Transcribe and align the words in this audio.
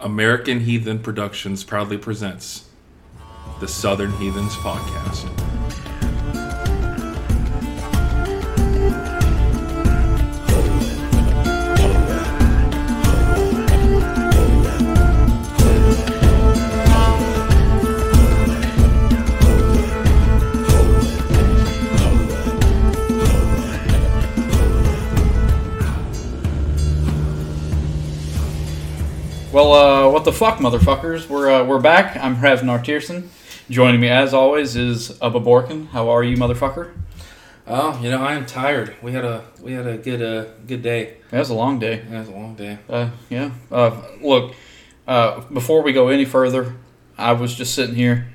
American 0.00 0.60
Heathen 0.60 0.98
Productions 0.98 1.62
proudly 1.62 1.98
presents 1.98 2.68
the 3.60 3.68
Southern 3.68 4.12
Heathens 4.12 4.54
Podcast. 4.54 5.49
Well, 29.60 29.74
uh, 29.74 30.10
what 30.10 30.24
the 30.24 30.32
fuck, 30.32 30.56
motherfuckers? 30.56 31.28
We're 31.28 31.50
uh, 31.50 31.64
we're 31.64 31.82
back. 31.82 32.16
I'm 32.16 32.36
Ravnar 32.36 32.82
Tierson. 32.82 33.28
Joining 33.68 34.00
me, 34.00 34.08
as 34.08 34.32
always, 34.32 34.74
is 34.74 35.10
Ubba 35.20 35.44
Borkin. 35.44 35.88
How 35.88 36.08
are 36.08 36.24
you, 36.24 36.38
motherfucker? 36.38 36.94
Oh, 37.66 38.00
you 38.02 38.10
know, 38.10 38.22
I 38.22 38.32
am 38.36 38.46
tired. 38.46 38.96
We 39.02 39.12
had 39.12 39.26
a 39.26 39.44
we 39.60 39.72
had 39.72 39.86
a 39.86 39.98
good 39.98 40.22
uh 40.22 40.50
good 40.66 40.80
day. 40.80 41.18
That 41.30 41.40
was 41.40 41.50
a 41.50 41.54
long 41.54 41.78
day. 41.78 41.96
It 41.96 42.10
was 42.10 42.28
a 42.28 42.32
long 42.32 42.54
day. 42.54 42.78
Uh, 42.88 43.10
yeah. 43.28 43.50
Uh, 43.70 44.00
look, 44.22 44.54
uh, 45.06 45.42
before 45.52 45.82
we 45.82 45.92
go 45.92 46.08
any 46.08 46.24
further, 46.24 46.76
I 47.18 47.32
was 47.32 47.54
just 47.54 47.74
sitting 47.74 47.96
here 47.96 48.32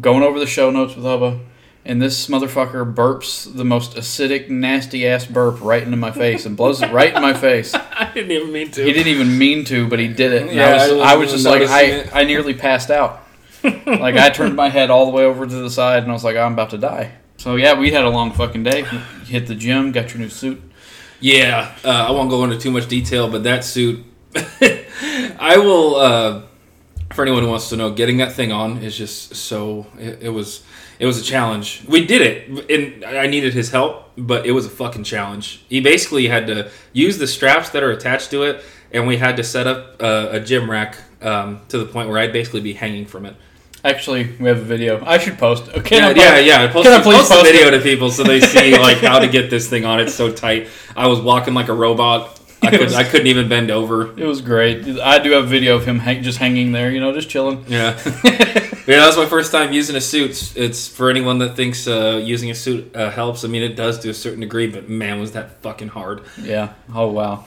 going 0.00 0.22
over 0.22 0.38
the 0.38 0.46
show 0.46 0.70
notes 0.70 0.94
with 0.94 1.06
Ubba, 1.06 1.44
and 1.86 2.02
this 2.02 2.26
motherfucker 2.26 2.92
burps 2.92 3.54
the 3.54 3.64
most 3.64 3.92
acidic, 3.92 4.50
nasty 4.50 5.06
ass 5.06 5.24
burp 5.24 5.60
right 5.60 5.82
into 5.82 5.96
my 5.96 6.10
face 6.10 6.44
and 6.44 6.56
blows 6.56 6.82
it 6.82 6.90
right 6.90 7.14
in 7.14 7.22
my 7.22 7.32
face. 7.32 7.74
I 7.74 8.10
didn't 8.12 8.32
even 8.32 8.52
mean 8.52 8.70
to. 8.72 8.84
He 8.84 8.92
didn't 8.92 9.06
even 9.06 9.38
mean 9.38 9.64
to, 9.66 9.88
but 9.88 10.00
he 10.00 10.08
did 10.08 10.32
it. 10.32 10.42
And 10.42 10.52
Yeah, 10.52 10.66
I 10.66 10.72
was, 10.72 10.82
I 10.82 10.94
wasn't 10.94 11.06
I 11.06 11.16
was 11.16 11.32
just 11.32 11.44
like, 11.44 11.62
I, 11.62 11.82
it. 11.82 12.14
I 12.14 12.24
nearly 12.24 12.54
passed 12.54 12.90
out. 12.90 13.22
like 13.62 14.16
I 14.16 14.30
turned 14.30 14.56
my 14.56 14.68
head 14.68 14.90
all 14.90 15.06
the 15.06 15.12
way 15.12 15.24
over 15.24 15.46
to 15.46 15.54
the 15.54 15.70
side, 15.70 16.02
and 16.02 16.10
I 16.10 16.14
was 16.14 16.24
like, 16.24 16.36
I'm 16.36 16.52
about 16.54 16.70
to 16.70 16.78
die. 16.78 17.12
So 17.36 17.54
yeah, 17.54 17.78
we 17.78 17.92
had 17.92 18.04
a 18.04 18.10
long 18.10 18.32
fucking 18.32 18.64
day. 18.64 18.82
Hit 19.24 19.46
the 19.46 19.54
gym, 19.54 19.92
got 19.92 20.12
your 20.12 20.18
new 20.18 20.28
suit. 20.28 20.60
Yeah, 21.20 21.74
uh, 21.84 21.88
I 22.08 22.10
won't 22.10 22.30
go 22.30 22.44
into 22.44 22.58
too 22.58 22.70
much 22.70 22.88
detail, 22.88 23.30
but 23.30 23.44
that 23.44 23.64
suit, 23.64 24.04
I 24.34 25.56
will. 25.58 25.96
Uh, 25.96 26.42
for 27.12 27.22
anyone 27.22 27.44
who 27.44 27.48
wants 27.48 27.68
to 27.70 27.76
know, 27.76 27.92
getting 27.92 28.16
that 28.18 28.32
thing 28.32 28.50
on 28.50 28.78
is 28.78 28.96
just 28.96 29.36
so. 29.36 29.86
It, 29.98 30.24
it 30.24 30.28
was 30.30 30.62
it 30.98 31.06
was 31.06 31.20
a 31.20 31.22
challenge. 31.22 31.82
We 31.88 32.06
did 32.06 32.22
it, 32.22 32.70
and 32.70 33.04
I 33.04 33.26
needed 33.26 33.54
his 33.54 33.70
help, 33.70 34.10
but 34.16 34.46
it 34.46 34.52
was 34.52 34.66
a 34.66 34.70
fucking 34.70 35.04
challenge. 35.04 35.64
He 35.68 35.80
basically 35.80 36.28
had 36.28 36.46
to 36.46 36.70
use 36.92 37.18
the 37.18 37.26
straps 37.26 37.70
that 37.70 37.82
are 37.82 37.90
attached 37.90 38.30
to 38.30 38.44
it, 38.44 38.64
and 38.92 39.06
we 39.06 39.16
had 39.16 39.36
to 39.36 39.44
set 39.44 39.66
up 39.66 40.02
uh, 40.02 40.28
a 40.30 40.40
gym 40.40 40.70
rack 40.70 40.96
um, 41.22 41.60
to 41.68 41.78
the 41.78 41.86
point 41.86 42.08
where 42.08 42.18
I'd 42.18 42.32
basically 42.32 42.60
be 42.60 42.72
hanging 42.72 43.06
from 43.06 43.26
it. 43.26 43.36
Actually, 43.84 44.24
we 44.40 44.48
have 44.48 44.58
a 44.58 44.64
video. 44.64 45.04
I 45.04 45.18
should 45.18 45.38
post. 45.38 45.68
Okay, 45.68 45.98
Yeah, 45.98 46.10
yeah, 46.10 46.38
yeah. 46.38 46.72
Post, 46.72 46.88
Can 46.88 47.00
I 47.00 47.02
please 47.02 47.18
post 47.18 47.30
post 47.30 47.44
video 47.44 47.70
to 47.70 47.80
people 47.80 48.10
so 48.10 48.24
they 48.24 48.40
see 48.40 48.76
like 48.76 48.98
how 48.98 49.20
to 49.20 49.28
get 49.28 49.48
this 49.48 49.68
thing 49.68 49.84
on. 49.84 50.00
It's 50.00 50.14
so 50.14 50.32
tight. 50.32 50.68
I 50.96 51.06
was 51.06 51.20
walking 51.20 51.54
like 51.54 51.68
a 51.68 51.72
robot. 51.72 52.40
I, 52.66 52.68
It 52.68 52.78
could, 52.78 52.80
was- 52.82 52.94
I 52.94 53.04
couldn't 53.04 53.26
even 53.28 53.48
bend 53.48 53.70
over. 53.70 54.18
It 54.18 54.26
was 54.26 54.40
great. 54.40 54.86
I 55.00 55.18
do 55.18 55.30
have 55.32 55.44
a 55.44 55.46
video 55.46 55.76
of 55.76 55.84
him 55.86 55.98
hang, 55.98 56.22
just 56.22 56.38
hanging 56.38 56.72
there, 56.72 56.90
you 56.90 57.00
know, 57.00 57.12
just 57.12 57.28
chilling. 57.30 57.64
Yeah, 57.68 57.98
yeah. 58.24 58.70
That 58.86 59.06
was 59.06 59.16
my 59.16 59.26
first 59.26 59.52
time 59.52 59.72
using 59.72 59.96
a 59.96 60.00
suit. 60.00 60.56
It's- 60.56 60.88
for 60.88 61.10
anyone 61.10 61.38
that 61.38 61.56
thinks 61.56 61.86
uh, 61.88 62.20
using 62.22 62.50
a 62.50 62.54
suit 62.54 62.94
uh, 62.96 63.10
helps. 63.10 63.44
I 63.44 63.48
mean, 63.48 63.62
it 63.62 63.76
does 63.76 63.98
to 64.00 64.10
a 64.10 64.14
certain 64.14 64.40
degree, 64.40 64.66
but 64.66 64.88
man, 64.88 65.20
was 65.20 65.32
that 65.32 65.60
fucking 65.62 65.88
hard. 65.88 66.22
Yeah. 66.40 66.72
Oh 66.94 67.08
wow. 67.08 67.44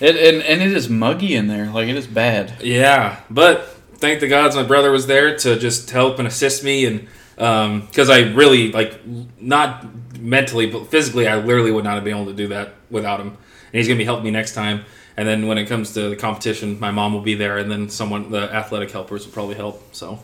It 0.00 0.16
and, 0.16 0.42
and 0.44 0.62
it 0.62 0.76
is 0.76 0.88
muggy 0.88 1.34
in 1.34 1.48
there. 1.48 1.66
Like 1.72 1.88
it 1.88 1.96
is 1.96 2.06
bad. 2.06 2.62
Yeah, 2.62 3.20
but 3.28 3.66
thank 3.94 4.20
the 4.20 4.28
gods 4.28 4.54
my 4.54 4.62
brother 4.62 4.90
was 4.92 5.06
there 5.08 5.36
to 5.38 5.58
just 5.58 5.90
help 5.90 6.18
and 6.20 6.28
assist 6.28 6.62
me, 6.62 6.86
and 6.86 7.08
because 7.34 8.08
I 8.10 8.20
really 8.32 8.70
like 8.72 9.00
not 9.40 9.84
mentally 10.20 10.66
but 10.66 10.86
physically, 10.88 11.26
I 11.26 11.36
literally 11.36 11.70
would 11.72 11.84
not 11.84 11.94
have 11.94 12.04
been 12.04 12.14
able 12.16 12.26
to 12.26 12.32
do 12.32 12.48
that 12.48 12.74
without 12.90 13.20
him. 13.20 13.36
And 13.72 13.78
he's 13.78 13.88
gonna 13.88 13.98
be 13.98 14.04
helping 14.04 14.24
me 14.24 14.30
next 14.30 14.54
time. 14.54 14.84
And 15.16 15.26
then 15.26 15.46
when 15.48 15.58
it 15.58 15.66
comes 15.66 15.94
to 15.94 16.10
the 16.10 16.16
competition, 16.16 16.78
my 16.78 16.90
mom 16.90 17.12
will 17.12 17.20
be 17.22 17.34
there, 17.34 17.58
and 17.58 17.70
then 17.70 17.88
someone, 17.88 18.30
the 18.30 18.42
athletic 18.54 18.90
helpers, 18.92 19.26
will 19.26 19.32
probably 19.32 19.56
help. 19.56 19.94
So, 19.94 20.20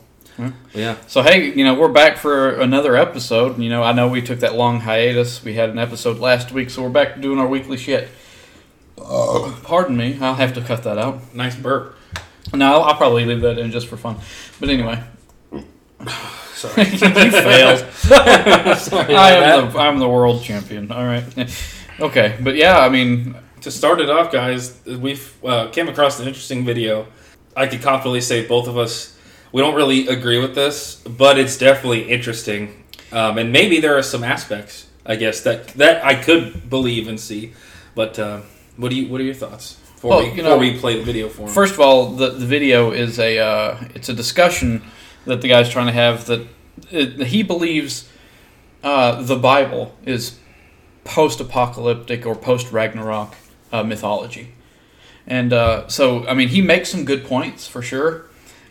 yeah, 0.72 0.96
So 1.06 1.22
hey, 1.22 1.52
you 1.52 1.64
know, 1.64 1.74
we're 1.74 1.88
back 1.88 2.16
for 2.16 2.50
another 2.60 2.96
episode. 2.96 3.58
You 3.58 3.70
know, 3.70 3.82
I 3.82 3.92
know 3.92 4.08
we 4.08 4.22
took 4.22 4.40
that 4.40 4.54
long 4.54 4.80
hiatus. 4.80 5.42
We 5.44 5.54
had 5.54 5.70
an 5.70 5.78
episode 5.78 6.18
last 6.18 6.52
week, 6.52 6.70
so 6.70 6.82
we're 6.82 6.90
back 6.90 7.14
to 7.14 7.20
doing 7.20 7.38
our 7.38 7.46
weekly 7.46 7.76
shit. 7.76 8.08
Uh. 8.96 9.52
Pardon 9.64 9.96
me, 9.96 10.16
I'll 10.20 10.34
have 10.34 10.54
to 10.54 10.60
cut 10.60 10.84
that 10.84 10.98
out. 10.98 11.34
nice 11.34 11.56
burp. 11.56 11.96
No, 12.52 12.74
I'll, 12.74 12.82
I'll 12.82 12.94
probably 12.96 13.24
leave 13.24 13.40
that 13.40 13.58
in 13.58 13.70
just 13.72 13.88
for 13.88 13.96
fun. 13.96 14.16
But 14.60 14.68
anyway, 14.68 15.02
Sorry. 16.54 16.84
you 16.90 16.98
failed. 16.98 17.78
Sorry 18.78 19.14
I 19.14 19.30
about 19.32 19.64
am 19.64 19.72
the 19.72 19.78
I'm 19.78 19.98
the 19.98 20.08
world 20.08 20.42
champion. 20.42 20.90
All 20.92 21.04
right. 21.04 21.24
Okay, 22.00 22.36
but 22.40 22.56
yeah, 22.56 22.78
I 22.78 22.88
mean, 22.88 23.36
to 23.60 23.70
start 23.70 24.00
it 24.00 24.10
off, 24.10 24.32
guys, 24.32 24.78
we 24.86 25.18
uh, 25.44 25.68
came 25.68 25.88
across 25.88 26.20
an 26.20 26.26
interesting 26.26 26.64
video. 26.64 27.06
I 27.56 27.66
could 27.66 27.82
confidently 27.82 28.20
say 28.20 28.46
both 28.46 28.66
of 28.66 28.76
us 28.76 29.16
we 29.52 29.62
don't 29.62 29.76
really 29.76 30.08
agree 30.08 30.40
with 30.40 30.56
this, 30.56 30.96
but 30.96 31.38
it's 31.38 31.56
definitely 31.56 32.10
interesting, 32.10 32.84
um, 33.12 33.38
and 33.38 33.52
maybe 33.52 33.78
there 33.78 33.96
are 33.96 34.02
some 34.02 34.24
aspects, 34.24 34.88
I 35.06 35.14
guess, 35.14 35.42
that 35.42 35.68
that 35.78 36.04
I 36.04 36.16
could 36.16 36.68
believe 36.68 37.06
and 37.06 37.20
see. 37.20 37.52
But 37.94 38.18
uh, 38.18 38.40
what 38.76 38.88
do 38.90 38.96
you 38.96 39.08
what 39.08 39.20
are 39.20 39.24
your 39.24 39.34
thoughts 39.34 39.74
before 39.94 40.10
Well, 40.10 40.20
we 40.22 40.30
you 40.30 40.42
before 40.42 40.58
we 40.58 40.76
play 40.78 40.98
the 40.98 41.04
video 41.04 41.28
for 41.28 41.42
'em? 41.42 41.48
First 41.50 41.74
of 41.74 41.80
all, 41.80 42.06
the, 42.16 42.30
the 42.30 42.46
video 42.46 42.90
is 42.90 43.20
a 43.20 43.38
uh, 43.38 43.76
it's 43.94 44.08
a 44.08 44.14
discussion 44.14 44.82
that 45.26 45.40
the 45.40 45.48
guy's 45.48 45.70
trying 45.70 45.86
to 45.86 45.92
have 45.92 46.26
that 46.26 46.48
it, 46.90 47.28
he 47.28 47.44
believes 47.44 48.08
uh, 48.82 49.22
the 49.22 49.36
Bible 49.36 49.94
is 50.04 50.36
post-apocalyptic 51.04 52.26
or 52.26 52.34
post-Ragnarok 52.34 53.34
uh, 53.72 53.82
mythology, 53.82 54.54
and 55.26 55.52
uh, 55.52 55.88
so 55.88 56.26
I 56.26 56.34
mean 56.34 56.48
he 56.48 56.60
makes 56.60 56.88
some 56.88 57.04
good 57.04 57.24
points 57.24 57.66
for 57.66 57.82
sure, 57.82 58.26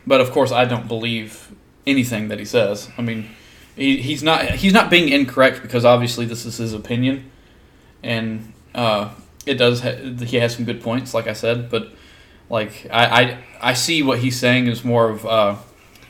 but 0.06 0.22
of 0.22 0.32
course 0.32 0.52
I 0.52 0.66
don't 0.66 0.88
believe 0.88 1.52
anything 1.86 2.28
that 2.30 2.40
he 2.40 2.46
says. 2.46 2.90
I 2.98 3.02
mean 3.02 3.30
he, 3.76 3.98
he's 3.98 4.24
not 4.24 4.46
he's 4.46 4.74
not 4.74 4.90
being 4.90 5.10
incorrect 5.10 5.62
because 5.62 5.86
obviously 5.86 6.26
this 6.26 6.46
is 6.46 6.58
his 6.58 6.74
opinion, 6.74 7.30
and 8.02 8.54
uh, 8.76 9.10
it 9.46 9.56
does 9.56 9.82
ha- 9.82 9.96
he 10.26 10.38
has 10.38 10.56
some 10.56 10.66
good 10.66 10.82
points 10.82 11.14
like 11.14 11.28
I 11.28 11.34
said, 11.34 11.70
but 11.70 11.90
like 12.50 12.88
I, 12.92 13.06
I 13.06 13.44
I 13.62 13.74
see 13.74 14.04
what 14.04 14.20
he's 14.20 14.40
saying 14.40 14.68
is 14.68 14.84
more 14.84 15.10
of 15.10 15.26
uh, 15.26 15.56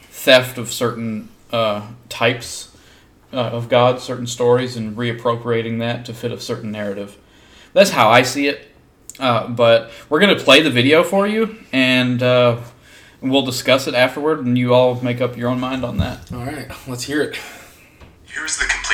theft 0.09 0.57
of 0.57 0.71
certain 0.71 1.29
uh, 1.51 1.87
types 2.09 2.72
uh, 3.33 3.49
of 3.49 3.67
God, 3.67 3.99
certain 3.99 4.27
stories, 4.27 4.77
and 4.77 4.95
reappropriating 4.95 5.79
that 5.79 6.05
to 6.05 6.13
fit 6.13 6.31
a 6.31 6.39
certain 6.39 6.71
narrative. 6.71 7.17
That's 7.73 7.89
how 7.89 8.09
I 8.09 8.21
see 8.21 8.47
it. 8.47 8.67
Uh, 9.19 9.47
but 9.47 9.91
we're 10.09 10.19
gonna 10.19 10.39
play 10.39 10.61
the 10.61 10.69
video 10.69 11.03
for 11.03 11.27
you, 11.27 11.57
and 11.71 12.21
uh, 12.21 12.61
we'll 13.21 13.45
discuss 13.45 13.87
it 13.87 13.93
afterward, 13.93 14.45
and 14.45 14.57
you 14.57 14.73
all 14.73 15.01
make 15.01 15.21
up 15.21 15.35
your 15.37 15.49
own 15.49 15.59
mind 15.59 15.83
on 15.83 15.97
that. 15.97 16.31
all 16.31 16.45
right, 16.45 16.71
let's 16.87 17.03
hear 17.03 17.21
it. 17.21 17.37
Here's 18.23 18.57
the 18.57 18.65
complete 18.65 18.92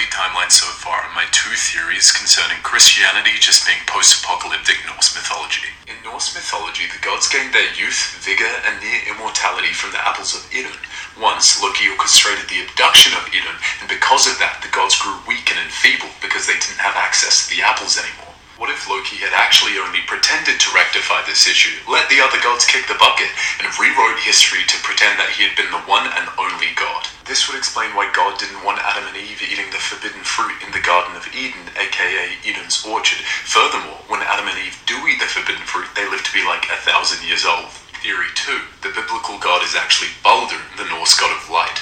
my 1.19 1.27
two 1.35 1.51
theories 1.51 2.15
concerning 2.15 2.55
Christianity 2.63 3.35
just 3.43 3.67
being 3.67 3.83
post 3.91 4.23
apocalyptic 4.23 4.79
Norse 4.87 5.11
mythology. 5.11 5.67
In 5.83 5.99
Norse 5.99 6.31
mythology, 6.31 6.87
the 6.87 7.03
gods 7.03 7.27
gained 7.27 7.51
their 7.51 7.67
youth, 7.75 8.23
vigor, 8.23 8.47
and 8.63 8.79
near 8.79 9.03
immortality 9.11 9.75
from 9.75 9.91
the 9.91 9.99
apples 9.99 10.31
of 10.31 10.47
Idun. 10.55 10.79
Once, 11.19 11.59
Loki 11.59 11.91
orchestrated 11.91 12.47
the 12.47 12.63
abduction 12.63 13.11
of 13.19 13.27
Idun, 13.35 13.59
and 13.83 13.91
because 13.91 14.31
of 14.31 14.39
that, 14.39 14.63
the 14.63 14.71
gods 14.71 14.95
grew 14.95 15.19
weak 15.27 15.51
and 15.51 15.59
enfeebled 15.59 16.15
because 16.23 16.47
they 16.47 16.55
didn't 16.55 16.79
have 16.79 16.95
access 16.95 17.43
to 17.43 17.51
the 17.51 17.67
apples 17.67 17.99
anymore. 17.99 18.28
What 18.59 18.67
if 18.67 18.91
Loki 18.91 19.15
had 19.23 19.31
actually 19.31 19.79
only 19.79 20.03
pretended 20.03 20.59
to 20.59 20.75
rectify 20.75 21.23
this 21.23 21.47
issue, 21.47 21.79
let 21.87 22.11
the 22.11 22.19
other 22.19 22.43
gods 22.43 22.67
kick 22.67 22.91
the 22.91 22.99
bucket, 22.99 23.31
and 23.63 23.71
rewrote 23.79 24.19
history 24.19 24.67
to 24.67 24.75
pretend 24.83 25.15
that 25.15 25.31
he 25.31 25.47
had 25.47 25.55
been 25.55 25.71
the 25.71 25.79
one 25.87 26.03
and 26.11 26.27
only 26.35 26.75
god? 26.75 27.07
This 27.23 27.47
would 27.47 27.55
explain 27.55 27.95
why 27.95 28.11
God 28.11 28.35
didn't 28.35 28.67
want 28.67 28.83
Adam 28.83 29.07
and 29.07 29.15
Eve 29.15 29.39
eating 29.47 29.71
the 29.71 29.79
forbidden 29.79 30.27
fruit 30.27 30.59
in 30.59 30.75
the 30.75 30.83
Garden 30.83 31.15
of 31.15 31.23
Eden, 31.31 31.71
aka 31.79 32.35
Idun's 32.43 32.83
orchard. 32.83 33.23
Furthermore, 33.47 34.03
when 34.11 34.19
Adam 34.27 34.51
and 34.51 34.59
Eve 34.59 34.75
do 34.83 34.99
eat 35.07 35.23
the 35.23 35.31
forbidden 35.31 35.63
fruit, 35.63 35.87
they 35.95 36.03
live 36.11 36.27
to 36.27 36.33
be 36.35 36.43
like 36.43 36.67
a 36.67 36.75
thousand 36.83 37.23
years 37.23 37.47
old. 37.47 37.71
Theory 38.03 38.27
2. 38.35 38.59
The 38.83 38.91
biblical 38.91 39.39
god 39.39 39.63
is 39.63 39.71
actually 39.71 40.11
Baldur, 40.19 40.59
the 40.75 40.83
Norse 40.91 41.15
god 41.15 41.31
of 41.31 41.47
light. 41.47 41.79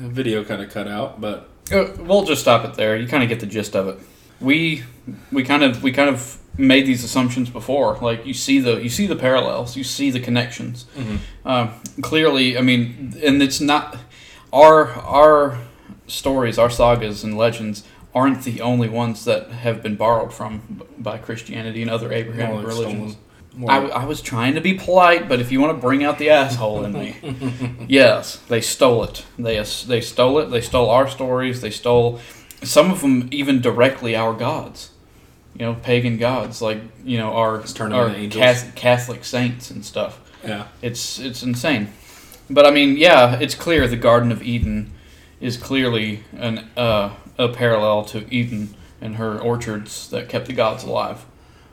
The 0.00 0.08
video 0.08 0.40
kind 0.40 0.64
of 0.64 0.72
cut 0.72 0.88
out, 0.88 1.20
but 1.20 1.52
Uh, 1.68 1.92
we'll 2.00 2.24
just 2.24 2.40
stop 2.40 2.64
it 2.64 2.80
there. 2.80 2.96
You 2.96 3.04
kind 3.04 3.20
of 3.22 3.28
get 3.28 3.44
the 3.44 3.50
gist 3.52 3.76
of 3.76 3.92
it. 3.92 4.00
We 4.40 4.84
we 5.32 5.42
kind 5.42 5.62
of 5.62 5.82
we 5.82 5.92
kind 5.92 6.10
of 6.10 6.38
made 6.56 6.86
these 6.86 7.04
assumptions 7.04 7.50
before. 7.50 7.96
Like 7.98 8.26
you 8.26 8.34
see 8.34 8.60
the 8.60 8.82
you 8.82 8.88
see 8.88 9.06
the 9.06 9.16
parallels, 9.16 9.76
you 9.76 9.84
see 9.84 10.10
the 10.10 10.20
connections. 10.20 10.86
Um, 11.44 11.70
clearly, 12.02 12.58
I 12.58 12.62
mean, 12.62 13.14
and 13.22 13.42
it's 13.42 13.60
not 13.60 13.96
our 14.52 14.88
our 14.92 15.58
stories, 16.06 16.58
our 16.58 16.70
sagas 16.70 17.24
and 17.24 17.36
legends 17.36 17.84
aren't 18.14 18.42
the 18.44 18.60
only 18.60 18.88
ones 18.88 19.24
that 19.26 19.50
have 19.50 19.82
been 19.82 19.94
borrowed 19.94 20.32
from 20.32 20.82
by 20.98 21.18
Christianity 21.18 21.82
and 21.82 21.90
other 21.90 22.12
Abrahamic 22.12 22.66
religions. 22.66 23.16
I, 23.68 23.86
I 23.88 24.04
was 24.04 24.20
trying 24.22 24.54
to 24.54 24.60
be 24.60 24.74
polite, 24.74 25.28
but 25.28 25.40
if 25.40 25.50
you 25.50 25.60
want 25.60 25.76
to 25.76 25.80
bring 25.80 26.04
out 26.04 26.18
the 26.18 26.30
asshole 26.30 26.84
in 26.84 26.92
me, 26.92 27.16
yes, 27.88 28.36
they 28.48 28.60
stole 28.60 29.02
it. 29.04 29.24
They 29.38 29.56
they 29.86 30.00
stole 30.00 30.38
it. 30.38 30.46
They 30.50 30.60
stole 30.60 30.88
our 30.90 31.08
stories. 31.08 31.60
They 31.60 31.70
stole 31.70 32.20
some 32.62 32.90
of 32.90 33.00
them 33.00 33.28
even 33.30 33.60
directly 33.60 34.16
our 34.16 34.34
gods. 34.34 34.90
You 35.54 35.66
know, 35.66 35.74
pagan 35.74 36.18
gods 36.18 36.62
like 36.62 36.78
you 37.04 37.18
know 37.18 37.32
our 37.32 37.58
Let's 37.58 37.72
turn 37.72 37.90
them 37.90 37.98
our 37.98 38.08
Catholic 38.76 39.24
saints 39.24 39.70
and 39.70 39.84
stuff. 39.84 40.20
yeah. 40.44 40.68
It's 40.82 41.18
it's 41.18 41.42
insane. 41.42 41.88
But 42.50 42.66
I 42.66 42.70
mean, 42.70 42.96
yeah, 42.96 43.38
it's 43.40 43.54
clear 43.54 43.86
the 43.88 43.96
Garden 43.96 44.32
of 44.32 44.42
Eden 44.42 44.92
is 45.40 45.56
clearly 45.56 46.22
an 46.32 46.68
uh, 46.76 47.14
a 47.38 47.48
parallel 47.48 48.04
to 48.06 48.18
Idun 48.34 48.74
and 49.00 49.16
her 49.16 49.38
orchards 49.38 50.08
that 50.10 50.28
kept 50.28 50.46
the 50.46 50.52
gods 50.52 50.84
alive. 50.84 51.24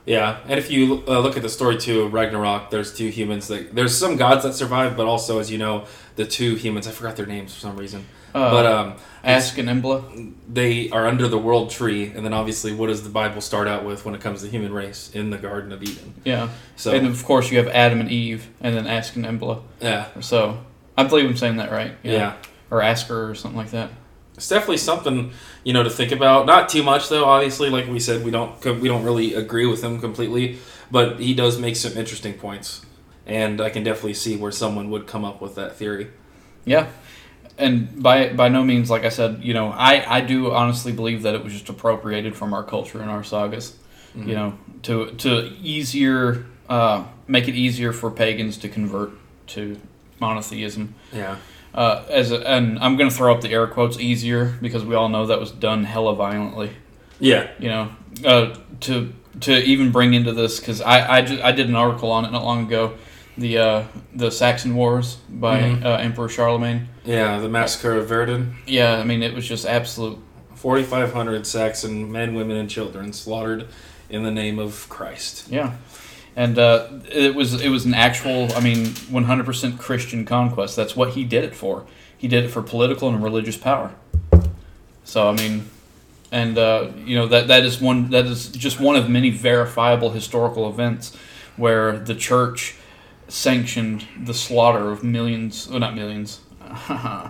Yeah, 0.05 0.37
and 0.47 0.59
if 0.59 0.69
you 0.69 1.03
uh, 1.07 1.19
look 1.19 1.35
at 1.35 1.41
the 1.43 1.49
story 1.49 1.77
too 1.77 2.03
of 2.03 2.13
Ragnarok, 2.13 2.69
there's 2.69 2.93
two 2.95 3.09
humans 3.09 3.47
that 3.47 3.73
there's 3.73 3.97
some 3.97 4.17
gods 4.17 4.43
that 4.43 4.53
survive, 4.53 4.95
but 4.95 5.07
also 5.07 5.39
as 5.39 5.49
you 5.51 5.57
know, 5.57 5.85
the 6.15 6.25
two 6.25 6.55
humans 6.55 6.87
I 6.87 6.91
forgot 6.91 7.15
their 7.15 7.25
names 7.25 7.53
for 7.55 7.59
some 7.59 7.75
reason, 7.75 8.05
Uh, 8.33 8.51
but 8.51 8.65
um, 8.67 8.93
Ask 9.23 9.57
and 9.57 9.67
Embla. 9.67 10.33
they 10.47 10.89
are 10.91 11.07
under 11.07 11.27
the 11.27 11.39
world 11.39 11.71
tree, 11.71 12.11
and 12.15 12.23
then 12.23 12.33
obviously, 12.33 12.71
what 12.71 12.87
does 12.87 13.01
the 13.03 13.09
Bible 13.09 13.41
start 13.41 13.67
out 13.67 13.83
with 13.83 14.05
when 14.05 14.13
it 14.13 14.21
comes 14.21 14.43
to 14.43 14.47
human 14.47 14.71
race 14.71 15.09
in 15.13 15.31
the 15.31 15.37
Garden 15.39 15.71
of 15.71 15.81
Eden? 15.81 16.13
Yeah. 16.23 16.49
So 16.75 16.91
and 16.93 17.07
of 17.07 17.23
course 17.25 17.49
you 17.51 17.57
have 17.57 17.67
Adam 17.69 17.99
and 17.99 18.11
Eve, 18.11 18.47
and 18.61 18.75
then 18.75 18.85
Ask 18.85 19.15
and 19.15 19.25
Embla. 19.25 19.61
yeah, 19.81 20.05
So 20.19 20.59
I 20.95 21.03
believe 21.05 21.25
I'm 21.27 21.35
saying 21.37 21.57
that 21.57 21.71
right. 21.71 21.93
yeah, 22.03 22.35
Or 22.69 22.83
Asker 22.83 23.27
or 23.29 23.33
something 23.33 23.57
like 23.57 23.71
that. 23.71 23.89
It's 24.35 24.49
definitely 24.49 24.77
something 24.77 25.31
you 25.63 25.73
know 25.73 25.83
to 25.83 25.89
think 25.89 26.11
about. 26.11 26.45
Not 26.45 26.69
too 26.69 26.83
much 26.83 27.09
though. 27.09 27.25
Obviously, 27.25 27.69
like 27.69 27.87
we 27.87 27.99
said, 27.99 28.23
we 28.23 28.31
don't 28.31 28.63
we 28.63 28.87
don't 28.87 29.03
really 29.03 29.33
agree 29.33 29.65
with 29.65 29.83
him 29.83 29.99
completely, 29.99 30.57
but 30.91 31.19
he 31.19 31.33
does 31.33 31.57
make 31.57 31.75
some 31.75 31.97
interesting 31.97 32.33
points, 32.33 32.85
and 33.25 33.61
I 33.61 33.69
can 33.69 33.83
definitely 33.83 34.15
see 34.15 34.37
where 34.37 34.51
someone 34.51 34.89
would 34.89 35.07
come 35.07 35.25
up 35.25 35.41
with 35.41 35.55
that 35.55 35.75
theory. 35.75 36.09
Yeah. 36.65 36.87
And 37.57 38.03
by 38.03 38.33
by 38.33 38.49
no 38.49 38.63
means, 38.63 38.89
like 38.89 39.05
I 39.05 39.09
said, 39.09 39.39
you 39.41 39.53
know, 39.53 39.69
I, 39.69 40.17
I 40.17 40.21
do 40.21 40.51
honestly 40.51 40.91
believe 40.91 41.21
that 41.23 41.35
it 41.35 41.43
was 41.43 41.53
just 41.53 41.69
appropriated 41.69 42.35
from 42.35 42.53
our 42.53 42.63
culture 42.63 43.01
and 43.01 43.09
our 43.09 43.23
sagas. 43.23 43.77
Mm-hmm. 44.15 44.29
You 44.29 44.35
know, 44.35 44.57
to 44.83 45.11
to 45.11 45.53
easier 45.61 46.45
uh, 46.67 47.05
make 47.27 47.47
it 47.47 47.55
easier 47.55 47.93
for 47.93 48.11
pagans 48.11 48.57
to 48.57 48.69
convert 48.69 49.11
to 49.47 49.79
monotheism. 50.19 50.95
Yeah, 51.13 51.37
Uh, 51.75 52.03
as 52.09 52.31
a, 52.31 52.39
and 52.49 52.79
I'm 52.79 52.95
going 52.95 53.09
to 53.09 53.15
throw 53.15 53.35
up 53.35 53.41
the 53.41 53.49
air 53.51 53.67
quotes 53.67 53.99
easier 53.99 54.55
because 54.61 54.85
we 54.85 54.95
all 54.95 55.09
know 55.09 55.25
that 55.25 55.39
was 55.39 55.51
done 55.51 55.83
hella 55.83 56.15
violently. 56.15 56.71
yeah, 57.19 57.51
you 57.59 57.67
know, 57.69 57.89
uh, 58.25 58.55
to 58.81 59.11
to 59.41 59.51
even 59.63 59.91
bring 59.91 60.13
into 60.13 60.31
this 60.31 60.59
because 60.59 60.79
I 60.81 60.99
I, 60.99 61.17
I 61.49 61.51
did 61.51 61.67
an 61.67 61.75
article 61.75 62.11
on 62.11 62.23
it 62.23 62.31
not 62.31 62.43
long 62.45 62.65
ago, 62.65 62.93
the 63.37 63.57
uh, 63.57 63.83
the 64.13 64.31
Saxon 64.31 64.73
Wars 64.75 65.17
by 65.29 65.59
Mhm. 65.59 65.83
uh, 65.85 65.89
Emperor 65.97 66.29
Charlemagne. 66.29 66.87
yeah. 67.03 67.39
The 67.39 67.49
massacre 67.49 67.97
of 67.97 68.07
Verden. 68.07 68.55
Yeah, 68.65 68.95
I 68.97 69.03
mean 69.03 69.21
it 69.21 69.33
was 69.33 69.45
just 69.47 69.65
absolute. 69.65 70.19
4,500 70.55 71.45
Saxon 71.45 72.11
men, 72.11 72.33
women, 72.33 72.57
and 72.57 72.69
children 72.69 73.11
slaughtered 73.13 73.67
in 74.09 74.23
the 74.23 74.31
name 74.31 74.57
of 74.57 74.87
Christ. 74.89 75.47
Yeah, 75.51 75.73
and 76.35 76.57
uh, 76.59 76.87
it 77.11 77.33
was 77.35 77.61
it 77.61 77.69
was 77.69 77.85
an 77.85 77.93
actual. 77.93 78.51
I 78.53 78.59
mean, 78.59 78.87
100% 78.87 79.79
Christian 79.79 80.25
conquest. 80.25 80.75
That's 80.75 80.95
what 80.95 81.11
he 81.11 81.23
did 81.23 81.43
it 81.43 81.55
for. 81.55 81.85
He 82.17 82.27
did 82.27 82.45
it 82.45 82.49
for 82.49 82.61
political 82.61 83.09
and 83.09 83.23
religious 83.23 83.57
power. 83.57 83.93
So 85.03 85.29
I 85.29 85.33
mean, 85.33 85.69
and 86.31 86.57
uh, 86.57 86.91
you 87.05 87.15
know 87.15 87.27
that 87.27 87.47
that 87.47 87.63
is 87.63 87.79
one 87.79 88.09
that 88.09 88.25
is 88.25 88.49
just 88.49 88.79
one 88.79 88.95
of 88.95 89.09
many 89.09 89.29
verifiable 89.29 90.09
historical 90.11 90.67
events 90.69 91.15
where 91.55 91.97
the 91.97 92.15
church 92.15 92.75
sanctioned 93.27 94.05
the 94.23 94.33
slaughter 94.33 94.91
of 94.91 95.03
millions, 95.03 95.67
well, 95.69 95.79
not 95.79 95.95
millions. 95.95 96.41
uh, 96.89 97.29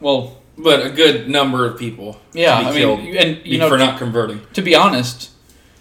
well, 0.00 0.42
But 0.58 0.84
a 0.84 0.90
good 0.90 1.28
number 1.28 1.64
of 1.64 1.78
people. 1.78 2.20
yeah, 2.32 2.58
I 2.58 2.72
mean, 2.72 3.16
and 3.16 3.46
you 3.46 3.58
know, 3.58 3.68
for 3.68 3.78
not 3.78 3.98
converting. 3.98 4.40
to 4.52 4.62
be 4.62 4.74
honest, 4.74 5.30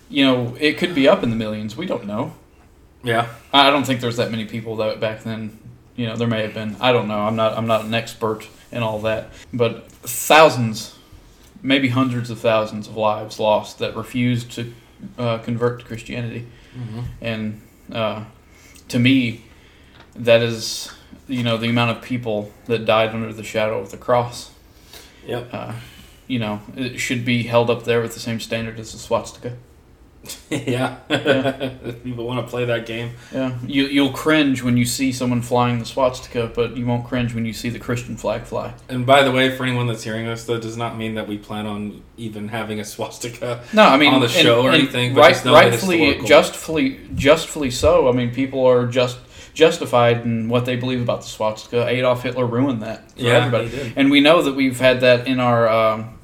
you 0.10 0.26
know, 0.26 0.58
it 0.60 0.78
could 0.78 0.94
be 0.96 1.08
up 1.08 1.24
in 1.24 1.30
the 1.30 1.36
millions. 1.36 1.78
We 1.78 1.86
don't 1.86 2.06
know. 2.06 2.34
Yeah, 3.04 3.30
I 3.54 3.70
don't 3.70 3.86
think 3.86 4.02
there's 4.02 4.18
that 4.18 4.32
many 4.32 4.46
people 4.46 4.76
that 4.78 5.00
back 5.00 5.24
then. 5.24 5.58
You 5.96 6.08
know, 6.08 6.16
there 6.16 6.28
may 6.28 6.42
have 6.42 6.54
been. 6.54 6.76
I 6.80 6.92
don't 6.92 7.08
know. 7.08 7.20
I'm 7.20 7.36
not. 7.36 7.58
I'm 7.58 7.68
not 7.68 7.86
an 7.86 7.94
expert 7.94 8.48
in 8.72 8.84
all 8.84 9.00
that. 9.02 9.30
But 9.54 9.90
thousands, 9.92 10.98
maybe 11.62 11.90
hundreds 11.90 12.30
of 12.30 12.40
thousands 12.40 12.88
of 12.88 12.98
lives 12.98 13.40
lost 13.40 13.80
that 13.80 13.96
refused 13.96 14.52
to 14.54 14.74
uh, 15.18 15.38
convert 15.40 15.80
to 15.80 15.86
Christianity. 15.86 16.48
And 17.22 17.62
uh, 17.92 18.26
to 18.90 19.00
me, 19.00 19.44
that 20.16 20.42
is, 20.42 20.92
you 21.28 21.44
know, 21.44 21.58
the 21.58 21.70
amount 21.70 21.98
of 21.98 22.04
people 22.04 22.52
that 22.66 22.86
died 22.86 23.10
under 23.10 23.34
the 23.34 23.44
shadow 23.44 23.80
of 23.80 23.92
the 23.92 23.98
cross. 23.98 24.52
yep. 25.26 25.50
Uh, 25.54 25.74
you 26.28 26.38
know, 26.38 26.62
it 26.76 27.00
should 27.00 27.26
be 27.26 27.44
held 27.44 27.70
up 27.70 27.84
there 27.84 28.02
with 28.02 28.14
the 28.14 28.20
same 28.20 28.40
standard 28.40 28.80
as 28.80 28.92
the 28.92 29.00
swastika. 29.00 29.58
yeah. 30.50 30.98
if 31.10 32.04
people 32.04 32.26
want 32.26 32.46
to 32.46 32.50
play 32.50 32.66
that 32.66 32.86
game. 32.86 33.12
Yeah, 33.34 33.58
you 33.66 33.86
you'll 33.86 34.12
cringe 34.12 34.62
when 34.62 34.76
you 34.78 34.86
see 34.86 35.12
someone 35.12 35.42
flying 35.42 35.80
the 35.80 35.86
swastika, 35.86 36.52
but 36.54 36.76
you 36.76 36.86
won't 36.86 37.06
cringe 37.08 37.34
when 37.34 37.46
you 37.46 37.54
see 37.54 37.70
the 37.70 37.80
Christian 37.80 38.18
flag 38.18 38.42
fly. 38.44 38.74
And 38.90 39.06
by 39.06 39.24
the 39.24 39.32
way, 39.32 39.56
for 39.56 39.64
anyone 39.64 39.88
that's 39.88 40.04
hearing 40.04 40.26
this, 40.26 40.44
that 40.46 40.62
does 40.62 40.76
not 40.78 40.98
mean 40.98 41.16
that 41.16 41.28
we 41.28 41.38
plan 41.38 41.66
on 41.66 42.04
even 42.18 42.50
having 42.50 42.80
a 42.80 42.86
swastika. 42.86 43.64
No, 43.74 43.84
I 43.84 43.98
mean 43.98 44.14
On 44.14 44.20
the 44.20 44.26
and- 44.26 44.34
show 44.36 44.62
or 44.64 44.72
and 44.72 44.78
anything, 44.84 45.14
but 45.14 45.22
Right, 45.22 45.34
just 45.34 45.46
rightfully, 45.46 46.22
justfully, 46.26 47.00
justfully 47.16 47.72
so. 47.72 48.10
I 48.10 48.12
mean, 48.12 48.32
people 48.34 48.66
are 48.66 48.88
just 48.88 49.18
justified 49.54 50.22
in 50.26 50.48
what 50.50 50.66
they 50.66 50.76
believe 50.76 51.02
about 51.02 51.22
the 51.22 51.28
swastika. 51.28 51.88
Adolf 51.88 52.24
Hitler 52.24 52.46
ruined 52.46 52.82
that 52.82 53.12
for 53.12 53.22
Yeah, 53.22 53.46
everybody, 53.46 53.94
and 53.96 54.12
we 54.12 54.20
know 54.20 54.42
that 54.42 54.54
we've 54.54 54.80
had 54.80 55.02
that 55.02 55.28
in 55.28 55.40
our 55.40 55.68
um, 55.68 56.18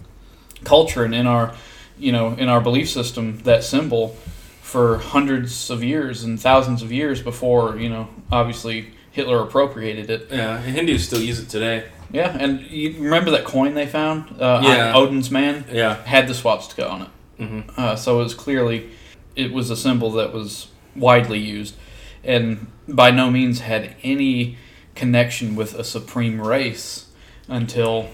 culture 0.63 1.03
and 1.03 1.13
in 1.15 1.27
our, 1.27 1.53
you 1.97 2.11
know, 2.11 2.33
in 2.33 2.49
our 2.49 2.61
belief 2.61 2.89
system. 2.89 3.39
That 3.39 3.63
symbol 3.63 4.15
for 4.61 4.97
hundreds 4.97 5.69
of 5.69 5.83
years 5.83 6.23
and 6.23 6.39
thousands 6.39 6.81
of 6.81 6.91
years 6.91 7.21
before, 7.21 7.77
you 7.77 7.87
know, 7.89 8.07
obviously 8.31 8.91
Hitler 9.11 9.39
appropriated 9.41 10.09
it. 10.09 10.27
Yeah, 10.31 10.59
Hindus 10.59 11.05
still 11.05 11.21
use 11.21 11.39
it 11.39 11.47
today. 11.49 11.85
Yeah, 12.11 12.35
and 12.37 12.61
you 12.61 12.95
remember 12.99 13.31
that 13.31 13.45
coin 13.45 13.73
they 13.73 13.85
found? 13.87 14.29
Uh, 14.41 14.61
Yeah. 14.63 14.89
on 14.93 14.95
Odin's 14.95 15.31
man 15.31 15.65
Yeah. 15.71 16.03
had 16.03 16.27
the 16.27 16.33
swastika 16.33 16.87
on 16.89 17.01
it. 17.03 17.07
Mm-hmm. 17.39 17.69
Uh, 17.79 17.95
so 17.95 18.19
it 18.19 18.23
was 18.23 18.33
clearly, 18.33 18.89
it 19.35 19.51
was 19.53 19.69
a 19.69 19.75
symbol 19.75 20.11
that 20.11 20.33
was 20.33 20.67
widely 20.95 21.39
used, 21.39 21.75
and 22.23 22.67
by 22.87 23.11
no 23.11 23.29
means 23.31 23.59
had 23.61 23.95
any 24.03 24.57
connection 24.95 25.55
with 25.55 25.73
a 25.75 25.83
supreme 25.83 26.39
race 26.41 27.05
until 27.47 28.07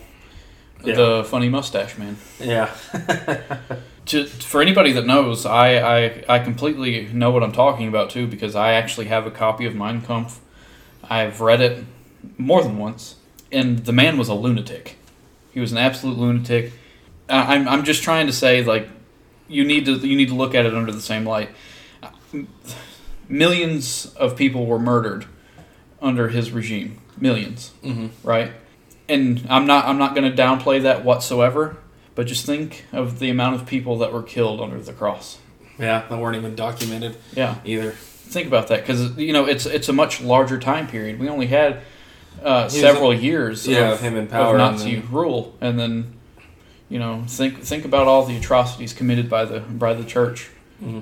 Yeah. 0.84 0.96
the 0.96 1.24
funny 1.24 1.50
mustache 1.50 1.98
man. 1.98 2.18
Yeah. 2.40 2.74
To, 4.08 4.26
for 4.26 4.64
anybody 4.64 4.92
that 4.94 5.06
knows, 5.06 5.46
I, 5.46 5.76
I 5.78 6.24
I 6.28 6.40
completely 6.40 7.06
know 7.14 7.30
what 7.30 7.44
I'm 7.44 7.52
talking 7.52 7.88
about 7.88 8.10
too 8.10 8.26
because 8.26 8.56
I 8.56 8.74
actually 8.74 9.06
have 9.06 9.28
a 9.28 9.32
copy 9.32 9.66
of 9.68 9.76
Mein 9.76 10.02
Kampf. 10.02 10.40
I've 11.08 11.40
read 11.40 11.62
it 11.62 11.86
more 12.38 12.64
than 12.64 12.80
once, 12.80 13.16
and 13.52 13.86
the 13.86 13.94
man 13.94 14.18
was 14.18 14.28
a 14.28 14.34
lunatic. 14.34 14.98
He 15.54 15.60
was 15.60 15.72
an 15.72 15.78
absolute 15.78 16.18
lunatic. 16.18 16.74
I- 17.30 17.54
I'm 17.56 17.68
I'm 17.70 17.84
just 17.84 18.02
trying 18.02 18.26
to 18.26 18.34
say 18.34 18.64
like 18.64 18.90
you 19.48 19.64
need 19.64 19.86
to 19.86 19.94
you 19.98 20.18
need 20.18 20.30
to 20.30 20.36
look 20.36 20.56
at 20.56 20.66
it 20.66 20.74
under 20.74 20.92
the 20.92 21.00
same 21.00 21.24
light. 21.24 21.50
Millions 23.30 24.08
of 24.16 24.36
people 24.36 24.66
were 24.66 24.80
murdered 24.80 25.26
under 26.02 26.30
his 26.30 26.52
regime. 26.52 27.00
Millions 27.18 27.70
hmm 27.84 28.08
right? 28.24 28.52
And 29.12 29.46
I'm 29.50 29.66
not 29.66 29.86
I'm 29.86 29.98
not 29.98 30.16
going 30.16 30.30
to 30.30 30.42
downplay 30.42 30.82
that 30.84 31.04
whatsoever, 31.04 31.78
but 32.16 32.28
just 32.28 32.46
think 32.46 32.86
of 32.94 33.20
the 33.20 33.30
amount 33.30 33.56
of 33.56 33.66
people 33.66 33.98
that 34.00 34.14
were 34.14 34.24
killed 34.24 34.62
under 34.62 34.80
the 34.80 34.94
cross. 34.94 35.38
Yeah, 35.78 36.06
that 36.08 36.18
weren't 36.20 36.38
even 36.38 36.56
documented 36.56 37.18
Yeah, 37.36 37.56
either. 37.66 37.92
think 37.92 38.48
about 38.48 38.68
that 38.70 38.82
because 38.82 39.18
you 39.18 39.34
know 39.34 39.46
it's 39.46 39.66
it's 39.66 39.90
a 39.90 39.94
much 39.94 40.22
larger 40.22 40.60
time 40.60 40.88
period. 40.88 41.20
We 41.20 41.28
only 41.28 41.48
had 41.48 41.82
uh, 42.44 42.70
several 42.70 43.14
years 43.14 43.68
yeah, 43.68 43.88
of, 43.88 43.94
of 43.94 44.02
him 44.02 44.16
in 44.16 44.24
of 44.26 44.30
power 44.30 44.50
and 44.58 44.58
Nazi 44.60 44.96
then- 44.96 45.12
rule, 45.12 45.56
and 45.60 45.78
then 45.80 46.14
you 46.88 47.00
know 47.00 47.24
think 47.28 47.60
think 47.64 47.84
about 47.86 48.08
all 48.08 48.26
the 48.26 48.38
atrocities 48.38 48.94
committed 48.94 49.30
by 49.30 49.44
the 49.46 49.60
by 49.60 49.94
the 49.94 50.04
church. 50.06 50.50
Mhm. 50.82 51.02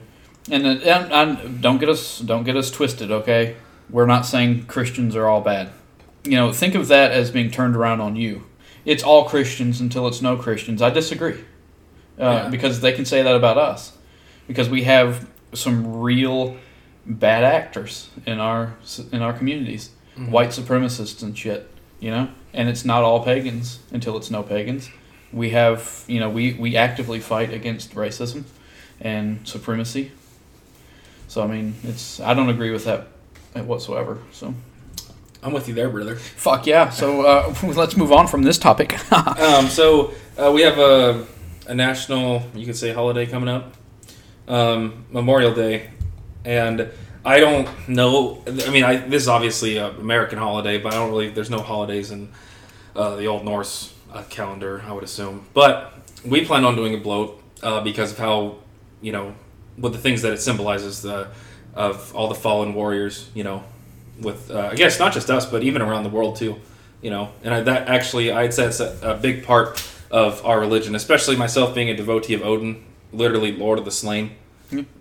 And, 0.51 0.65
and, 0.65 1.11
and 1.13 1.61
don't 1.61 1.77
get 1.79 1.89
us 1.89 2.19
don't 2.19 2.43
get 2.43 2.55
us 2.57 2.71
twisted, 2.71 3.11
okay? 3.11 3.55
We're 3.91 4.07
not 4.07 4.25
saying 4.25 4.65
Christians 4.65 5.15
are 5.15 5.27
all 5.27 5.41
bad. 5.41 5.69
You 6.25 6.31
know, 6.31 6.51
think 6.51 6.75
of 6.75 6.87
that 6.89 7.11
as 7.11 7.31
being 7.31 7.49
turned 7.51 7.75
around 7.75 8.01
on 8.01 8.15
you. 8.15 8.43
It's 8.85 9.03
all 9.03 9.25
Christians 9.25 9.79
until 9.81 10.07
it's 10.07 10.21
no 10.21 10.35
Christians. 10.35 10.81
I 10.81 10.89
disagree, 10.89 11.35
uh, 12.19 12.23
Yeah. 12.43 12.49
because 12.49 12.81
they 12.81 12.91
can 12.91 13.05
say 13.05 13.21
that 13.21 13.35
about 13.35 13.57
us, 13.57 13.93
because 14.47 14.69
we 14.69 14.83
have 14.83 15.27
some 15.53 15.99
real 15.99 16.55
bad 17.05 17.43
actors 17.43 18.09
in 18.25 18.39
our 18.39 18.73
in 19.11 19.21
our 19.21 19.33
communities, 19.33 19.91
Mhm. 20.17 20.29
white 20.29 20.49
supremacists 20.49 21.23
and 21.23 21.37
shit. 21.37 21.69
You 21.99 22.11
know, 22.11 22.27
and 22.53 22.69
it's 22.69 22.85
not 22.85 23.03
all 23.03 23.23
pagans 23.23 23.79
until 23.91 24.15
it's 24.17 24.31
no 24.31 24.41
pagans. 24.43 24.89
We 25.33 25.49
have, 25.51 26.03
you 26.07 26.19
know, 26.19 26.29
we 26.29 26.53
we 26.53 26.75
actively 26.77 27.19
fight 27.19 27.51
against 27.53 27.93
racism 27.95 28.43
and 29.01 29.39
supremacy. 29.43 30.11
So 31.27 31.43
I 31.43 31.47
mean, 31.47 31.75
it's 31.83 32.19
I 32.19 32.33
don't 32.33 32.49
agree 32.49 32.71
with 32.71 32.85
that 32.85 33.07
whatsoever. 33.55 34.17
So 34.31 34.53
I'm 35.41 35.53
with 35.53 35.67
you 35.67 35.73
there, 35.73 35.89
brother. 35.89 36.15
fuck 36.15 36.67
yeah. 36.67 36.89
So 36.89 37.25
uh, 37.25 37.53
let's 37.63 37.95
move 37.95 38.11
on 38.11 38.27
from 38.27 38.43
this 38.43 38.57
topic. 38.57 38.97
Um, 39.11 39.67
so 39.67 40.13
uh, 40.37 40.51
we 40.53 40.61
have 40.61 40.77
a, 40.77 41.25
a 41.67 41.73
national, 41.73 42.43
you 42.53 42.65
could 42.65 42.75
say, 42.75 42.93
holiday 42.93 43.25
coming 43.25 43.49
up, 43.49 43.73
um, 44.47 45.05
Memorial 45.11 45.53
Day, 45.53 45.89
and 46.45 46.89
I 47.25 47.39
don't 47.39 47.67
know. 47.87 48.43
I 48.47 48.69
mean, 48.69 48.83
I, 48.83 48.97
this 48.97 49.23
is 49.23 49.27
obviously 49.27 49.77
an 49.77 49.95
American 49.95 50.39
holiday, 50.39 50.77
but 50.77 50.93
I 50.93 50.97
don't 50.97 51.09
really. 51.09 51.29
There's 51.29 51.49
no 51.49 51.59
holidays 51.59 52.11
in 52.11 52.29
uh, 52.95 53.15
the 53.15 53.27
Old 53.27 53.43
Norse 53.45 53.93
uh, 54.13 54.23
calendar, 54.29 54.83
I 54.85 54.93
would 54.93 55.03
assume. 55.03 55.45
But 55.53 55.93
we 56.25 56.45
plan 56.45 56.65
on 56.65 56.75
doing 56.75 56.93
a 56.95 56.97
blót 56.97 57.39
uh, 57.61 57.81
because 57.81 58.11
of 58.11 58.17
how 58.17 58.57
you 59.01 59.11
know 59.11 59.35
with 59.77 59.93
the 59.93 59.99
things 59.99 60.21
that 60.21 60.33
it 60.33 60.41
symbolizes 60.41 61.01
the 61.01 61.29
of 61.73 62.13
all 62.15 62.27
the 62.27 62.35
fallen 62.35 62.73
warriors. 62.73 63.29
You 63.33 63.43
know, 63.43 63.63
with 64.21 64.51
uh, 64.51 64.69
I 64.71 64.75
guess 64.75 64.99
not 64.99 65.13
just 65.13 65.29
us, 65.29 65.45
but 65.45 65.63
even 65.63 65.81
around 65.81 66.03
the 66.03 66.09
world 66.09 66.35
too. 66.35 66.55
You 67.01 67.09
know, 67.11 67.29
and 67.43 67.53
I, 67.53 67.61
that 67.61 67.87
actually 67.87 68.31
I'd 68.31 68.53
say 68.53 68.65
it's 68.65 68.79
a, 68.81 68.97
a 69.01 69.13
big 69.15 69.45
part 69.45 69.81
of 70.11 70.45
our 70.45 70.59
religion, 70.59 70.95
especially 70.95 71.35
myself 71.37 71.73
being 71.73 71.89
a 71.89 71.95
devotee 71.95 72.33
of 72.33 72.41
Odin, 72.41 72.83
literally 73.13 73.51
Lord 73.53 73.79
of 73.79 73.85
the 73.85 73.91
Slain. 73.91 74.31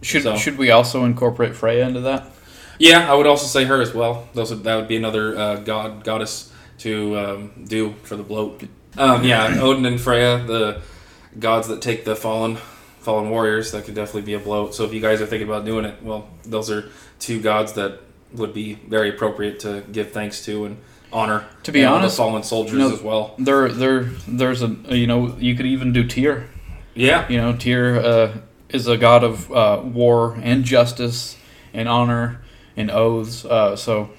should 0.02 0.22
So- 0.22 0.36
should 0.36 0.58
we 0.58 0.70
also 0.70 1.04
incorporate 1.04 1.56
Freya 1.56 1.86
into 1.88 2.00
that? 2.00 2.30
Yeah, 2.78 3.10
I 3.10 3.14
would 3.16 3.26
also 3.26 3.46
say 3.46 3.64
her 3.64 3.82
as 3.82 3.92
well. 3.92 4.28
Those 4.34 4.50
would, 4.50 4.62
that 4.62 4.76
would 4.76 4.86
be 4.86 4.96
another 4.96 5.36
uh, 5.36 5.56
god 5.56 6.04
goddess 6.04 6.52
to 6.78 7.18
um, 7.18 7.64
do 7.66 7.94
for 8.04 8.14
the 8.14 8.22
blót. 8.22 8.68
Um, 8.96 9.24
yeah, 9.24 9.58
Odin 9.60 9.84
and 9.84 10.00
Freya, 10.00 10.44
the 10.46 10.80
gods 11.40 11.66
that 11.68 11.82
take 11.82 12.04
the 12.04 12.14
fallen 12.14 12.56
fallen 13.00 13.30
warriors. 13.30 13.72
That 13.72 13.84
could 13.84 13.94
definitely 13.96 14.22
be 14.22 14.34
a 14.34 14.40
blót. 14.40 14.74
So 14.74 14.84
if 14.84 14.92
you 14.94 15.00
guys 15.00 15.20
are 15.20 15.26
thinking 15.26 15.48
about 15.48 15.64
doing 15.64 15.84
it, 15.84 16.00
well, 16.02 16.28
those 16.44 16.70
are 16.70 16.90
two 17.18 17.40
gods 17.40 17.72
that 17.72 17.98
would 18.32 18.52
be 18.52 18.74
very 18.74 19.08
appropriate 19.10 19.60
to 19.60 19.82
give 19.92 20.12
thanks 20.12 20.44
to 20.44 20.64
and 20.66 20.76
honor. 21.12 21.46
To 21.64 21.72
be 21.72 21.84
honest, 21.84 22.16
the 22.16 22.22
fallen 22.22 22.42
soldiers 22.42 22.72
you 22.74 22.78
know- 22.80 22.92
as 22.94 23.02
well. 23.02 23.34
There 23.38 23.68
there 23.68 24.04
there's 24.26 24.62
a 24.62 24.68
you 24.90 25.06
know 25.06 25.36
you 25.38 25.54
could 25.54 25.66
even 25.66 25.92
do 25.92 26.06
Tyr. 26.06 26.48
Yeah, 26.94 27.28
You 27.28 27.36
know, 27.40 27.56
Tyr 27.56 27.96
uh, 27.96 28.32
is 28.70 28.88
a 28.88 28.96
god 28.96 29.22
of 29.22 29.52
uh, 29.52 29.80
war 29.84 30.36
and 30.42 30.64
justice 30.64 31.36
and 31.72 31.88
honor 31.88 32.40
and 32.76 32.90
oaths. 32.90 33.44
Uh, 33.44 33.76
so, 33.76 34.10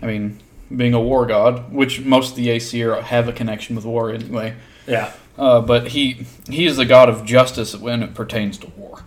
I 0.00 0.06
mean, 0.06 0.38
being 0.74 0.94
a 0.94 1.00
war 1.00 1.26
god, 1.26 1.72
which 1.72 2.00
most 2.02 2.30
of 2.30 2.36
the 2.36 2.48
Aesir 2.50 3.00
have 3.02 3.26
a 3.26 3.32
connection 3.32 3.74
with 3.74 3.84
war 3.84 4.12
anyway. 4.12 4.54
yeah, 4.86 5.10
Uh, 5.36 5.60
but 5.60 5.88
he 5.88 6.24
he 6.48 6.66
is 6.66 6.76
the 6.76 6.84
god 6.84 7.08
of 7.08 7.24
justice 7.24 7.74
when 7.76 8.00
it 8.02 8.14
pertains 8.14 8.56
to 8.58 8.68
war. 8.76 9.02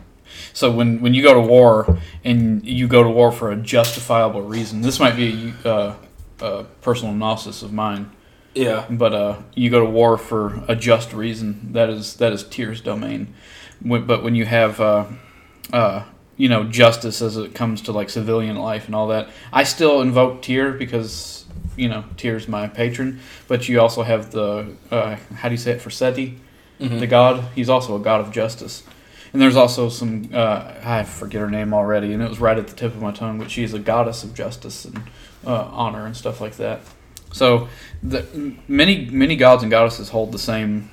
So 0.53 0.71
when, 0.71 1.01
when 1.01 1.13
you 1.15 1.23
go 1.23 1.33
to 1.33 1.39
war 1.41 1.97
and 2.23 2.63
you 2.65 2.87
go 2.87 3.01
to 3.03 3.09
war 3.09 3.31
for 3.31 3.51
a 3.51 3.55
justifiable 3.55 4.41
reason, 4.43 4.81
this 4.81 4.99
might 4.99 5.15
be 5.15 5.53
a, 5.65 5.69
uh, 5.69 5.95
a 6.41 6.63
personal 6.81 7.13
analysis 7.13 7.63
of 7.63 7.73
mine, 7.73 8.11
yeah. 8.53 8.85
but 8.89 9.13
uh, 9.13 9.37
you 9.55 9.69
go 9.71 9.79
to 9.79 9.89
war 9.89 10.17
for 10.17 10.63
a 10.67 10.75
just 10.75 11.11
reason. 11.13 11.73
That 11.73 11.89
is 11.89 12.15
that 12.17 12.33
is 12.33 12.43
Tyr's 12.43 12.81
domain. 12.81 13.33
When, 13.81 14.05
but 14.05 14.23
when 14.23 14.35
you 14.35 14.45
have 14.45 14.79
uh, 14.79 15.05
uh, 15.71 16.03
you 16.37 16.49
know 16.49 16.63
justice 16.65 17.21
as 17.21 17.35
it 17.37 17.55
comes 17.55 17.81
to 17.83 17.91
like 17.91 18.09
civilian 18.11 18.55
life 18.57 18.85
and 18.85 18.93
all 18.95 19.07
that, 19.07 19.29
I 19.51 19.63
still 19.63 20.01
invoke 20.01 20.41
Tyr 20.43 20.71
because 20.73 21.45
you 21.75 21.89
know 21.89 22.03
Tyr's 22.15 22.47
my 22.47 22.67
patron. 22.67 23.19
But 23.47 23.67
you 23.67 23.81
also 23.81 24.03
have 24.03 24.31
the 24.31 24.67
uh, 24.91 25.15
how 25.35 25.49
do 25.49 25.53
you 25.53 25.57
say 25.57 25.71
it 25.71 25.81
Forseti, 25.81 26.37
Mhm. 26.79 26.99
the 26.99 27.07
god. 27.07 27.43
He's 27.55 27.69
also 27.69 27.95
a 27.95 27.99
god 27.99 28.21
of 28.21 28.31
justice. 28.31 28.83
And 29.33 29.41
there's 29.41 29.55
also 29.55 29.89
some 29.89 30.29
uh, 30.31 30.73
I 30.83 31.03
forget 31.03 31.41
her 31.41 31.49
name 31.49 31.73
already, 31.73 32.13
and 32.13 32.21
it 32.21 32.29
was 32.29 32.39
right 32.39 32.57
at 32.57 32.67
the 32.67 32.75
tip 32.75 32.93
of 32.93 33.01
my 33.01 33.11
tongue. 33.11 33.39
But 33.39 33.49
she's 33.49 33.73
a 33.73 33.79
goddess 33.79 34.23
of 34.23 34.33
justice 34.35 34.85
and 34.85 35.01
uh, 35.45 35.69
honor 35.71 36.05
and 36.05 36.15
stuff 36.15 36.39
like 36.39 36.55
that. 36.57 36.81
So 37.31 37.67
the, 38.03 38.55
many 38.67 39.05
many 39.05 39.35
gods 39.35 39.63
and 39.63 39.71
goddesses 39.71 40.09
hold 40.09 40.31
the 40.31 40.39
same. 40.39 40.91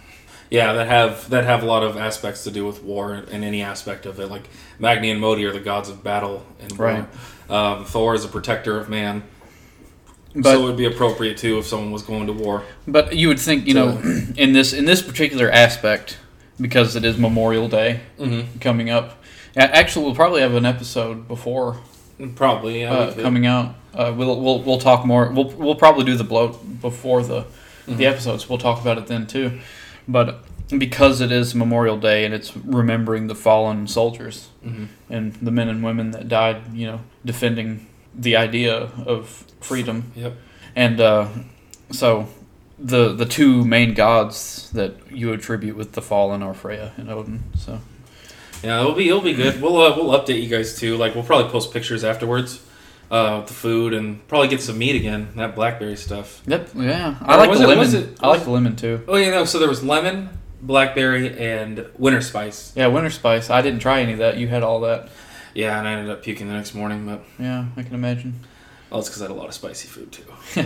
Yeah, 0.48 0.72
that 0.72 0.88
have 0.88 1.28
that 1.30 1.44
have 1.44 1.62
a 1.62 1.66
lot 1.66 1.82
of 1.82 1.96
aspects 1.98 2.42
to 2.44 2.50
do 2.50 2.66
with 2.66 2.82
war 2.82 3.12
and 3.12 3.44
any 3.44 3.62
aspect 3.62 4.06
of 4.06 4.18
it. 4.18 4.28
Like 4.28 4.48
Magni 4.78 5.10
and 5.10 5.20
Modi 5.20 5.44
are 5.44 5.52
the 5.52 5.60
gods 5.60 5.90
of 5.90 6.02
battle 6.02 6.44
and 6.60 6.72
war. 6.78 6.88
Right. 6.88 7.04
Um, 7.50 7.84
Thor 7.84 8.14
is 8.14 8.24
a 8.24 8.28
protector 8.28 8.78
of 8.78 8.88
man, 8.88 9.22
But 10.34 10.44
so 10.54 10.62
it 10.62 10.64
would 10.64 10.76
be 10.76 10.86
appropriate 10.86 11.36
too 11.36 11.58
if 11.58 11.66
someone 11.66 11.92
was 11.92 12.02
going 12.02 12.26
to 12.28 12.32
war. 12.32 12.62
but 12.86 13.14
you 13.14 13.28
would 13.28 13.38
think 13.38 13.66
you 13.66 13.74
know 13.74 14.00
in 14.36 14.52
this 14.54 14.72
in 14.72 14.86
this 14.86 15.02
particular 15.02 15.50
aspect 15.50 16.16
because 16.60 16.96
it 16.96 17.04
is 17.04 17.16
Memorial 17.18 17.68
Day 17.68 18.00
Mm-hmm. 18.18 18.58
coming 18.58 18.90
up. 18.90 19.16
Actually, 19.56 20.04
we'll 20.06 20.14
probably 20.14 20.42
have 20.42 20.54
an 20.54 20.64
episode 20.66 21.26
before 21.26 21.78
Probably, 22.36 22.82
yeah. 22.82 22.92
uh, 22.92 23.14
coming 23.14 23.46
out. 23.46 23.74
Uh, 23.94 24.12
we'll, 24.16 24.40
we'll 24.40 24.62
we'll 24.62 24.78
talk 24.78 25.04
more. 25.06 25.30
We'll 25.30 25.50
we'll 25.50 25.74
probably 25.74 26.04
do 26.04 26.16
the 26.16 26.24
blót 26.24 26.80
before 26.80 27.22
the 27.22 27.46
the 27.86 28.04
Mhm. 28.04 28.10
episodes. 28.12 28.48
We'll 28.48 28.58
talk 28.58 28.80
about 28.80 28.98
it 28.98 29.06
then 29.08 29.26
too. 29.26 29.58
But 30.06 30.44
because 30.78 31.20
it 31.20 31.32
is 31.32 31.54
Memorial 31.54 31.96
Day 31.96 32.24
and 32.24 32.32
it's 32.32 32.56
remembering 32.56 33.26
the 33.26 33.34
fallen 33.34 33.88
soldiers 33.88 34.48
Mhm. 34.64 34.86
and 35.08 35.32
the 35.42 35.50
men 35.50 35.68
and 35.68 35.82
women 35.82 36.12
that 36.12 36.28
died, 36.28 36.58
you 36.74 36.86
know, 36.86 37.00
defending 37.24 37.86
the 38.14 38.36
idea 38.36 38.90
of 39.06 39.44
freedom. 39.60 40.12
Yep. 40.14 40.34
And 40.76 41.00
uh, 41.00 41.26
so 41.90 42.28
the 42.82 43.12
the 43.14 43.26
two 43.26 43.64
main 43.64 43.94
gods 43.94 44.70
that 44.72 44.94
you 45.10 45.32
attribute 45.32 45.76
with 45.76 45.92
the 45.92 46.02
fallen 46.02 46.42
are 46.42 46.54
Freya 46.54 46.92
and 46.96 47.10
Odin. 47.10 47.42
So 47.56 47.80
Yeah, 48.62 48.80
it'll 48.80 48.94
be 48.94 49.08
it'll 49.08 49.20
be 49.20 49.34
good. 49.34 49.60
We'll 49.60 49.76
uh, 49.80 49.96
we'll 49.96 50.18
update 50.18 50.42
you 50.42 50.48
guys 50.48 50.78
too. 50.78 50.96
Like 50.96 51.14
we'll 51.14 51.24
probably 51.24 51.50
post 51.50 51.72
pictures 51.72 52.04
afterwards, 52.04 52.60
uh, 53.10 53.38
with 53.40 53.48
the 53.48 53.54
food 53.54 53.92
and 53.92 54.26
probably 54.28 54.48
get 54.48 54.60
some 54.62 54.78
meat 54.78 54.96
again. 54.96 55.28
That 55.36 55.54
blackberry 55.54 55.96
stuff. 55.96 56.42
Yep. 56.46 56.70
Yeah. 56.76 57.16
I 57.22 57.34
Or 57.34 57.38
like 57.38 57.50
the 57.58 57.64
it- 57.64 57.68
lemon. 57.68 57.78
was 57.78 57.94
it- 57.94 58.18
I 58.20 58.28
like 58.28 58.44
the 58.44 58.50
lemon 58.50 58.76
too. 58.76 59.02
Oh 59.08 59.16
yeah, 59.16 59.30
no. 59.30 59.44
So 59.44 59.58
there 59.58 59.68
was 59.68 59.82
lemon, 59.84 60.30
blackberry, 60.62 61.38
and 61.38 61.86
winter 61.98 62.20
spice. 62.22 62.72
Yeah, 62.76 62.86
winter 62.86 63.10
spice. 63.10 63.50
I 63.50 63.60
didn't 63.62 63.80
try 63.80 64.00
any 64.00 64.12
of 64.12 64.18
that. 64.20 64.36
You 64.38 64.48
had 64.48 64.62
all 64.62 64.80
that. 64.80 65.08
Yeah, 65.54 65.78
and 65.78 65.86
I 65.88 65.92
ended 65.94 66.10
up 66.10 66.22
puking 66.22 66.46
the 66.46 66.54
next 66.54 66.74
morning, 66.74 67.04
but 67.06 67.24
Yeah, 67.42 67.64
I 67.76 67.82
can 67.82 67.94
imagine. 67.94 68.34
well, 68.88 69.00
it's 69.00 69.08
because 69.08 69.20
I 69.20 69.24
had 69.24 69.32
a 69.32 69.34
lot 69.34 69.48
of 69.48 69.54
spicy 69.54 69.88
food 69.88 70.12
too. 70.12 70.24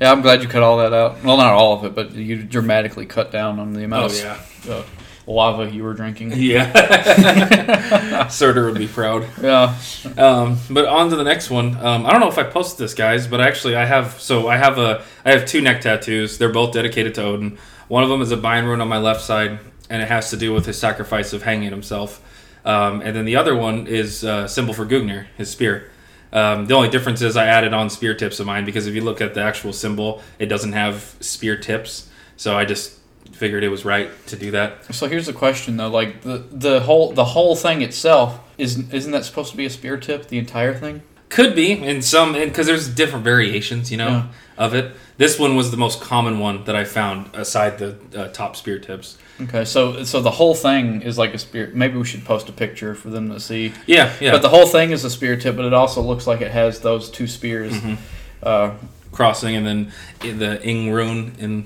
Yeah, 0.00 0.10
I'm 0.10 0.20
glad 0.22 0.42
you 0.42 0.48
cut 0.48 0.62
all 0.62 0.78
that 0.78 0.92
out. 0.92 1.22
Well, 1.22 1.36
not 1.36 1.52
all 1.52 1.74
of 1.78 1.84
it, 1.84 1.94
but 1.94 2.12
you 2.12 2.42
dramatically 2.42 3.06
cut 3.06 3.30
down 3.30 3.58
on 3.60 3.72
the 3.72 3.84
amount 3.84 4.02
Oh 4.02 4.06
of 4.06 4.18
yeah, 4.18 4.72
uh, 4.74 4.82
lava 5.26 5.70
you 5.70 5.84
were 5.84 5.94
drinking. 5.94 6.32
yeah. 6.34 8.26
Surtur 8.28 8.66
would 8.66 8.78
be 8.78 8.88
proud. 8.88 9.26
Yeah. 9.40 9.76
Um, 10.18 10.58
but 10.70 10.86
on 10.86 11.10
to 11.10 11.16
the 11.16 11.22
next 11.24 11.50
one. 11.50 11.76
Um, 11.76 12.04
I 12.06 12.10
don't 12.10 12.20
know 12.20 12.28
if 12.28 12.38
I 12.38 12.42
posted 12.44 12.78
this, 12.78 12.94
guys, 12.94 13.26
but 13.28 13.40
actually 13.40 13.76
I 13.76 13.84
have. 13.84 14.20
So 14.20 14.48
I 14.48 14.56
have 14.56 14.78
a. 14.78 15.04
I 15.24 15.30
have 15.32 15.46
two 15.46 15.60
neck 15.60 15.80
tattoos. 15.82 16.38
They're 16.38 16.52
both 16.52 16.72
dedicated 16.72 17.14
to 17.16 17.22
Odin. 17.22 17.58
One 17.88 18.02
of 18.02 18.08
them 18.08 18.22
is 18.22 18.32
a 18.32 18.36
Bind 18.36 18.66
rune 18.66 18.80
on 18.80 18.88
my 18.88 18.98
left 18.98 19.20
side, 19.20 19.60
and 19.90 20.02
it 20.02 20.08
has 20.08 20.30
to 20.30 20.36
do 20.36 20.52
with 20.52 20.66
his 20.66 20.78
sacrifice 20.78 21.32
of 21.32 21.42
hanging 21.44 21.70
himself. 21.70 22.20
Um, 22.64 23.00
and 23.02 23.14
then 23.14 23.24
the 23.24 23.36
other 23.36 23.54
one 23.56 23.86
is 23.86 24.24
a 24.24 24.48
symbol 24.48 24.72
for 24.74 24.86
Gungnir, 24.86 25.26
his 25.36 25.50
spear. 25.50 25.90
Um, 26.32 26.66
the 26.66 26.74
only 26.74 26.88
difference 26.88 27.20
is 27.20 27.36
I 27.36 27.46
added 27.46 27.74
on 27.74 27.90
spear 27.90 28.14
tips 28.14 28.40
of 28.40 28.46
mine 28.46 28.64
because 28.64 28.86
if 28.86 28.94
you 28.94 29.02
look 29.02 29.20
at 29.20 29.34
the 29.34 29.42
actual 29.42 29.72
symbol, 29.72 30.22
it 30.38 30.46
doesn't 30.46 30.72
have 30.72 31.16
spear 31.20 31.56
tips. 31.56 32.08
So 32.36 32.56
I 32.56 32.64
just 32.64 32.98
figured 33.32 33.64
it 33.64 33.68
was 33.68 33.84
right 33.84 34.10
to 34.28 34.36
do 34.36 34.50
that. 34.52 34.94
So 34.94 35.06
here's 35.08 35.26
the 35.26 35.32
question 35.32 35.76
though, 35.76 35.88
like 35.88 36.22
the 36.22 36.44
the 36.50 36.80
whole 36.80 37.12
the 37.12 37.24
whole 37.24 37.54
thing 37.56 37.82
itself 37.82 38.40
is 38.56 38.90
isn't 38.90 39.12
that 39.12 39.24
supposed 39.24 39.50
to 39.50 39.56
be 39.56 39.66
a 39.66 39.70
spear 39.70 39.96
tip? 39.96 40.28
The 40.28 40.38
entire 40.38 40.74
thing? 40.74 41.02
Could 41.32 41.54
be 41.56 41.72
in 41.72 42.02
some, 42.02 42.34
because 42.34 42.66
there's 42.66 42.88
different 42.88 43.24
variations, 43.24 43.90
you 43.90 43.96
know, 43.96 44.08
Yeah. 44.08 44.24
of 44.58 44.74
it. 44.74 44.92
This 45.16 45.38
one 45.38 45.56
was 45.56 45.70
the 45.70 45.76
most 45.78 46.00
common 46.02 46.38
one 46.38 46.64
that 46.64 46.76
I 46.76 46.84
found, 46.84 47.30
aside 47.34 47.78
the 47.78 47.96
uh, 48.14 48.28
top 48.28 48.54
spear 48.54 48.78
tips. 48.78 49.16
Okay, 49.40 49.64
so 49.64 50.04
so 50.04 50.20
the 50.20 50.30
whole 50.30 50.54
thing 50.54 51.00
is 51.00 51.16
like 51.16 51.32
a 51.32 51.38
spear. 51.38 51.70
Maybe 51.74 51.96
we 51.96 52.04
should 52.04 52.24
post 52.24 52.48
a 52.48 52.52
picture 52.52 52.94
for 52.94 53.08
them 53.08 53.30
to 53.30 53.40
see. 53.40 53.72
Yeah, 53.86 54.12
yeah. 54.20 54.32
But 54.32 54.42
the 54.42 54.50
whole 54.50 54.66
thing 54.66 54.90
is 54.90 55.04
a 55.04 55.10
spear 55.10 55.36
tip, 55.36 55.56
but 55.56 55.64
it 55.64 55.72
also 55.72 56.02
looks 56.02 56.26
like 56.26 56.42
it 56.42 56.50
has 56.50 56.80
those 56.80 57.10
two 57.10 57.26
spears. 57.26 57.72
Mhm. 57.72 57.96
Uh, 58.42 58.70
crossing 59.10 59.54
and 59.56 59.66
then 59.66 59.92
the 60.20 60.62
ing 60.66 60.90
rune 60.92 61.32
in 61.38 61.64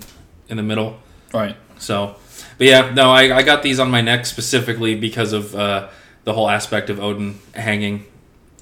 in 0.49 0.57
the 0.57 0.63
middle. 0.63 0.99
right. 1.33 1.57
So, 1.79 2.15
but 2.59 2.67
yeah, 2.69 2.93
no, 2.95 3.11
I, 3.11 3.37
I 3.39 3.43
got 3.43 3.63
these 3.63 3.79
on 3.81 3.91
my 3.91 4.01
neck 4.01 4.27
specifically 4.27 4.95
because 4.95 5.33
of 5.33 5.55
uh, 5.55 5.89
the 6.25 6.33
whole 6.33 6.49
aspect 6.49 6.89
of 6.91 6.99
Odin 7.01 7.39
hanging, 7.55 8.05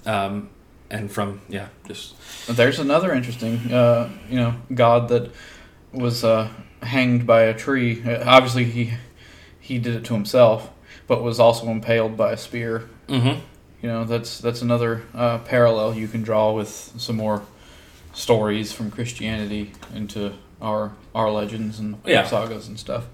um, 0.06 0.48
and 0.90 1.10
from 1.10 1.40
yeah, 1.48 1.68
just 1.86 2.14
There's 2.46 2.78
another 2.78 3.12
interesting, 3.12 3.72
uh, 3.72 4.10
you 4.28 4.36
know, 4.36 4.54
god 4.74 5.08
that 5.08 5.30
was 5.92 6.24
uh, 6.24 6.48
hanged 6.82 7.26
by 7.26 7.42
a 7.42 7.54
tree. 7.54 8.02
Uh, 8.04 8.22
obviously, 8.26 8.64
he 8.64 8.94
he 9.60 9.78
did 9.78 9.94
it 9.96 10.04
to 10.04 10.14
himself, 10.14 10.70
but 11.06 11.22
was 11.22 11.40
also 11.40 11.68
impaled 11.68 12.16
by 12.16 12.32
a 12.32 12.36
spear. 12.36 12.88
mm-hmm. 13.08 13.40
You 13.82 13.88
know, 13.90 14.04
that's 14.04 14.38
that's 14.38 14.62
another 14.62 15.02
uh, 15.14 15.38
parallel 15.38 15.94
you 15.94 16.08
can 16.08 16.22
draw 16.22 16.52
with 16.52 16.68
some 16.96 17.16
more 17.16 17.42
stories 18.14 18.72
from 18.72 18.90
Christianity 18.90 19.72
into 19.94 20.32
our 20.62 20.92
our 21.14 21.30
legends 21.30 21.78
and 21.78 21.96
Yeah. 22.06 22.26
sagas 22.26 22.68
and 22.68 22.78
stuff. 22.78 23.04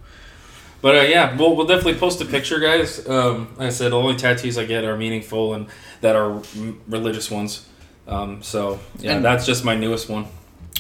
But 0.83 0.95
uh, 0.97 1.01
yeah, 1.03 1.37
we'll, 1.37 1.55
we'll 1.57 1.67
definitely 1.67 1.95
post 2.01 2.21
a 2.21 2.25
picture, 2.25 2.59
guys. 2.59 3.07
Um, 3.09 3.49
like 3.59 3.67
I 3.67 3.71
said, 3.71 3.93
the 3.93 3.97
only 3.99 4.17
tattoos 4.17 4.57
I 4.57 4.65
get 4.65 4.85
are 4.85 4.97
meaningful 4.97 5.55
and 5.55 5.67
that 6.01 6.17
are 6.17 6.37
m- 6.57 6.81
religious 6.89 7.31
ones. 7.31 7.67
Um, 8.09 8.43
so 8.43 8.81
yeah, 8.99 9.17
And- 9.17 9.25
that's 9.25 9.45
just 9.47 9.65
my 9.65 9.75
newest 9.77 10.09
one. 10.09 10.27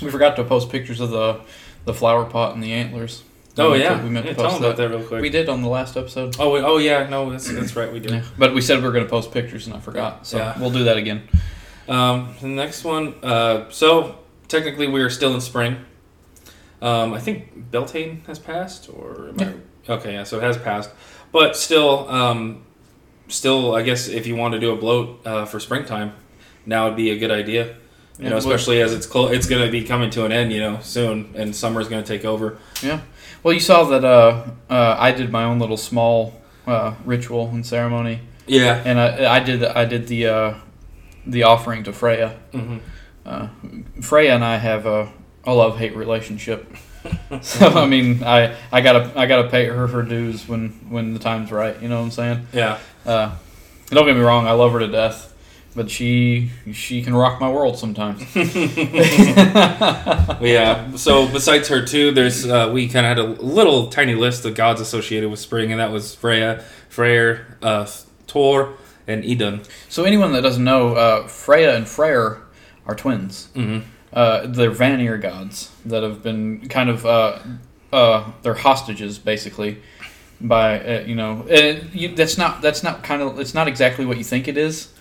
We 0.03 0.11
forgot 0.11 0.37
to 0.37 0.45
post 0.45 0.71
pictures 0.71 1.01
of 1.01 1.11
the 1.11 1.41
the 1.85 1.93
flower 1.95 2.25
pot 2.25 2.55
and 2.55 2.63
the 2.63 2.73
antlers. 2.73 3.23
Oh 3.59 3.73
We 3.73 3.81
yeah, 3.83 3.91
meant- 3.91 4.05
we 4.05 4.11
meant 4.11 4.27
yeah, 4.27 4.33
to 4.33 4.37
tell 4.39 4.45
post 4.51 4.61
them 4.61 4.65
about 4.71 4.77
that. 4.79 4.89
that 4.91 4.97
real 4.99 5.07
quick. 5.07 5.21
We 5.23 5.29
did 5.29 5.49
on 5.51 5.61
the 5.63 5.69
last 5.69 5.97
episode. 5.97 6.37
oh, 6.39 6.51
wait, 6.53 6.63
oh 6.65 6.79
yeah, 6.79 7.07
no, 7.09 7.31
that's, 7.31 7.51
that's 7.53 7.77
right, 7.77 7.93
we 7.93 8.01
did. 8.01 8.11
Yeah. 8.13 8.23
But 8.39 8.55
we 8.55 8.61
said 8.63 8.79
we 8.79 8.85
were 8.85 8.93
going 8.93 9.05
to 9.05 9.11
post 9.11 9.33
pictures, 9.33 9.67
and 9.67 9.75
I 9.77 9.81
forgot. 9.81 10.27
So 10.27 10.39
Yeah. 10.39 10.59
we'll 10.59 10.71
do 10.71 10.85
that 10.85 10.97
again. 10.97 11.29
Um, 11.89 12.35
the 12.41 12.49
next 12.49 12.85
one. 12.85 13.15
Uh, 13.23 13.69
so 13.71 14.17
technically, 14.49 14.87
we 14.89 15.01
are 15.03 15.11
still 15.11 15.35
in 15.35 15.41
spring. 15.41 15.77
Um, 16.81 17.13
I 17.13 17.19
think 17.21 17.71
Beltane 17.71 18.23
has 18.27 18.39
passed, 18.39 18.89
or 18.89 19.29
am 19.31 19.41
I? 19.41 19.53
Okay, 19.89 20.13
yeah, 20.15 20.25
so 20.25 20.39
it 20.39 20.43
has 20.43 20.57
passed, 20.59 20.91
but 21.33 21.57
still, 21.57 22.09
um, 22.09 22.63
still, 23.29 23.75
I 23.75 23.83
guess 23.83 24.09
if 24.09 24.27
you 24.27 24.37
want 24.37 24.55
to 24.55 24.61
do 24.61 24.73
a 24.73 24.77
blót 24.79 25.27
uh, 25.27 25.45
for 25.47 25.59
springtime, 25.61 26.13
now 26.67 26.87
would 26.87 26.97
be 26.97 27.11
a 27.11 27.19
good 27.19 27.31
idea. 27.31 27.67
You 27.67 27.75
Yeah, 28.25 28.29
know, 28.31 28.37
well- 28.37 28.39
especially 28.39 28.83
as 28.83 28.93
it's 28.93 29.07
close, 29.07 29.33
it's 29.33 29.47
going 29.47 29.65
to 29.65 29.71
be 29.73 29.83
coming 29.85 30.11
to 30.11 30.25
an 30.27 30.33
end, 30.33 30.53
you 30.53 30.61
know, 30.61 30.79
soon, 30.83 31.33
and 31.35 31.55
summer's 31.57 31.89
going 31.89 32.03
to 32.05 32.09
take 32.09 32.25
over. 32.25 32.59
Yeah. 32.83 33.01
Well, 33.43 33.55
you 33.55 33.61
saw 33.61 33.85
that 33.85 34.05
uh, 34.05 34.45
uh, 34.69 34.97
I 34.99 35.13
did 35.13 35.33
my 35.33 35.45
own 35.45 35.59
little 35.59 35.79
small 35.79 36.35
uh, 36.67 36.95
ritual 37.07 37.49
and 37.49 37.65
ceremony, 37.65 38.21
Yeah. 38.47 38.83
and 38.85 39.01
I, 39.01 39.37
I 39.37 39.41
did 39.41 39.65
I 39.65 39.87
did 39.87 40.07
the 40.09 40.27
uh, 40.27 40.55
the 41.27 41.45
offering 41.45 41.83
to 41.85 41.93
Freya. 41.93 42.37
hmm 42.53 42.79
Uh, 43.25 43.49
Freya 44.03 44.35
and 44.35 44.45
I 44.45 44.57
have 44.59 44.85
a, 44.87 45.09
a 45.45 45.55
love 45.55 45.79
hate 45.79 45.97
relationship. 45.97 46.67
so 47.43 47.67
I 47.69 47.87
mean, 47.87 48.23
I, 48.23 48.57
I 48.73 48.81
gotta 48.81 49.13
I 49.19 49.27
gotta 49.27 49.49
pay 49.49 49.67
her 49.67 49.87
her 49.87 50.03
dues 50.03 50.49
when 50.49 50.71
when 50.89 51.13
the 51.13 51.19
time's 51.19 51.53
right. 51.53 51.81
You 51.81 51.89
know 51.89 51.99
what 51.99 52.05
I'm 52.05 52.11
saying? 52.11 52.47
Yeah. 52.53 52.79
Uh, 53.07 53.35
don't 53.89 54.07
get 54.07 54.15
me 54.15 54.23
wrong, 54.23 54.47
I 54.47 54.53
love 54.53 54.73
her 54.73 54.79
to 54.81 54.89
death, 54.89 55.35
but 55.75 55.91
she 55.91 56.51
she 56.73 57.03
can 57.03 57.15
rock 57.15 57.41
my 57.41 57.51
world 57.51 57.79
sometimes. 57.79 58.23
Yeah. 60.41 60.95
So 60.97 61.31
besides 61.31 61.69
her 61.69 61.85
too, 61.85 62.13
there's 62.13 62.47
uh, 62.47 62.71
we 62.73 62.89
kind 62.89 63.07
of 63.07 63.17
had 63.17 63.19
a 63.19 63.43
little 63.43 63.89
tiny 63.89 64.15
list 64.15 64.45
of 64.45 64.55
gods 64.55 64.81
associated 64.81 65.31
with 65.31 65.41
spring, 65.41 65.71
and 65.71 65.81
that 65.81 65.91
was 65.91 66.15
Freya, 66.15 66.65
Freyr, 66.89 67.57
uh, 67.63 67.85
Thor, 68.27 68.75
and 69.07 69.25
Idun. 69.25 69.63
So 69.89 70.05
anyone 70.05 70.33
that 70.33 70.43
doesn't 70.43 70.65
know, 70.65 70.95
uh, 70.95 71.29
Freya 71.29 71.77
and 71.77 71.87
Freyr 71.87 72.43
are 72.87 72.95
twins. 72.95 73.49
Mm-hmm. 73.55 73.87
Uh, 74.13 74.47
they're 74.47 74.71
Vanir 74.71 75.19
gods 75.19 75.71
that 75.85 76.03
have 76.03 76.23
been 76.23 76.69
kind 76.69 76.91
of 76.91 77.07
uh, 77.07 77.39
uh, 77.93 78.31
they're 78.43 78.55
hostages 78.55 79.19
basically 79.19 79.81
by 80.41 80.81
uh, 80.81 81.01
you 81.07 81.15
know 81.15 81.47
and 81.49 81.93
you, 81.95 82.15
that's 82.15 82.37
not 82.37 82.61
that's 82.61 82.83
not 82.83 83.03
kind 83.05 83.23
of 83.23 83.39
it's 83.39 83.55
not 83.55 83.69
exactly 83.69 84.05
what 84.05 84.19
you 84.19 84.25
think 84.25 84.49
it 84.49 84.57
is. 84.57 84.93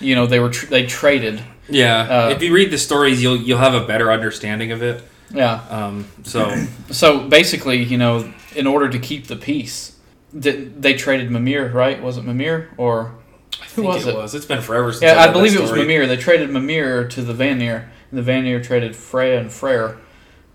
You 0.00 0.14
know 0.14 0.26
they 0.26 0.40
were 0.40 0.50
tr- 0.50 0.66
they 0.66 0.84
traded. 0.86 1.42
Yeah. 1.68 2.00
Uh, 2.02 2.28
if 2.30 2.42
you 2.42 2.52
read 2.52 2.70
the 2.70 2.78
stories, 2.78 3.22
you'll 3.22 3.36
you'll 3.36 3.58
have 3.58 3.74
a 3.74 3.86
better 3.86 4.10
understanding 4.10 4.72
of 4.72 4.82
it. 4.82 5.02
Yeah. 5.32 5.64
Um, 5.70 6.06
so 6.24 6.54
So 6.90 7.28
basically, 7.28 7.82
you 7.82 7.98
know, 7.98 8.32
in 8.54 8.66
order 8.66 8.88
to 8.88 8.98
keep 8.98 9.26
the 9.26 9.36
peace, 9.36 9.96
th- 10.40 10.70
they 10.78 10.94
traded 10.94 11.30
Mimir, 11.30 11.68
right? 11.72 12.00
Was 12.02 12.16
it 12.16 12.24
Mimir 12.24 12.70
or 12.76 13.14
I 13.60 13.64
who 13.64 13.82
think 13.82 13.86
was 13.94 14.06
it, 14.06 14.10
it? 14.10 14.16
was. 14.16 14.34
It's 14.34 14.46
been 14.46 14.60
forever 14.62 14.92
since. 14.92 15.02
Yeah, 15.02 15.20
I, 15.20 15.28
I 15.28 15.32
believe 15.32 15.54
it 15.54 15.60
was. 15.60 15.72
Mimir. 15.72 16.06
They 16.06 16.16
traded 16.16 16.50
Mimir 16.50 17.08
to 17.08 17.22
the 17.22 17.34
Vanir, 17.34 17.90
and 18.10 18.18
the 18.18 18.22
Vanir 18.22 18.62
traded 18.62 18.94
Freya 18.96 19.40
and 19.40 19.50
Freyr 19.52 19.98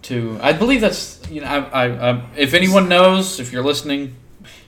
to. 0.04 0.40
I 0.42 0.54
believe 0.54 0.82
that's 0.82 1.22
you 1.30 1.42
know. 1.42 1.48
I, 1.48 1.86
I, 1.86 2.12
I, 2.12 2.26
if 2.38 2.54
anyone 2.54 2.90
knows, 2.90 3.40
if 3.40 3.52
you're 3.52 3.64
listening, 3.64 4.16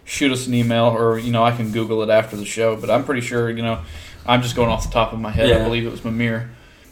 shoot 0.06 0.32
us 0.32 0.48
an 0.48 0.54
email, 0.54 0.86
or 0.86 1.18
you 1.18 1.32
know, 1.32 1.44
I 1.44 1.52
can 1.56 1.72
Google 1.72 2.04
it 2.04 2.10
after 2.10 2.36
the 2.36 2.46
show. 2.46 2.76
But 2.76 2.90
I'm 2.90 3.04
pretty 3.04 3.22
sure 3.22 3.50
you 3.50 3.62
know. 3.64 3.82
I'm 4.26 4.42
just 4.42 4.56
going 4.56 4.70
off 4.70 4.86
the 4.86 4.92
top 4.94 5.12
of 5.12 5.20
my 5.20 5.32
head. 5.32 5.52
I 5.52 5.62
believe 5.64 5.86
it 5.86 5.92
was 5.92 6.06
Mimir. 6.06 6.50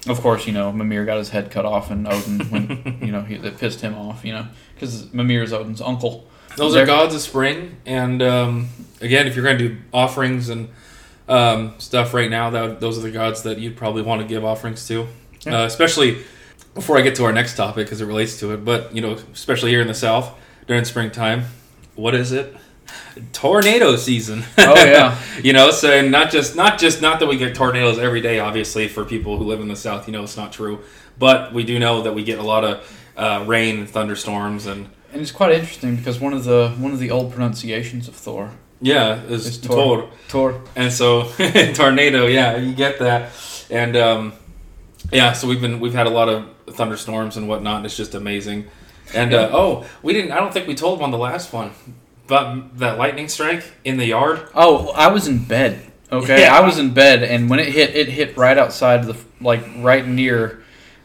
Of 0.08 0.20
course, 0.20 0.48
you 0.48 0.54
know 0.54 0.72
Mimir 0.72 1.06
got 1.06 1.18
his 1.18 1.30
head 1.30 1.50
cut 1.52 1.66
off, 1.66 1.92
and 1.92 2.08
Odin 2.08 2.40
when 2.50 2.98
you 3.02 3.12
know 3.12 3.22
he, 3.22 3.38
that 3.38 3.58
pissed 3.58 3.82
him 3.82 3.96
off. 3.96 4.26
You 4.26 4.34
know 4.34 4.48
because 4.76 5.14
Mimir 5.14 5.44
is 5.44 5.54
Odin's 5.54 5.80
uncle. 5.82 6.28
Those 6.58 6.74
They're- 6.74 6.84
are 6.84 6.88
gods 6.88 7.16
of 7.16 7.22
spring, 7.22 7.78
and 7.86 8.22
um, 8.22 8.68
again, 9.00 9.28
if 9.28 9.36
you're 9.36 9.46
going 9.46 9.58
to 9.60 9.70
do 9.70 9.78
offerings 9.94 10.50
and 10.50 10.68
um, 11.30 11.76
stuff 11.78 12.14
right 12.14 12.30
now, 12.30 12.50
that 12.50 12.80
those 12.82 12.98
are 12.98 13.02
the 13.02 13.12
gods 13.12 13.44
that 13.44 13.60
you'd 13.60 13.78
probably 13.78 14.02
want 14.02 14.22
to 14.22 14.28
give 14.28 14.44
offerings 14.44 14.86
to, 14.90 15.08
Yeah. 15.46 15.62
uh, 15.62 15.66
especially 15.66 16.24
before 16.74 16.98
I 16.98 17.02
get 17.02 17.16
to 17.16 17.26
our 17.26 17.34
next 17.34 17.56
topic 17.56 17.86
because 17.88 18.02
it 18.02 18.06
relates 18.06 18.40
to 18.40 18.54
it. 18.54 18.64
But 18.66 18.96
you 18.96 19.02
know, 19.02 19.18
especially 19.34 19.72
here 19.72 19.82
in 19.82 19.88
the 19.88 19.94
South 19.94 20.32
during 20.68 20.86
springtime, 20.86 21.46
what 21.96 22.14
is 22.16 22.32
it? 22.32 22.56
Tornado 23.34 23.96
season. 23.96 24.44
Oh 24.58 24.76
yeah, 24.76 25.18
you 25.44 25.54
know, 25.54 25.72
so 25.72 26.02
not 26.08 26.32
just 26.32 26.56
not 26.56 26.80
just 26.80 27.02
not 27.02 27.20
that 27.20 27.28
we 27.28 27.38
get 27.38 27.56
tornadoes 27.56 27.98
every 28.00 28.22
day. 28.22 28.40
Obviously, 28.40 28.88
for 28.88 29.04
people 29.06 29.38
who 29.38 29.44
live 29.46 29.60
in 29.62 29.68
the 29.68 29.76
South, 29.76 30.08
you 30.08 30.14
know, 30.14 30.24
it's 30.24 30.38
not 30.38 30.52
true. 30.54 30.80
But 31.20 31.54
we 31.54 31.64
do 31.64 31.78
know 31.80 32.02
that 32.04 32.14
we 32.16 32.24
get 32.24 32.40
a 32.40 32.44
lot 32.44 32.64
of 32.64 33.02
uh, 33.18 33.44
rain 33.48 33.80
and 33.80 33.90
thunderstorms 33.90 34.66
and. 34.66 34.90
and 35.12 35.22
it's 35.22 35.32
quite 35.32 35.52
interesting 35.52 35.96
because 35.98 36.20
one 36.20 36.34
of 36.34 36.44
the 36.46 36.70
one 36.80 36.92
of 36.94 37.00
the 37.00 37.12
old 37.12 37.32
pronunciations 37.34 38.08
of 38.08 38.16
Thor, 38.16 38.52
Yeah, 38.82 39.22
is. 39.24 39.58
Tor. 39.60 40.10
Tor. 40.30 40.62
And 40.76 40.92
so 40.92 41.24
tornado, 41.74 42.28
yeah, 42.28 42.56
you 42.58 42.74
get 42.74 43.00
that. 43.00 43.32
And 43.70 43.96
um, 43.98 44.34
yeah, 45.12 45.34
so 45.34 45.48
we've 45.48 45.62
been 45.62 45.80
we've 45.80 45.94
had 45.94 46.08
a 46.08 46.10
lot 46.10 46.30
of 46.30 46.50
thunderstorms 46.68 47.38
and 47.38 47.48
whatnot. 47.48 47.78
And 47.78 47.86
it's 47.86 47.98
just 47.98 48.16
amazing. 48.16 48.68
And 49.14 49.34
uh, 49.34 49.50
oh, 49.52 49.86
we 50.02 50.14
didn't. 50.14 50.32
I 50.32 50.40
don't 50.40 50.54
think 50.54 50.68
we 50.68 50.76
told 50.76 51.00
them 51.00 51.06
on 51.06 51.12
the 51.12 51.18
last 51.18 51.52
one, 51.52 51.72
but 52.28 52.78
that 52.78 52.98
lightning 52.98 53.28
strike 53.28 53.64
in 53.84 53.98
the 53.98 54.06
yard. 54.06 54.48
Oh, 54.56 54.90
I 54.90 55.08
was 55.08 55.28
in 55.28 55.44
bed. 55.44 55.92
Okay, 56.12 56.42
Yeah. 56.42 56.56
I 56.56 56.62
was 56.62 56.78
in 56.78 56.94
bed, 56.94 57.24
and 57.24 57.50
when 57.50 57.60
it 57.60 57.70
hit, 57.70 57.96
it 57.96 58.10
hit 58.10 58.36
right 58.36 58.58
outside 58.58 59.06
the 59.06 59.18
like 59.40 59.64
right 59.78 60.06
near 60.06 60.62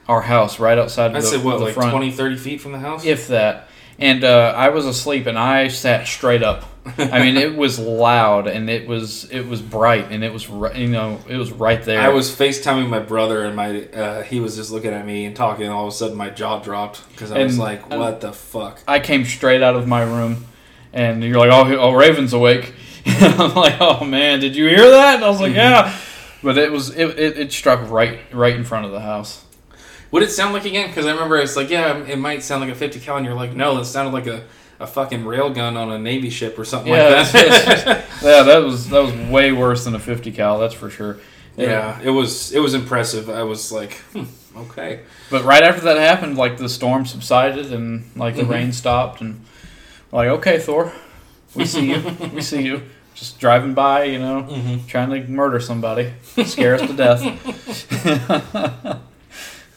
our 0.08 0.20
house, 0.20 0.58
right 0.58 0.78
outside 0.78 1.14
I 1.14 1.18
of 1.18 1.22
the, 1.22 1.28
said 1.28 1.44
what, 1.44 1.58
the 1.58 1.66
like 1.66 1.74
front, 1.74 1.90
20, 1.90 2.10
30 2.12 2.36
feet 2.36 2.60
from 2.60 2.72
the 2.72 2.78
house. 2.78 3.04
if 3.04 3.28
that. 3.28 3.68
And 3.98 4.24
uh, 4.24 4.52
I 4.56 4.68
was 4.68 4.84
asleep, 4.84 5.26
and 5.26 5.38
I 5.38 5.68
sat 5.68 6.06
straight 6.06 6.42
up. 6.42 6.64
I 6.98 7.20
mean, 7.20 7.36
it 7.36 7.56
was 7.56 7.78
loud, 7.78 8.46
and 8.46 8.70
it 8.70 8.86
was 8.86 9.24
it 9.30 9.46
was 9.46 9.60
bright, 9.60 10.06
and 10.10 10.22
it 10.22 10.32
was 10.32 10.48
ri- 10.48 10.82
you 10.82 10.88
know 10.88 11.18
it 11.28 11.36
was 11.36 11.50
right 11.50 11.82
there. 11.82 12.00
I 12.00 12.08
was 12.10 12.30
FaceTiming 12.30 12.88
my 12.88 13.00
brother, 13.00 13.44
and 13.44 13.56
my 13.56 13.84
uh, 13.86 14.22
he 14.22 14.38
was 14.38 14.54
just 14.56 14.70
looking 14.70 14.92
at 14.92 15.04
me 15.04 15.24
and 15.24 15.34
talking. 15.34 15.64
And 15.64 15.72
all 15.72 15.86
of 15.88 15.92
a 15.92 15.96
sudden, 15.96 16.16
my 16.16 16.30
jaw 16.30 16.60
dropped 16.60 17.08
because 17.08 17.32
I 17.32 17.42
was 17.42 17.58
like, 17.58 17.90
"What 17.90 18.20
the 18.20 18.32
fuck?" 18.32 18.80
I 18.86 19.00
came 19.00 19.24
straight 19.24 19.62
out 19.62 19.74
of 19.74 19.88
my 19.88 20.02
room, 20.02 20.46
and 20.92 21.24
you're 21.24 21.38
like, 21.38 21.50
"Oh, 21.50 21.76
oh 21.76 21.92
Raven's 21.92 22.32
awake." 22.32 22.74
I'm 23.06 23.54
like, 23.54 23.80
"Oh 23.80 24.04
man, 24.04 24.40
did 24.40 24.54
you 24.54 24.68
hear 24.68 24.90
that?" 24.90 25.16
And 25.16 25.24
I 25.24 25.28
was 25.28 25.40
like, 25.40 25.52
Mm-hmm. 25.52 25.58
"Yeah," 25.58 25.98
but 26.42 26.58
it 26.58 26.70
was 26.70 26.90
it, 26.90 27.18
it, 27.18 27.38
it 27.38 27.52
struck 27.52 27.90
right 27.90 28.20
right 28.32 28.54
in 28.54 28.62
front 28.64 28.84
of 28.84 28.92
the 28.92 29.00
house. 29.00 29.44
What 30.10 30.20
did 30.20 30.28
it 30.28 30.32
sound 30.32 30.54
like 30.54 30.64
again? 30.64 30.88
Because 30.88 31.06
I 31.06 31.12
remember 31.12 31.36
it's 31.38 31.56
like, 31.56 31.68
yeah, 31.70 31.96
it 32.04 32.18
might 32.18 32.42
sound 32.42 32.60
like 32.62 32.70
a 32.70 32.74
50 32.74 33.00
cal, 33.00 33.16
and 33.16 33.26
you're 33.26 33.34
like, 33.34 33.54
no, 33.54 33.78
it 33.78 33.84
sounded 33.86 34.12
like 34.12 34.26
a, 34.26 34.44
a 34.78 34.86
fucking 34.86 35.24
railgun 35.24 35.76
on 35.76 35.90
a 35.90 35.98
Navy 35.98 36.30
ship 36.30 36.58
or 36.58 36.64
something 36.64 36.92
Yeah, 36.92 37.08
like 37.08 37.32
that. 37.32 38.04
Yeah, 38.22 38.42
that 38.44 38.58
was 38.64 38.88
that 38.90 39.00
was 39.02 39.12
way 39.30 39.52
worse 39.52 39.84
than 39.84 39.94
a 39.94 39.98
50 39.98 40.32
cal, 40.32 40.58
that's 40.58 40.74
for 40.74 40.88
sure. 40.90 41.18
yeah, 41.56 41.98
it 42.02 42.10
was 42.10 42.52
it 42.52 42.60
was 42.60 42.74
impressive. 42.74 43.28
I 43.30 43.42
was 43.42 43.70
like, 43.72 43.94
hmm, 44.12 44.24
okay. 44.56 45.00
But 45.30 45.44
right 45.44 45.62
after 45.62 45.82
that 45.82 45.96
happened, 45.96 46.36
like 46.38 46.56
the 46.56 46.68
storm 46.68 47.04
subsided 47.06 47.72
and 47.72 48.04
like 48.16 48.36
the 48.36 48.42
Mhm. 48.42 48.48
rain 48.50 48.72
stopped, 48.72 49.20
and 49.20 49.44
like, 50.12 50.28
okay, 50.28 50.58
Thor, 50.58 50.92
we 51.54 51.64
see 51.66 51.90
you, 51.90 52.02
we 52.34 52.40
see 52.42 52.62
you, 52.62 52.82
just 53.14 53.38
driving 53.40 53.74
by, 53.74 54.04
you 54.04 54.18
know, 54.18 54.42
Mm-hmm. 54.42 54.86
trying 54.86 55.10
to 55.10 55.30
murder 55.30 55.58
somebody, 55.60 56.12
scare 56.44 56.74
us 56.76 56.82
to 56.82 56.92
death. 56.94 57.22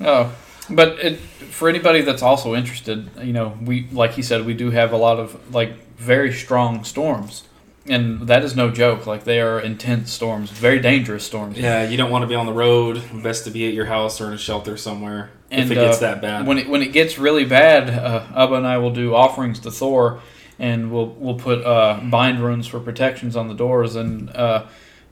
oh, 0.01 0.35
but 0.69 0.99
it, 0.99 1.17
for 1.17 1.69
anybody 1.69 2.01
that's 2.01 2.21
also 2.21 2.55
interested, 2.55 3.09
you 3.21 3.33
know, 3.33 3.57
we 3.61 3.87
like 3.91 4.13
he 4.13 4.21
said, 4.21 4.45
we 4.45 4.53
do 4.53 4.71
have 4.71 4.91
a 4.91 4.97
lot 4.97 5.19
of 5.19 5.53
like 5.53 5.73
very 5.95 6.31
strong 6.31 6.83
storms, 6.83 7.43
and 7.85 8.21
that 8.27 8.43
is 8.43 8.55
no 8.55 8.69
joke. 8.69 9.05
Like 9.07 9.23
they 9.23 9.41
are 9.41 9.59
intense 9.59 10.11
storms, 10.11 10.51
very 10.51 10.79
dangerous 10.79 11.23
storms. 11.23 11.57
Yeah, 11.57 11.89
you 11.89 11.97
don't 11.97 12.11
want 12.11 12.23
to 12.23 12.27
be 12.27 12.35
on 12.35 12.45
the 12.45 12.53
road. 12.53 13.01
Best 13.23 13.45
to 13.45 13.51
be 13.51 13.67
at 13.67 13.73
your 13.73 13.85
house 13.85 14.21
or 14.21 14.27
in 14.27 14.33
a 14.33 14.37
shelter 14.37 14.77
somewhere 14.77 15.31
if 15.51 15.63
And, 15.63 15.71
it 15.71 15.75
gets 15.75 15.97
uh, 15.97 16.01
that 16.01 16.21
bad. 16.21 16.45
When 16.45 16.57
it 16.59 16.69
when 16.69 16.81
it 16.81 16.93
gets 16.93 17.17
really 17.17 17.45
bad, 17.45 17.89
uh, 17.89 18.23
Abba 18.35 18.55
and 18.55 18.67
I 18.67 18.77
will 18.77 18.91
do 18.93 19.15
offerings 19.15 19.59
to 19.61 19.71
Thor, 19.71 20.21
and 20.59 20.91
we'll 20.91 21.07
we'll 21.17 21.39
put 21.39 21.65
uh, 21.65 21.99
bind 22.03 22.39
runes 22.43 22.67
for 22.67 22.79
protections 22.79 23.35
on 23.35 23.47
the 23.47 23.55
doors, 23.55 23.95
and 23.95 24.29
uh, 24.31 24.65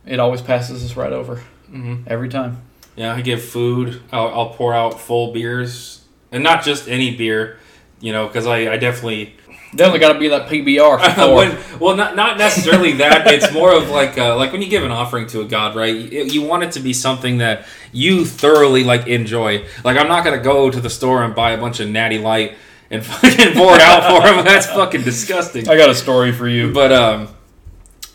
it 0.06 0.20
always 0.20 0.42
passes 0.42 0.86
us 0.86 0.96
right 0.96 1.14
over 1.14 1.42
hmm 1.70 2.04
every 2.08 2.30
time. 2.30 2.62
Yeah, 2.98 3.14
I 3.14 3.22
give 3.22 3.42
food. 3.42 4.02
I'll, 4.12 4.28
I'll 4.28 4.50
pour 4.50 4.74
out 4.74 5.00
full 5.00 5.32
beers, 5.32 6.04
and 6.32 6.44
not 6.44 6.64
just 6.66 6.90
any 6.90 7.16
beer, 7.16 7.60
you 8.02 8.12
know, 8.12 8.28
because 8.28 8.46
I, 8.46 8.74
I 8.74 8.78
definitely 8.78 9.38
Definitely 9.76 10.00
got 10.00 10.14
to 10.14 10.20
be 10.20 10.30
that 10.30 10.48
PBR 10.48 11.36
when, 11.36 11.80
well, 11.80 11.96
not 11.98 12.16
not 12.16 12.38
necessarily 12.38 12.94
that. 12.94 13.28
It's 13.28 13.52
more 13.52 13.76
of 13.76 13.90
like 13.90 14.18
uh, 14.18 14.38
like 14.38 14.54
when 14.54 14.62
you 14.62 14.70
give 14.70 14.84
an 14.84 14.92
offering 14.92 15.28
to 15.28 15.42
a 15.42 15.46
god, 15.46 15.76
right? 15.76 15.94
You, 15.94 16.24
you 16.24 16.42
want 16.42 16.64
it 16.64 16.72
to 16.74 16.80
be 16.80 16.94
something 16.94 17.40
that 17.40 17.68
you 17.92 18.24
thoroughly 18.24 18.86
like 18.86 19.08
enjoy. 19.08 19.66
Like 19.84 19.98
I'm 19.98 20.08
not 20.08 20.24
gonna 20.24 20.42
go 20.42 20.72
to 20.72 20.80
the 20.80 20.90
store 20.90 21.22
and 21.24 21.36
buy 21.36 21.52
a 21.52 21.58
bunch 21.58 21.82
of 21.82 21.90
Natty 21.90 22.18
Light 22.18 22.56
and 22.90 23.06
fucking 23.06 23.56
pour 23.56 23.76
it 23.76 23.82
out 23.82 24.10
for 24.10 24.26
them. 24.26 24.46
That's 24.46 24.68
fucking 24.68 25.02
disgusting. 25.02 25.68
I 25.68 25.76
got 25.76 25.90
a 25.90 25.96
story 25.96 26.32
for 26.32 26.48
you. 26.48 26.72
But 26.72 26.94
um, 26.94 27.28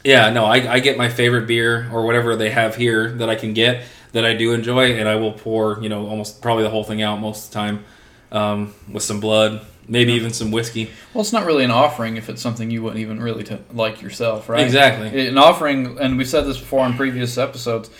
yeah, 0.04 0.30
no, 0.30 0.46
I, 0.46 0.72
I 0.72 0.78
get 0.80 0.96
my 0.96 1.10
favorite 1.10 1.46
beer 1.46 1.86
or 1.92 2.06
whatever 2.06 2.34
they 2.34 2.48
have 2.48 2.76
here 2.76 3.12
that 3.12 3.28
I 3.28 3.34
can 3.34 3.52
get 3.52 3.84
that 4.12 4.24
I 4.24 4.34
do 4.34 4.52
enjoy, 4.52 4.92
and 4.92 5.08
I 5.08 5.16
will 5.16 5.32
pour 5.32 5.82
you 5.82 5.88
know 5.88 6.06
almost 6.06 6.42
probably 6.42 6.64
the 6.64 6.70
whole 6.70 6.84
thing 6.84 7.02
out 7.02 7.20
most 7.20 7.46
of 7.46 7.50
the 7.50 7.54
time 7.54 7.84
um, 8.30 8.74
with 8.90 9.02
some 9.02 9.20
blood, 9.20 9.64
maybe 9.86 10.12
even 10.14 10.32
some 10.32 10.50
whiskey. 10.50 10.90
Well, 11.12 11.22
it's 11.22 11.32
not 11.32 11.44
really 11.44 11.64
an 11.64 11.70
offering 11.70 12.16
if 12.16 12.28
it's 12.28 12.42
something 12.42 12.70
you 12.70 12.82
wouldn't 12.82 13.00
even 13.00 13.20
really 13.20 13.44
t- 13.44 13.58
like 13.72 14.02
yourself, 14.02 14.48
right? 14.48 14.64
Exactly. 14.64 15.28
An 15.28 15.38
offering, 15.38 15.98
and 15.98 16.18
we've 16.18 16.28
said 16.28 16.42
this 16.42 16.58
before 16.58 16.86
in 16.86 16.94
previous 16.94 17.38
episodes. 17.38 17.90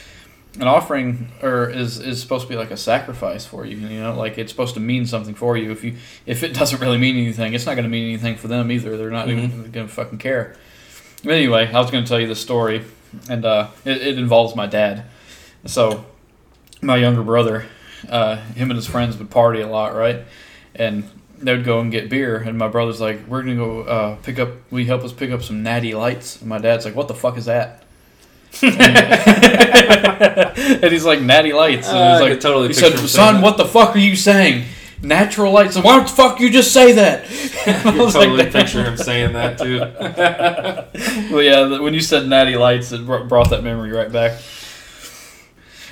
An 0.60 0.68
offering 0.68 1.28
or 1.40 1.70
is 1.70 1.98
is 1.98 2.20
supposed 2.20 2.42
to 2.42 2.48
be 2.50 2.56
like 2.56 2.70
a 2.70 2.76
sacrifice 2.76 3.46
for 3.46 3.64
you. 3.64 3.76
You 3.76 4.00
know, 4.00 4.14
like 4.14 4.36
it's 4.36 4.52
supposed 4.52 4.74
to 4.74 4.80
mean 4.80 5.06
something 5.06 5.34
for 5.34 5.56
you. 5.56 5.70
If 5.70 5.82
you 5.82 5.96
if 6.26 6.42
it 6.42 6.52
doesn't 6.52 6.78
really 6.78 6.98
mean 6.98 7.16
anything, 7.16 7.54
it's 7.54 7.64
not 7.64 7.72
going 7.72 7.84
to 7.84 7.90
mean 7.90 8.04
anything 8.04 8.36
for 8.36 8.48
them 8.48 8.70
either. 8.70 8.98
They're 8.98 9.10
not 9.10 9.28
even 9.30 9.70
going 9.70 9.86
to 9.86 9.92
fucking 9.92 10.18
care. 10.18 10.54
But 11.24 11.32
anyway, 11.32 11.72
I 11.72 11.80
was 11.80 11.90
going 11.90 12.04
to 12.04 12.08
tell 12.08 12.20
you 12.20 12.26
the 12.26 12.34
story, 12.34 12.84
and 13.30 13.46
uh, 13.46 13.68
it, 13.86 14.02
it 14.02 14.18
involves 14.18 14.54
my 14.54 14.66
dad. 14.66 15.04
So, 15.64 16.04
my 16.80 16.96
younger 16.96 17.22
brother, 17.22 17.66
uh, 18.08 18.36
him 18.36 18.70
and 18.70 18.76
his 18.76 18.86
friends 18.86 19.16
would 19.18 19.30
party 19.30 19.60
a 19.60 19.68
lot, 19.68 19.94
right? 19.94 20.20
And 20.74 21.04
they 21.38 21.56
would 21.56 21.64
go 21.64 21.80
and 21.80 21.90
get 21.90 22.08
beer, 22.08 22.36
and 22.38 22.58
my 22.58 22.68
brother's 22.68 23.00
like, 23.00 23.26
"We're 23.28 23.42
gonna 23.42 23.56
go 23.56 23.82
uh, 23.82 24.16
pick 24.16 24.38
up. 24.38 24.50
We 24.70 24.86
help 24.86 25.02
us 25.02 25.12
pick 25.12 25.30
up 25.30 25.42
some 25.42 25.62
Natty 25.62 25.94
Lights?" 25.94 26.40
And 26.40 26.48
my 26.48 26.58
dad's 26.58 26.84
like, 26.84 26.94
"What 26.94 27.08
the 27.08 27.14
fuck 27.14 27.36
is 27.36 27.46
that?" 27.46 27.82
and 28.62 28.72
he's 30.92 31.04
like, 31.04 31.20
"Natty 31.20 31.52
Lights." 31.52 31.88
And 31.88 31.98
Uh, 31.98 32.12
he's 32.12 32.20
like, 32.22 32.32
could 32.32 32.40
totally 32.40 32.68
he 32.68 32.74
said, 32.74 32.96
"Son, 33.08 33.34
that." 33.36 33.42
what 33.42 33.56
the 33.56 33.64
fuck 33.64 33.94
are 33.94 33.98
you 34.00 34.16
saying?" 34.16 34.64
Natural 35.04 35.52
lights. 35.52 35.76
Why 35.76 36.00
the 36.00 36.08
fuck 36.08 36.38
you 36.38 36.48
just 36.48 36.72
say 36.72 36.92
that? 36.92 37.24
I 37.84 37.96
was 37.98 38.14
totally 38.14 38.44
"Dad." 38.44 38.52
picture 38.52 38.84
him 38.84 38.96
saying 38.96 39.32
that 39.32 39.58
too. 39.58 39.80
well, 41.34 41.42
yeah, 41.42 41.80
when 41.80 41.92
you 41.92 42.00
said 42.00 42.28
Natty 42.28 42.54
Lights, 42.56 42.92
it 42.92 43.04
brought 43.04 43.50
that 43.50 43.64
memory 43.64 43.90
right 43.90 44.12
back. 44.12 44.40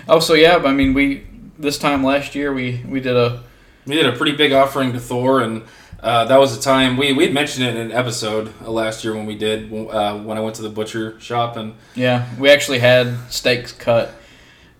Oh, 0.08 0.20
so 0.20 0.34
yeah, 0.34 0.56
I 0.56 0.72
mean, 0.72 0.94
we 0.94 1.24
this 1.58 1.78
time 1.78 2.02
last 2.04 2.34
year 2.34 2.52
we 2.52 2.82
we 2.88 3.00
did 3.00 3.16
a 3.16 3.42
we 3.86 3.94
did 3.94 4.06
a 4.06 4.12
pretty 4.12 4.36
big 4.36 4.52
offering 4.52 4.92
to 4.92 5.00
Thor, 5.00 5.40
and 5.40 5.62
uh, 6.02 6.24
that 6.26 6.38
was 6.38 6.56
the 6.56 6.62
time 6.62 6.96
we 6.96 7.12
we 7.12 7.24
had 7.24 7.34
mentioned 7.34 7.66
it 7.66 7.74
in 7.76 7.80
an 7.80 7.92
episode 7.92 8.52
last 8.62 9.04
year 9.04 9.14
when 9.14 9.26
we 9.26 9.36
did 9.36 9.72
uh, 9.72 10.16
when 10.18 10.36
I 10.38 10.40
went 10.40 10.56
to 10.56 10.62
the 10.62 10.68
butcher 10.70 11.18
shop, 11.20 11.56
and 11.56 11.74
yeah, 11.94 12.26
we 12.38 12.50
actually 12.50 12.78
had 12.80 13.16
steaks 13.30 13.72
cut 13.72 14.14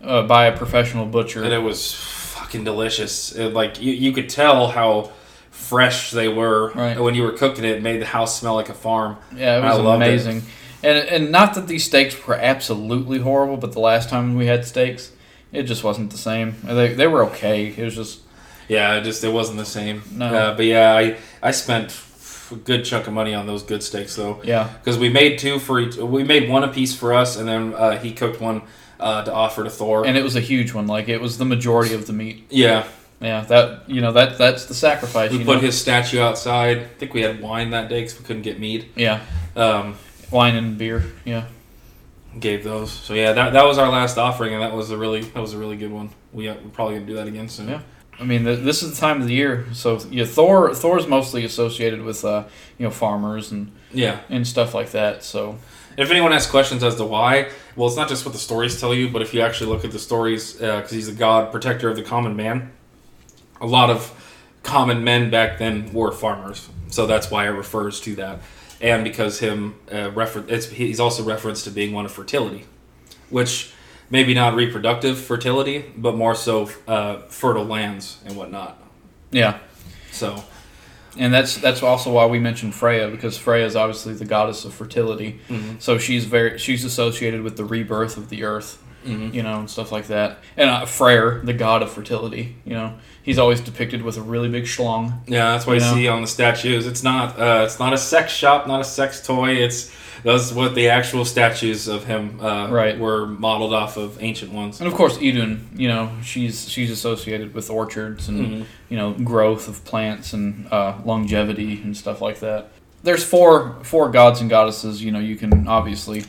uh, 0.03 0.23
by 0.23 0.47
a 0.47 0.57
professional 0.57 1.07
butcher. 1.07 1.43
and 1.45 1.53
it 1.53 1.59
was 1.63 1.95
fucking 1.95 2.65
delicious. 2.65 3.33
It, 3.37 3.53
like 3.53 3.81
you, 3.81 3.93
you 3.93 4.13
could 4.13 4.29
tell 4.29 4.69
how 4.69 5.13
fresh 5.51 6.11
they 6.11 6.27
were 6.29 6.73
Right. 6.75 6.99
when 6.99 7.15
you 7.15 7.23
were 7.23 7.33
cooking 7.33 7.65
it. 7.65 7.77
It 7.77 7.83
made 7.83 8.01
the 8.01 8.07
house 8.07 8.39
smell 8.41 8.55
like 8.55 8.71
a 8.71 8.75
farm. 8.75 9.19
Yeah, 9.37 9.59
it 9.59 9.65
I 9.65 9.75
was 9.77 9.79
loved 9.85 10.03
it. 10.03 10.43
And 10.83 10.97
and 11.09 11.31
not 11.31 11.55
that 11.55 11.67
these 11.69 11.85
steaks 11.85 12.27
were 12.27 12.35
absolutely 12.35 13.19
horrible, 13.19 13.57
but 13.57 13.73
the 13.73 13.81
last 13.81 14.09
time 14.09 14.35
we 14.37 14.47
had 14.47 14.65
steaks, 14.65 15.13
it 15.53 15.65
just 15.65 15.85
wasn't 15.85 16.11
the 16.11 16.19
same. 16.19 16.57
They, 16.65 16.95
they 16.95 17.07
were 17.07 17.25
okay. 17.27 17.67
It 17.77 17.85
was 17.85 17.95
just 17.97 18.21
Yeah, 18.69 18.95
it 18.97 19.03
just 19.05 19.23
it 19.25 19.33
wasn't 19.33 19.59
the 19.59 19.65
same. 19.67 20.03
No. 20.13 20.27
Uh, 20.27 20.57
but 20.57 20.65
yeah, 20.65 20.95
I 20.95 21.17
I 21.43 21.51
spent 21.51 22.01
a 22.51 22.55
good 22.57 22.85
chunk 22.85 23.07
of 23.07 23.13
money 23.13 23.35
on 23.35 23.47
those 23.47 23.63
good 23.63 23.83
steaks 23.83 24.17
though. 24.17 24.41
yeah, 24.43 24.69
because 24.79 24.99
we 24.99 25.09
made 25.09 25.39
two 25.39 25.59
for 25.59 25.79
each. 25.81 25.97
We 25.97 26.25
made 26.25 26.49
one 26.49 26.65
a 26.65 26.69
piece 26.69 26.95
for 26.95 27.13
us, 27.13 27.37
and 27.37 27.47
then 27.49 27.75
uh, 27.75 27.99
he 27.99 28.13
cooked 28.13 28.41
one 28.41 28.63
uh, 28.99 29.23
to 29.25 29.33
offer 29.33 29.65
to 29.65 29.71
Thor. 29.71 30.07
and 30.07 30.17
it 30.17 30.23
was 30.25 30.35
a 30.37 30.41
huge 30.41 30.73
one. 30.75 30.87
Like 30.87 31.09
it 31.09 31.21
was 31.21 31.37
the 31.39 31.45
majority 31.45 31.95
of 31.95 32.07
the 32.07 32.13
meat. 32.13 32.47
yeah, 32.51 32.87
Yeah, 33.21 33.43
that 33.43 33.89
you 33.89 34.01
know 34.01 34.13
that 34.13 34.39
that's 34.39 34.65
the 34.67 34.75
sacrifice. 34.75 35.31
we 35.31 35.39
put 35.45 35.57
know? 35.57 35.61
his 35.61 35.79
statue 35.79 36.21
outside. 36.21 36.79
I 36.79 36.85
think 36.99 37.13
we 37.15 37.21
had 37.21 37.41
wine 37.43 37.71
that 37.71 37.89
day 37.91 38.01
because 38.01 38.19
we 38.19 38.25
couldn't 38.25 38.43
get 38.43 38.59
meat. 38.59 38.87
yeah 38.97 39.21
Um, 39.57 39.97
wine 40.31 40.57
and 40.57 40.79
beer. 40.79 41.05
Yeah, 41.25 41.45
gave 42.39 42.65
those. 42.65 42.91
So 42.93 43.15
yeah, 43.15 43.33
that, 43.33 43.53
that 43.53 43.65
was 43.65 43.79
our 43.79 43.89
last 43.89 44.19
offering, 44.19 44.55
and 44.55 44.63
that 44.63 44.73
was 44.73 44.91
a 44.91 44.97
really 44.97 45.23
that 45.23 45.41
was 45.41 45.53
a 45.55 45.59
really 45.59 45.77
good 45.77 45.91
one. 45.93 46.11
We 46.33 46.49
uh, 46.49 46.55
we're 46.63 46.71
probably 46.71 46.95
gonna 46.95 47.07
do 47.07 47.15
that 47.15 47.27
again 47.29 47.49
soon. 47.49 47.69
Yeah. 47.69 47.83
I 48.19 48.25
mean, 48.25 48.45
th- 48.45 48.61
this 48.61 48.83
is 48.83 48.95
the 48.95 49.01
time 49.01 49.23
of 49.23 49.29
the 49.29 49.35
year. 49.35 49.67
So 49.73 49.99
yeah, 50.11 50.27
Thor 50.27 50.75
Thor's 50.75 51.07
mostly 51.07 51.45
associated 51.45 52.03
with 52.03 52.25
uh, 52.25 52.45
you 52.79 52.85
know 52.85 52.91
farmers 52.91 53.51
and 53.51 53.73
yeah. 53.93 54.21
and 54.29 54.47
stuff 54.47 54.75
like 54.75 54.91
that. 54.91 55.25
So 55.25 55.59
If 55.97 56.11
anyone 56.11 56.33
has 56.33 56.47
questions 56.47 56.83
as 56.85 56.97
to 56.97 57.05
why, 57.05 57.51
well, 57.77 57.89
it's 57.89 57.97
not 57.97 58.09
just 58.09 58.25
what 58.25 58.33
the 58.33 58.39
stories 58.41 58.79
tell 58.81 58.95
you, 58.95 59.09
but 59.09 59.23
if 59.23 59.35
you 59.35 59.41
actually 59.41 59.71
look 59.71 59.85
at 59.85 59.91
the 59.91 59.99
stories, 59.99 60.53
because 60.53 60.91
he's 60.91 61.07
the 61.07 61.15
god 61.15 61.51
protector 61.51 61.89
of 61.89 61.97
the 61.97 62.03
common 62.03 62.37
man, 62.37 62.71
a 63.61 63.67
lot 63.67 63.91
of 63.91 64.13
common 64.63 65.03
men 65.03 65.31
back 65.31 65.59
then 65.59 65.93
were 65.93 66.13
farmers, 66.13 66.69
so 66.89 67.07
that's 67.07 67.31
why 67.31 67.47
it 67.47 67.51
refers 67.51 68.01
to 68.03 68.15
that, 68.17 68.41
and 68.81 69.05
because 69.05 69.39
him 69.41 69.75
uh, 69.93 70.11
refer- 70.13 70.45
it's 70.49 70.67
he's 70.71 71.01
also 71.01 71.23
referenced 71.23 71.65
to 71.65 71.71
being 71.71 71.93
one 71.93 72.05
of 72.05 72.13
fertility, 72.13 72.65
which 73.29 73.73
maybe 74.11 74.35
not 74.35 74.55
reproductive 74.55 75.19
fertility, 75.19 75.85
but 75.97 76.17
more 76.17 76.35
so 76.35 76.71
uh, 76.89 77.19
fertile 77.29 77.65
lands 77.65 78.19
and 78.25 78.37
whatnot. 78.37 78.83
yeah, 79.31 79.59
So 80.13 80.43
and 81.17 81.33
that's 81.35 81.57
that's 81.59 81.83
also 81.83 82.13
why 82.13 82.27
we 82.27 82.39
mentioned 82.39 82.75
Freya 82.75 83.09
because 83.09 83.37
Freya 83.37 83.67
is 83.67 83.77
obviously 83.77 84.15
the 84.15 84.25
goddess 84.25 84.65
of 84.65 84.73
fertility. 84.75 85.41
Mhm. 85.49 85.81
So 85.81 85.99
she's 85.99 86.25
very 86.25 86.59
she's 86.59 86.85
associated 86.85 87.43
with 87.43 87.57
the 87.57 87.65
rebirth 87.65 88.17
of 88.17 88.29
the 88.31 88.45
earth, 88.45 88.83
mhm. 89.05 89.33
you 89.35 89.43
know, 89.43 89.59
and 89.61 89.69
stuff 89.71 89.91
like 89.93 90.07
that. 90.07 90.39
And 90.57 90.71
uh, 90.71 90.87
Freyr, 90.87 91.41
the 91.45 91.53
god 91.55 91.83
of 91.83 91.91
fertility, 91.93 92.57
you 92.65 92.75
know, 92.75 92.95
he's 93.23 93.39
always 93.39 93.61
depicted 93.61 94.03
with 94.03 94.17
a 94.17 94.23
really 94.23 94.49
big 94.49 94.65
schlong. 94.65 95.15
Yeah, 95.27 95.53
that's 95.53 95.67
what 95.67 95.75
You 95.75 95.81
know? 95.81 95.95
see 95.95 96.09
on 96.09 96.23
the 96.23 96.29
statues. 96.29 96.87
It's 96.87 97.03
not 97.03 97.39
uh, 97.39 97.63
it's 97.65 97.79
not 97.79 97.93
a 97.93 97.99
sex 97.99 98.33
shop, 98.33 98.67
not 98.67 98.81
a 98.81 98.85
sex 98.85 99.25
toy. 99.25 99.51
It's 99.53 99.91
that's 100.23 100.53
what 100.53 100.75
the 100.75 100.91
actual 100.91 101.25
statues 101.25 101.89
of 101.89 102.05
him 102.05 102.39
uh, 102.43 102.69
Right. 102.71 102.99
were 102.99 103.27
modeled 103.27 103.73
off 103.73 103.97
of 103.97 104.23
ancient 104.23 104.53
ones. 104.53 104.79
And 104.79 104.87
of 104.87 104.93
course, 104.95 105.17
Idun, 105.19 105.71
you 105.77 105.89
know, 105.89 106.11
she's 106.23 106.69
she's 106.69 106.91
associated 106.91 107.55
with 107.55 107.71
orchards 107.71 108.29
and 108.29 108.47
Mhm. 108.47 108.65
you 108.91 108.97
know 108.99 109.13
growth 109.13 109.67
of 109.69 109.83
plants 109.85 110.33
and 110.35 110.67
uh, 110.71 110.95
longevity 111.05 111.81
and 111.83 111.97
stuff 111.97 112.21
like 112.21 112.41
that. 112.41 112.69
There's 113.03 113.25
four 113.25 113.79
four 113.83 114.11
gods 114.11 114.41
and 114.43 114.51
goddesses. 114.51 115.03
You 115.03 115.11
know, 115.11 115.21
you 115.21 115.37
can 115.37 115.67
obviously 115.67 116.25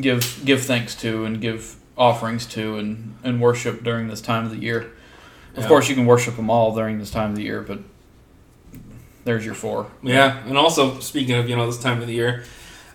give 0.00 0.40
give 0.44 0.62
thanks 0.62 0.94
to 0.96 1.24
and 1.26 1.40
give 1.40 1.76
offerings 1.98 2.46
to 2.46 2.76
and 2.78 3.16
and 3.22 3.40
worship 3.40 3.82
during 3.84 4.08
this 4.08 4.20
time 4.22 4.44
of 4.46 4.50
the 4.50 4.58
year. 4.58 4.86
Of 5.56 5.62
Yeah. 5.62 5.68
course, 5.68 5.88
you 5.88 5.94
can 5.94 6.06
worship 6.06 6.36
them 6.36 6.50
all 6.50 6.74
during 6.74 6.98
this 6.98 7.10
time 7.10 7.30
of 7.30 7.36
the 7.36 7.42
year, 7.42 7.62
but 7.62 7.78
there's 9.24 9.44
your 9.44 9.54
four. 9.54 9.86
Yeah, 10.02 10.38
and 10.46 10.56
also 10.56 11.00
speaking 11.00 11.34
of 11.36 11.48
you 11.48 11.56
know 11.56 11.66
this 11.66 11.78
time 11.80 12.00
of 12.00 12.06
the 12.06 12.12
year, 12.14 12.44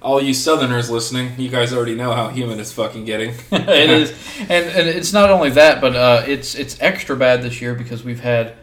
all 0.01 0.21
you 0.21 0.33
Southerners 0.33 0.89
listening, 0.89 1.31
you 1.37 1.49
guys 1.49 1.73
already 1.73 1.95
know 1.95 2.13
how 2.13 2.29
humid 2.29 2.59
it's 2.59 2.71
fucking 2.71 3.05
getting. 3.05 3.33
it 3.51 3.89
is, 3.89 4.13
and 4.41 4.51
and 4.69 4.87
it's 4.87 5.11
not 5.13 5.29
only 5.29 5.49
that, 5.51 5.81
but 5.81 5.95
uh, 5.95 6.23
it's 6.27 6.55
it's 6.55 6.77
extra 6.81 7.15
bad 7.15 7.41
this 7.41 7.61
year 7.61 7.73
because 7.75 8.03
we've 8.03 8.21
had 8.21 8.53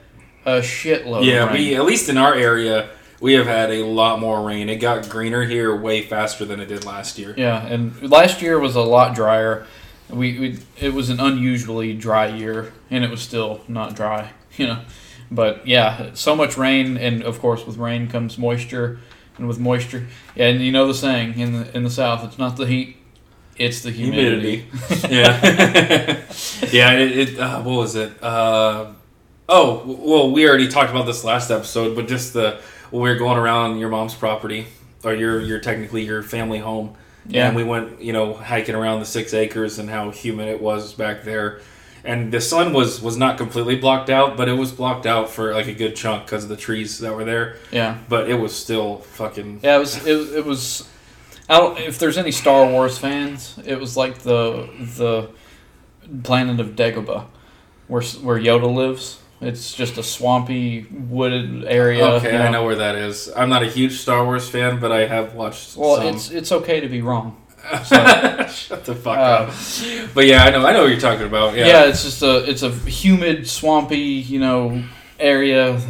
a 0.47 0.61
shitload. 0.61 1.25
yeah, 1.25 1.45
of 1.45 1.49
rain. 1.53 1.59
we 1.69 1.75
at 1.77 1.85
least 1.85 2.09
in 2.09 2.17
our 2.17 2.35
area 2.35 2.89
we 3.21 3.35
have 3.35 3.47
had 3.47 3.71
a 3.73 3.83
lot 3.85 4.21
more 4.21 4.41
rain. 4.47 4.69
It 4.69 4.77
got 4.77 5.09
greener 5.09 5.43
here 5.43 5.75
way 5.75 6.03
faster 6.03 6.45
than 6.45 6.61
it 6.61 6.67
did 6.67 6.85
last 6.85 7.19
year. 7.19 7.35
Yeah, 7.37 7.67
and 7.67 8.09
last 8.09 8.41
year 8.43 8.59
was 8.61 8.77
a 8.77 8.81
lot 8.81 9.15
drier. 9.15 9.67
We, 10.11 10.38
we 10.38 10.59
it 10.81 10.94
was 10.94 11.11
an 11.11 11.21
unusually 11.21 11.94
dry 11.94 12.29
year, 12.29 12.73
and 12.90 13.05
it 13.05 13.11
was 13.11 13.21
still 13.21 13.61
not 13.68 13.94
dry, 13.94 14.33
you 14.57 14.66
know. 14.66 14.81
But 15.31 15.66
yeah, 15.66 16.14
so 16.14 16.35
much 16.35 16.57
rain, 16.57 16.97
and 16.97 17.23
of 17.23 17.40
course, 17.40 17.66
with 17.66 17.77
rain 17.77 18.09
comes 18.09 18.38
moisture, 18.38 18.99
and 19.37 19.47
with 19.47 19.59
moisture, 19.59 20.07
and 20.37 20.61
you 20.61 20.73
know 20.73 20.87
the 20.87 20.94
saying 20.94 21.38
in 21.38 21.53
the 21.53 21.77
in 21.77 21.85
the 21.85 21.90
South, 21.90 22.25
it's 22.25 22.38
not 22.38 22.57
the 22.57 22.66
heat, 22.66 22.97
it's 23.59 23.83
the 23.83 23.90
humidity. 23.90 24.66
yeah, 25.09 25.40
yeah. 26.71 26.92
It, 26.92 27.18
it 27.18 27.38
uh, 27.38 27.61
what 27.62 27.77
was 27.77 27.94
it? 27.97 28.12
Uh, 28.23 28.92
oh, 29.49 29.99
well, 30.01 30.31
we 30.31 30.49
already 30.49 30.68
talked 30.68 30.90
about 30.90 31.07
this 31.07 31.25
last 31.25 31.51
episode, 31.51 31.94
but 31.94 32.09
just 32.09 32.33
the 32.33 32.61
when 32.90 33.03
we 33.03 33.11
were 33.11 33.16
going 33.16 33.37
around 33.37 33.79
your 33.79 33.90
mom's 33.90 34.14
property 34.14 34.66
or 35.05 35.12
your 35.12 35.40
your 35.40 35.61
technically 35.61 36.05
your 36.05 36.23
family 36.23 36.59
home, 36.59 36.97
Yeah. 37.29 37.47
and 37.47 37.57
we 37.57 37.62
went 37.62 38.01
you 38.01 38.12
know 38.12 38.35
hiking 38.35 38.75
around 38.75 39.01
the 39.01 39.07
six 39.07 39.35
acres 39.35 39.79
and 39.79 39.88
how 39.91 40.11
humid 40.11 40.49
it 40.49 40.61
was 40.61 40.95
back 40.95 41.25
there. 41.25 41.61
And 42.05 42.33
the 42.33 42.41
sun 42.41 42.73
was 42.73 43.03
was 43.03 43.17
not 43.17 43.37
completely 43.37 43.77
blocked 43.77 44.09
out, 44.09 44.37
but 44.37 44.49
it 44.49 44.55
was 44.55 44.73
blocked 44.73 45.05
out 45.05 45.29
for 45.29 45.53
like 45.53 45.67
a 45.67 45.75
good 45.75 45.95
chunk 45.97 46.25
because 46.25 46.45
of 46.45 46.49
the 46.49 46.57
trees 46.57 46.99
that 47.01 47.14
were 47.14 47.25
there. 47.25 47.57
yeah, 47.71 47.99
But 48.09 48.31
it 48.31 48.37
was 48.41 48.55
still 48.57 48.99
fucking 48.99 49.61
yeah. 49.62 49.77
It 49.77 49.81
was 49.81 50.07
it, 50.07 50.37
it 50.38 50.45
was. 50.47 50.88
I 51.51 51.59
don't, 51.59 51.79
if 51.79 51.99
there's 51.99 52.17
any 52.19 52.31
Star 52.31 52.67
Wars 52.71 52.99
fans, 52.99 53.59
it 53.64 53.79
was 53.81 53.97
like 53.97 54.19
the 54.21 54.69
the 54.97 55.31
planet 56.23 56.61
of 56.61 56.77
Dagobah, 56.77 57.25
where 57.88 58.03
where 58.03 58.38
Yoda 58.38 58.73
lives. 58.73 59.19
It's 59.40 59.72
just 59.72 59.98
a 59.98 60.03
swampy, 60.03 60.87
wooded 60.90 61.64
area. 61.66 62.05
Okay, 62.05 62.33
you 62.33 62.38
I 62.38 62.51
know 62.51 62.64
where 62.64 62.74
that 62.77 62.96
is. 62.96 63.31
I'm 63.37 63.48
not 63.48 63.62
a 63.62 63.66
huge 63.68 63.98
Star 64.01 64.24
Wars 64.24 64.48
fan, 64.48 64.81
but 64.81 64.90
I 64.90 65.07
have 65.07 65.35
watched. 65.35 65.77
Well, 65.77 65.96
some. 65.96 66.07
it's 66.09 66.31
it's 66.31 66.51
okay 66.53 66.81
to 66.81 66.88
be 66.88 67.03
wrong. 67.03 67.40
Shut 67.85 68.85
the 68.85 68.94
fuck 68.94 69.18
Uh, 69.18 69.20
up. 69.20 69.55
But 70.14 70.27
yeah, 70.27 70.44
I 70.44 70.51
know. 70.51 70.64
I 70.66 70.72
know 70.72 70.83
what 70.83 70.90
you're 70.90 71.01
talking 71.01 71.27
about. 71.27 71.55
Yeah. 71.57 71.66
Yeah. 71.66 71.85
it's 71.87 72.03
just 72.03 72.22
a 72.22 72.48
it's 72.51 72.62
a 72.62 72.70
humid, 72.70 73.46
swampy, 73.48 73.98
you 73.98 74.40
know, 74.40 74.83
area, 75.20 75.81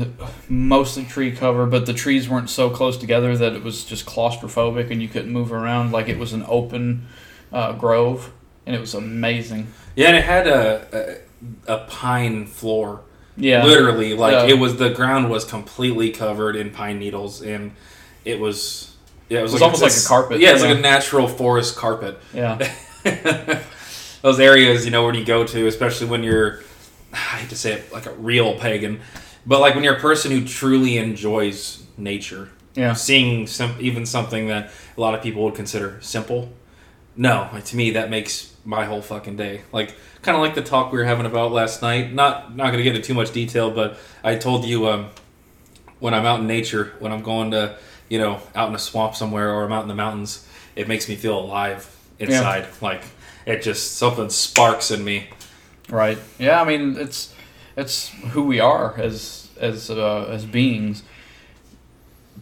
mostly 0.49 1.05
tree 1.05 1.33
cover, 1.33 1.67
but 1.67 1.87
the 1.87 1.93
trees 1.95 2.29
weren't 2.29 2.51
so 2.51 2.69
close 2.71 2.97
together 2.97 3.37
that 3.37 3.53
it 3.55 3.63
was 3.63 3.85
just 3.85 4.07
claustrophobic 4.07 4.91
and 4.91 5.01
you 5.03 5.09
couldn't 5.09 5.31
move 5.33 5.53
around. 5.53 5.93
Like 5.93 6.09
it 6.09 6.19
was 6.19 6.33
an 6.33 6.45
open 6.49 7.07
uh, 7.53 7.73
grove, 7.73 8.33
and 8.67 8.75
it 8.77 8.81
was 8.81 8.95
amazing. 8.95 9.69
Yeah, 9.97 10.09
and 10.09 10.17
it 10.17 10.25
had 10.25 10.47
a 10.47 11.23
a, 11.69 11.75
a 11.75 11.79
pine 11.87 12.47
floor. 12.47 13.03
Yeah, 13.39 13.65
Literally, 13.65 14.15
like 14.15 14.33
Yeah. 14.33 14.55
it 14.55 14.59
was 14.59 14.77
the 14.77 14.91
ground 14.91 15.31
was 15.31 15.45
completely 15.45 16.11
covered 16.11 16.57
in 16.57 16.71
pine 16.71 16.99
needles, 16.99 17.41
and 17.41 17.73
it 18.25 18.41
was 18.41 18.93
yeah, 19.29 19.41
it 19.41 19.43
was, 19.43 19.53
It 19.53 19.55
was 19.57 19.63
almost 19.63 19.83
like 19.83 19.93
a 19.93 20.09
carpet, 20.09 20.41
Yeah, 20.41 20.53
it's 20.53 20.63
yeah. 20.63 20.69
like 20.71 20.79
a 20.79 20.81
natural 20.81 21.29
forest 21.29 21.77
carpet. 21.77 22.19
yeah, 22.35 22.57
Those 24.23 24.41
areas, 24.41 24.85
you 24.85 24.91
know, 24.91 25.07
when 25.07 25.15
you 25.15 25.25
go 25.25 25.45
to, 25.45 25.67
especially 25.69 26.09
when 26.09 26.23
you're, 26.25 26.61
I 27.13 27.17
hate 27.17 27.51
to 27.51 27.57
say 27.57 27.73
it, 27.75 27.93
like 27.93 28.07
a 28.07 28.13
real 28.15 28.59
pagan, 28.59 29.01
but 29.47 29.61
like 29.61 29.75
when 29.75 29.85
you're 29.85 29.97
a 29.97 30.01
person 30.01 30.31
who 30.33 30.45
truly 30.45 30.99
enjoys 30.99 31.85
nature, 31.97 32.49
yeah. 32.75 32.95
seeing 32.95 33.47
some, 33.47 33.77
even 33.79 34.05
something 34.07 34.49
that 34.49 34.71
a 34.97 35.01
lot 35.01 35.15
of 35.15 35.23
people 35.23 35.45
would 35.45 35.55
consider 35.55 35.99
simple. 36.01 36.51
No, 37.17 37.49
like, 37.53 37.65
to 37.67 37.77
me 37.77 37.91
that 37.93 38.11
makes 38.11 38.53
my 38.69 38.85
whole 38.85 39.01
fucking 39.01 39.35
day. 39.35 39.63
Like 39.73 39.95
kind 40.21 40.37
of 40.37 40.43
like 40.43 40.55
the 40.55 40.63
talk 40.63 40.93
we 40.93 40.99
were 40.99 41.05
having 41.05 41.25
about 41.25 41.53
last 41.53 41.81
night. 41.81 42.13
Not 42.13 42.55
not 42.55 42.73
to 42.73 42.83
get 42.83 42.95
into 42.95 43.01
too 43.01 43.15
much 43.15 43.33
detail, 43.33 43.71
but 43.71 43.99
I 44.23 44.37
told 44.37 44.67
you 44.67 44.89
um, 44.89 45.09
when 46.01 46.13
I'm 46.13 46.27
out 46.27 46.41
in 46.41 46.47
nature, 46.47 46.93
when 46.99 47.11
I'm 47.11 47.23
going 47.23 47.53
to 47.53 47.79
you 48.11 48.19
know 48.19 48.43
out 48.55 48.69
in 48.69 48.75
a 48.75 48.79
swamp 48.79 49.15
somewhere 49.15 49.51
or 49.55 49.65
I'm 49.65 49.73
out 49.73 49.83
in 49.83 49.89
the 49.89 49.95
mountains, 49.95 50.47
it 50.77 50.87
makes 50.87 51.09
me 51.09 51.17
feel 51.17 51.39
alive 51.39 51.97
inside. 52.19 52.67
Like 52.83 53.03
it 53.47 53.63
just 53.63 53.97
something 53.97 54.29
sparks 54.29 54.91
in 54.91 55.03
me. 55.03 55.31
Right. 55.89 56.19
Yeah. 56.39 56.61
I 56.61 56.65
mean, 56.67 56.99
it's 56.99 57.35
it's 57.75 58.09
who 58.09 58.43
we 58.43 58.61
are 58.61 58.95
as 58.99 59.49
as 59.59 59.91
uh, 59.91 60.27
as 60.29 60.45
beings. 60.45 61.03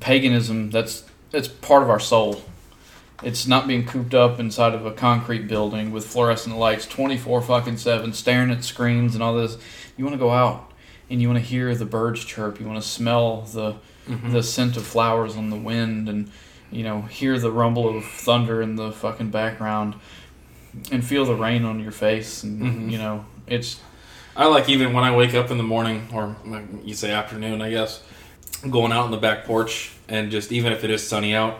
Paganism. 0.00 0.70
That's 0.70 1.04
it's 1.32 1.46
part 1.46 1.84
of 1.84 1.88
our 1.88 2.00
soul. 2.00 2.42
It's 3.22 3.46
not 3.46 3.66
being 3.66 3.86
cooped 3.86 4.14
up 4.14 4.38
inside 4.38 4.74
of 4.74 4.84
a 4.84 4.92
concrete 4.92 5.48
building 5.48 5.90
with 5.90 6.06
fluorescent 6.06 6.56
lights, 6.58 6.86
twenty 6.86 7.16
four 7.16 7.40
fucking 7.40 7.78
seven, 7.78 8.12
staring 8.12 8.50
at 8.50 8.62
screens 8.64 9.14
and 9.14 9.22
all 9.22 9.34
this. 9.34 9.56
You 9.96 10.04
want 10.04 10.14
to 10.14 10.18
go 10.18 10.30
out 10.30 10.70
and 11.08 11.22
you 11.22 11.28
want 11.28 11.40
to 11.42 11.44
hear 11.48 11.74
the 11.74 11.86
birds 11.86 12.24
chirp. 12.24 12.60
You 12.60 12.66
want 12.66 12.82
to 12.82 12.86
smell 12.88 13.42
the 13.42 13.76
the 14.28 14.42
scent 14.42 14.76
of 14.76 14.86
flowers 14.86 15.36
on 15.36 15.50
the 15.50 15.56
wind 15.56 16.08
and 16.08 16.30
you 16.70 16.84
know 16.84 17.02
hear 17.02 17.38
the 17.38 17.50
rumble 17.50 17.96
of 17.96 18.04
thunder 18.04 18.60
in 18.62 18.76
the 18.76 18.92
fucking 18.92 19.30
background 19.30 19.94
and 20.92 21.04
feel 21.04 21.24
the 21.24 21.34
rain 21.34 21.64
on 21.64 21.80
your 21.80 21.90
face 21.92 22.42
and 22.42 22.60
Mhm. 22.62 22.90
you 22.92 22.98
know 22.98 23.24
it's 23.46 23.80
I 24.36 24.44
like 24.46 24.68
even 24.68 24.92
when 24.92 25.02
I 25.02 25.16
wake 25.16 25.34
up 25.34 25.50
in 25.50 25.56
the 25.56 25.64
morning, 25.64 26.08
or 26.12 26.36
you 26.84 26.92
say 26.94 27.10
afternoon, 27.10 27.62
I 27.62 27.70
guess, 27.70 28.02
going 28.68 28.92
out 28.92 29.06
on 29.06 29.10
the 29.10 29.16
back 29.16 29.44
porch 29.46 29.92
and 30.10 30.30
just 30.30 30.52
even 30.52 30.72
if 30.74 30.84
it 30.84 30.90
is 30.90 31.08
sunny 31.08 31.34
out, 31.34 31.58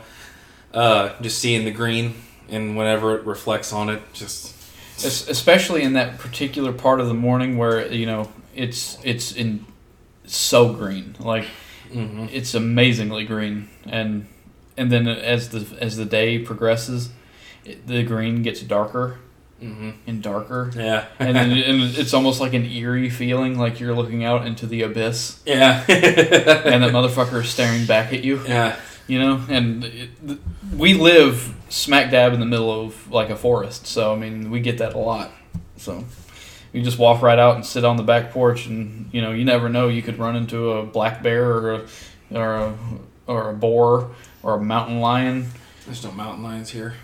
uh, 0.77 1.21
just 1.23 1.39
seeing 1.39 1.65
the 1.65 1.71
green 1.73 2.15
and 2.49 2.77
whenever 2.77 3.17
it 3.17 3.27
reflects 3.27 3.73
on 3.73 3.89
it, 3.89 4.01
just 4.13 4.55
es- 4.99 5.29
especially 5.29 5.83
in 5.83 5.95
that 5.95 6.19
particular 6.19 6.73
part 6.73 7.01
of 7.01 7.09
the 7.09 7.15
morning 7.15 7.57
where 7.57 7.91
you 7.91 8.07
know 8.07 8.31
it's 8.55 8.99
it's 9.03 9.33
in 9.33 9.65
so 10.27 10.73
green 10.73 11.15
like 11.19 11.47
mhm. 11.91 12.29
it's 12.33 12.55
amazingly 12.55 13.25
green. 13.25 13.69
And 13.87 14.27
and 14.77 14.93
then 14.93 15.09
as 15.09 15.49
the 15.49 15.67
as 15.81 15.97
the 15.97 16.05
day 16.05 16.39
progresses 16.39 17.11
it, 17.65 17.87
the 17.87 18.03
green 18.03 18.43
gets 18.43 18.61
darker 18.61 19.19
hmm 19.61 19.91
and 20.07 20.23
darker. 20.23 20.71
Yeah, 20.77 21.07
and 21.19 21.35
then 21.35 21.51
and 21.71 21.97
it's 21.97 22.13
almost 22.13 22.41
like 22.41 22.53
an 22.53 22.67
eerie 22.67 23.09
feeling 23.09 23.59
like 23.59 23.81
you're 23.81 23.95
looking 23.95 24.25
out 24.25 24.47
into 24.47 24.67
the 24.67 24.83
abyss. 24.83 25.41
Yeah, 25.47 25.83
and 25.89 26.83
that 26.83 26.93
motherfucker 26.93 27.41
is 27.43 27.49
staring 27.49 27.87
back 27.87 28.13
at 28.13 28.23
you. 28.23 28.43
Yeah, 28.47 28.77
you 29.07 29.19
know? 29.19 29.45
And 29.49 29.85
it, 29.85 30.11
th- 30.27 30.39
we 30.75 30.95
live 30.95 31.55
smack 31.69 32.11
dab 32.11 32.33
in 32.33 32.41
the 32.41 32.47
middle 32.47 32.71
of 32.71 33.11
like 33.11 33.29
a 33.29 33.35
forest 33.35 33.89
so 33.89 34.13
i 34.13 34.17
mean 34.17 34.53
we 34.53 34.61
get 34.61 34.79
that 34.79 34.95
a 34.95 34.99
lot. 34.99 35.33
So 35.77 36.05
you 36.73 36.83
just 36.83 36.99
walk 36.99 37.23
right 37.23 37.39
out 37.39 37.57
and 37.57 37.67
sit 37.67 37.85
on 37.85 37.97
the 37.97 38.03
back 38.03 38.31
porch 38.31 38.67
and 38.67 39.09
you 39.13 39.21
know 39.21 39.33
you 39.33 39.45
never 39.45 39.69
know 39.69 39.89
you 39.89 40.03
could 40.03 40.19
run 40.19 40.37
into 40.37 40.73
a 40.73 40.85
black 40.85 41.23
bear 41.23 41.51
or 41.51 41.75
a 41.75 41.87
or 42.33 42.55
a, 42.55 42.75
or 43.27 43.51
a 43.51 43.53
boar 43.53 44.11
or 44.43 44.55
a 44.55 44.61
mountain 44.63 45.01
lion. 45.01 45.49
There's 45.87 46.05
no 46.05 46.13
mountain 46.13 46.45
lions 46.45 46.71
here. 46.71 46.95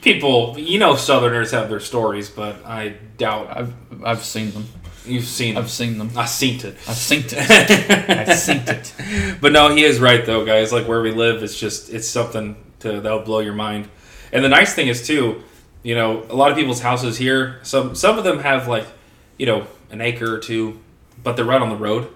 People, 0.00 0.58
you 0.58 0.78
know, 0.78 0.96
Southerners 0.96 1.52
have 1.52 1.68
their 1.68 1.80
stories, 1.80 2.28
but 2.28 2.64
I 2.66 2.96
doubt 3.16 3.56
i've 3.56 3.74
i've 4.04 4.24
seen 4.24 4.50
them 4.50 4.66
you've 5.06 5.24
seen 5.24 5.54
them. 5.54 5.64
i've 5.64 5.70
seen 5.70 5.98
them 5.98 6.10
I've 6.16 6.28
seen 6.28 6.60
it. 6.60 6.76
i've 6.88 6.96
seen 6.96 7.24
it 7.26 7.34
i've 8.28 8.38
seen 8.38 8.62
it 8.66 8.94
but 9.40 9.52
no, 9.52 9.74
he 9.74 9.84
is 9.84 10.00
right 10.00 10.24
though, 10.24 10.44
guys. 10.44 10.72
Like 10.72 10.86
where 10.86 11.02
we 11.02 11.10
live, 11.10 11.42
it's 11.42 11.58
just 11.58 11.90
it's 11.92 12.08
something 12.08 12.56
to 12.80 13.00
that'll 13.00 13.20
blow 13.22 13.40
your 13.40 13.54
mind. 13.54 13.88
And 14.32 14.44
the 14.44 14.48
nice 14.48 14.72
thing 14.74 14.88
is 14.88 15.06
too, 15.06 15.42
you 15.82 15.94
know, 15.94 16.22
a 16.30 16.34
lot 16.34 16.50
of 16.50 16.56
people's 16.56 16.80
houses 16.80 17.16
here, 17.18 17.58
some 17.62 17.94
some 17.94 18.16
of 18.18 18.24
them 18.24 18.38
have 18.40 18.68
like, 18.68 18.86
you 19.38 19.46
know, 19.46 19.66
an 19.90 20.00
acre 20.00 20.32
or 20.34 20.38
two, 20.38 20.78
but 21.22 21.36
they're 21.36 21.44
right 21.44 21.60
on 21.60 21.68
the 21.68 21.76
road. 21.76 22.08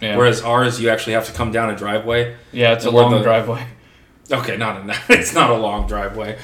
yeah 0.00 0.16
Whereas 0.16 0.42
ours, 0.42 0.80
you 0.80 0.88
actually 0.90 1.12
have 1.14 1.26
to 1.26 1.32
come 1.32 1.52
down 1.52 1.70
a 1.70 1.76
driveway. 1.76 2.36
yeah 2.52 2.72
it's 2.72 2.84
a 2.84 2.90
long 2.90 3.12
the- 3.12 3.22
driveway 3.22 3.64
Okay, 4.30 4.56
not 4.56 4.88
a, 4.88 4.96
it's 5.10 5.32
not 5.34 5.50
a 5.50 5.56
long 5.56 5.86
driveway. 5.86 6.38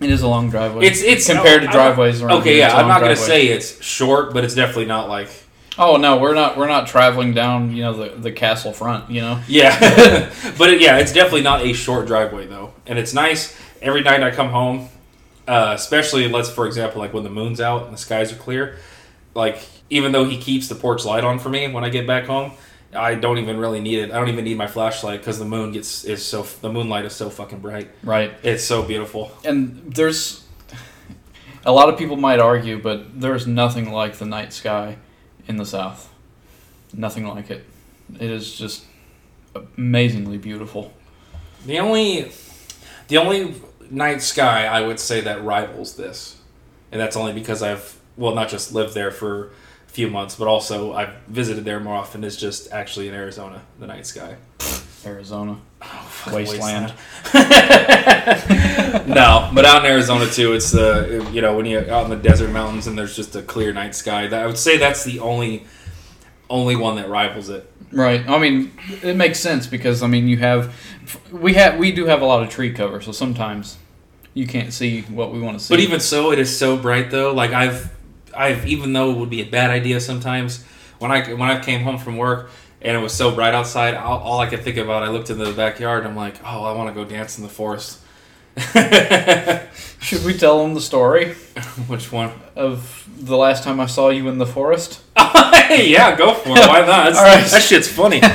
It 0.00 0.10
is 0.10 0.22
a 0.22 0.28
long 0.28 0.50
driveway 0.50 0.86
It's 0.86 1.02
it's 1.02 1.26
compared 1.26 1.62
to 1.62 1.68
I'm- 1.68 1.76
driveways 1.76 2.22
around 2.22 2.40
Okay, 2.40 2.54
here, 2.54 2.58
yeah, 2.60 2.72
I'm 2.76 2.80
long 2.82 2.88
not 2.88 3.00
gonna 3.00 3.16
say 3.16 3.46
it's 3.48 3.82
short, 3.82 4.34
but 4.34 4.44
it's 4.44 4.54
definitely 4.54 4.86
not 4.86 5.08
like 5.08 5.28
Oh 5.76 5.96
no, 5.96 6.18
we're 6.18 6.34
not. 6.34 6.56
We're 6.56 6.68
not 6.68 6.86
traveling 6.86 7.34
down. 7.34 7.74
You 7.74 7.82
know 7.82 7.92
the 7.94 8.16
the 8.16 8.30
castle 8.30 8.72
front. 8.72 9.10
You 9.10 9.22
know. 9.22 9.40
Yeah, 9.48 9.76
but 10.56 10.70
it, 10.70 10.80
yeah, 10.80 10.98
it's 10.98 11.12
definitely 11.12 11.42
not 11.42 11.62
a 11.62 11.72
short 11.72 12.06
driveway 12.06 12.46
though, 12.46 12.72
and 12.86 12.96
it's 12.96 13.12
nice. 13.12 13.58
Every 13.82 14.02
night 14.02 14.22
I 14.22 14.30
come 14.30 14.50
home, 14.50 14.88
uh, 15.48 15.72
especially 15.74 16.28
let's 16.28 16.48
for 16.48 16.68
example 16.68 17.00
like 17.00 17.12
when 17.12 17.24
the 17.24 17.30
moon's 17.30 17.60
out 17.60 17.84
and 17.86 17.92
the 17.92 17.98
skies 17.98 18.32
are 18.32 18.36
clear. 18.36 18.78
Like 19.34 19.66
even 19.90 20.12
though 20.12 20.24
he 20.26 20.38
keeps 20.38 20.68
the 20.68 20.76
porch 20.76 21.04
light 21.04 21.24
on 21.24 21.40
for 21.40 21.48
me 21.48 21.66
when 21.66 21.82
I 21.82 21.88
get 21.88 22.06
back 22.06 22.26
home, 22.26 22.52
I 22.94 23.14
don't 23.14 23.38
even 23.38 23.58
really 23.58 23.80
need 23.80 23.98
it. 23.98 24.10
I 24.10 24.18
don't 24.18 24.28
even 24.28 24.44
need 24.44 24.56
my 24.56 24.66
flashlight 24.66 25.20
because 25.20 25.38
the 25.38 25.44
moon 25.44 25.72
gets 25.72 26.04
is 26.04 26.24
so 26.24 26.42
the 26.42 26.72
moonlight 26.72 27.04
is 27.04 27.14
so 27.14 27.30
fucking 27.30 27.60
bright. 27.60 27.90
Right. 28.02 28.32
It's 28.42 28.64
so 28.64 28.82
beautiful. 28.82 29.32
And 29.44 29.94
there's 29.94 30.44
a 31.64 31.72
lot 31.72 31.88
of 31.88 31.98
people 31.98 32.16
might 32.16 32.40
argue, 32.40 32.80
but 32.80 33.20
there's 33.20 33.46
nothing 33.46 33.90
like 33.90 34.16
the 34.16 34.26
night 34.26 34.52
sky 34.52 34.96
in 35.46 35.56
the 35.56 35.66
south. 35.66 36.12
Nothing 36.92 37.26
like 37.26 37.50
it. 37.50 37.64
It 38.20 38.30
is 38.30 38.54
just 38.56 38.84
amazingly 39.76 40.38
beautiful. 40.38 40.92
The 41.66 41.78
only 41.78 42.30
the 43.08 43.18
only 43.18 43.54
night 43.90 44.22
sky 44.22 44.66
I 44.66 44.80
would 44.80 45.00
say 45.00 45.20
that 45.22 45.44
rivals 45.44 45.96
this, 45.96 46.36
and 46.92 47.00
that's 47.00 47.16
only 47.16 47.32
because 47.32 47.62
I've 47.62 47.98
well 48.16 48.34
not 48.34 48.48
just 48.48 48.72
lived 48.72 48.94
there 48.94 49.10
for 49.10 49.52
few 49.94 50.10
months, 50.10 50.34
but 50.34 50.48
also 50.48 50.92
I've 50.92 51.14
visited 51.28 51.64
there 51.64 51.80
more 51.80 51.94
often. 51.94 52.24
Is 52.24 52.36
just 52.36 52.70
actually 52.72 53.08
in 53.08 53.14
Arizona, 53.14 53.62
the 53.78 53.86
night 53.86 54.06
sky. 54.06 54.36
Arizona. 55.06 55.58
Oh, 55.82 55.86
fucking 55.86 56.34
Wasteland. 56.34 56.94
wasteland. 57.34 59.08
no, 59.08 59.50
but 59.54 59.64
out 59.64 59.84
in 59.84 59.90
Arizona 59.90 60.26
too, 60.26 60.52
it's 60.52 60.70
the 60.72 61.28
you 61.32 61.40
know 61.40 61.56
when 61.56 61.66
you're 61.66 61.90
out 61.90 62.04
in 62.04 62.10
the 62.10 62.16
desert 62.16 62.50
mountains 62.50 62.86
and 62.86 62.98
there's 62.98 63.14
just 63.14 63.36
a 63.36 63.42
clear 63.42 63.72
night 63.72 63.94
sky. 63.94 64.26
That 64.26 64.42
I 64.42 64.46
would 64.46 64.58
say 64.58 64.76
that's 64.78 65.04
the 65.04 65.20
only 65.20 65.64
only 66.50 66.76
one 66.76 66.96
that 66.96 67.08
rivals 67.08 67.48
it. 67.48 67.70
Right. 67.92 68.28
I 68.28 68.38
mean, 68.38 68.72
it 69.02 69.16
makes 69.16 69.38
sense 69.38 69.66
because 69.66 70.02
I 70.02 70.08
mean, 70.08 70.26
you 70.26 70.38
have 70.38 70.74
we 71.30 71.54
have 71.54 71.78
we 71.78 71.92
do 71.92 72.06
have 72.06 72.22
a 72.22 72.26
lot 72.26 72.42
of 72.42 72.48
tree 72.48 72.72
cover, 72.72 73.00
so 73.00 73.12
sometimes 73.12 73.78
you 74.34 74.46
can't 74.46 74.72
see 74.72 75.02
what 75.02 75.32
we 75.32 75.40
want 75.40 75.58
to 75.58 75.64
see. 75.64 75.72
But 75.72 75.80
even 75.80 76.00
so, 76.00 76.32
it 76.32 76.38
is 76.38 76.56
so 76.56 76.76
bright 76.76 77.10
though. 77.10 77.32
Like 77.32 77.52
I've, 77.52 77.90
I've 78.36 78.66
even 78.66 78.92
though 78.92 79.10
it 79.10 79.16
would 79.18 79.30
be 79.30 79.42
a 79.42 79.46
bad 79.46 79.70
idea 79.70 80.00
sometimes 80.00 80.64
when 80.98 81.10
I 81.10 81.32
when 81.34 81.50
I 81.50 81.60
came 81.60 81.82
home 81.82 81.98
from 81.98 82.16
work 82.16 82.50
and 82.82 82.96
it 82.96 83.00
was 83.00 83.14
so 83.14 83.34
bright 83.34 83.54
outside, 83.54 83.94
all, 83.94 84.18
all 84.18 84.40
I 84.40 84.46
could 84.46 84.62
think 84.62 84.76
about, 84.76 85.02
I 85.02 85.08
looked 85.08 85.30
in 85.30 85.38
the 85.38 85.52
backyard. 85.52 86.04
I'm 86.04 86.16
like, 86.16 86.36
oh, 86.44 86.64
I 86.64 86.72
want 86.72 86.88
to 86.90 86.94
go 86.94 87.08
dance 87.08 87.38
in 87.38 87.44
the 87.44 87.50
forest. 87.50 88.00
should 90.00 90.24
we 90.24 90.32
tell 90.32 90.62
them 90.62 90.74
the 90.74 90.80
story 90.80 91.32
Which 91.88 92.12
one? 92.12 92.30
of 92.54 93.08
the 93.18 93.36
last 93.36 93.64
time 93.64 93.80
I 93.80 93.86
saw 93.86 94.10
you 94.10 94.28
in 94.28 94.38
the 94.38 94.46
forest? 94.46 95.00
yeah, 95.16 96.16
go 96.16 96.34
for 96.34 96.50
it. 96.50 96.66
Why 96.68 96.80
not? 96.84 97.06
All 97.14 97.22
right. 97.22 97.46
That 97.46 97.62
shit's 97.62 97.88
funny. 97.88 98.20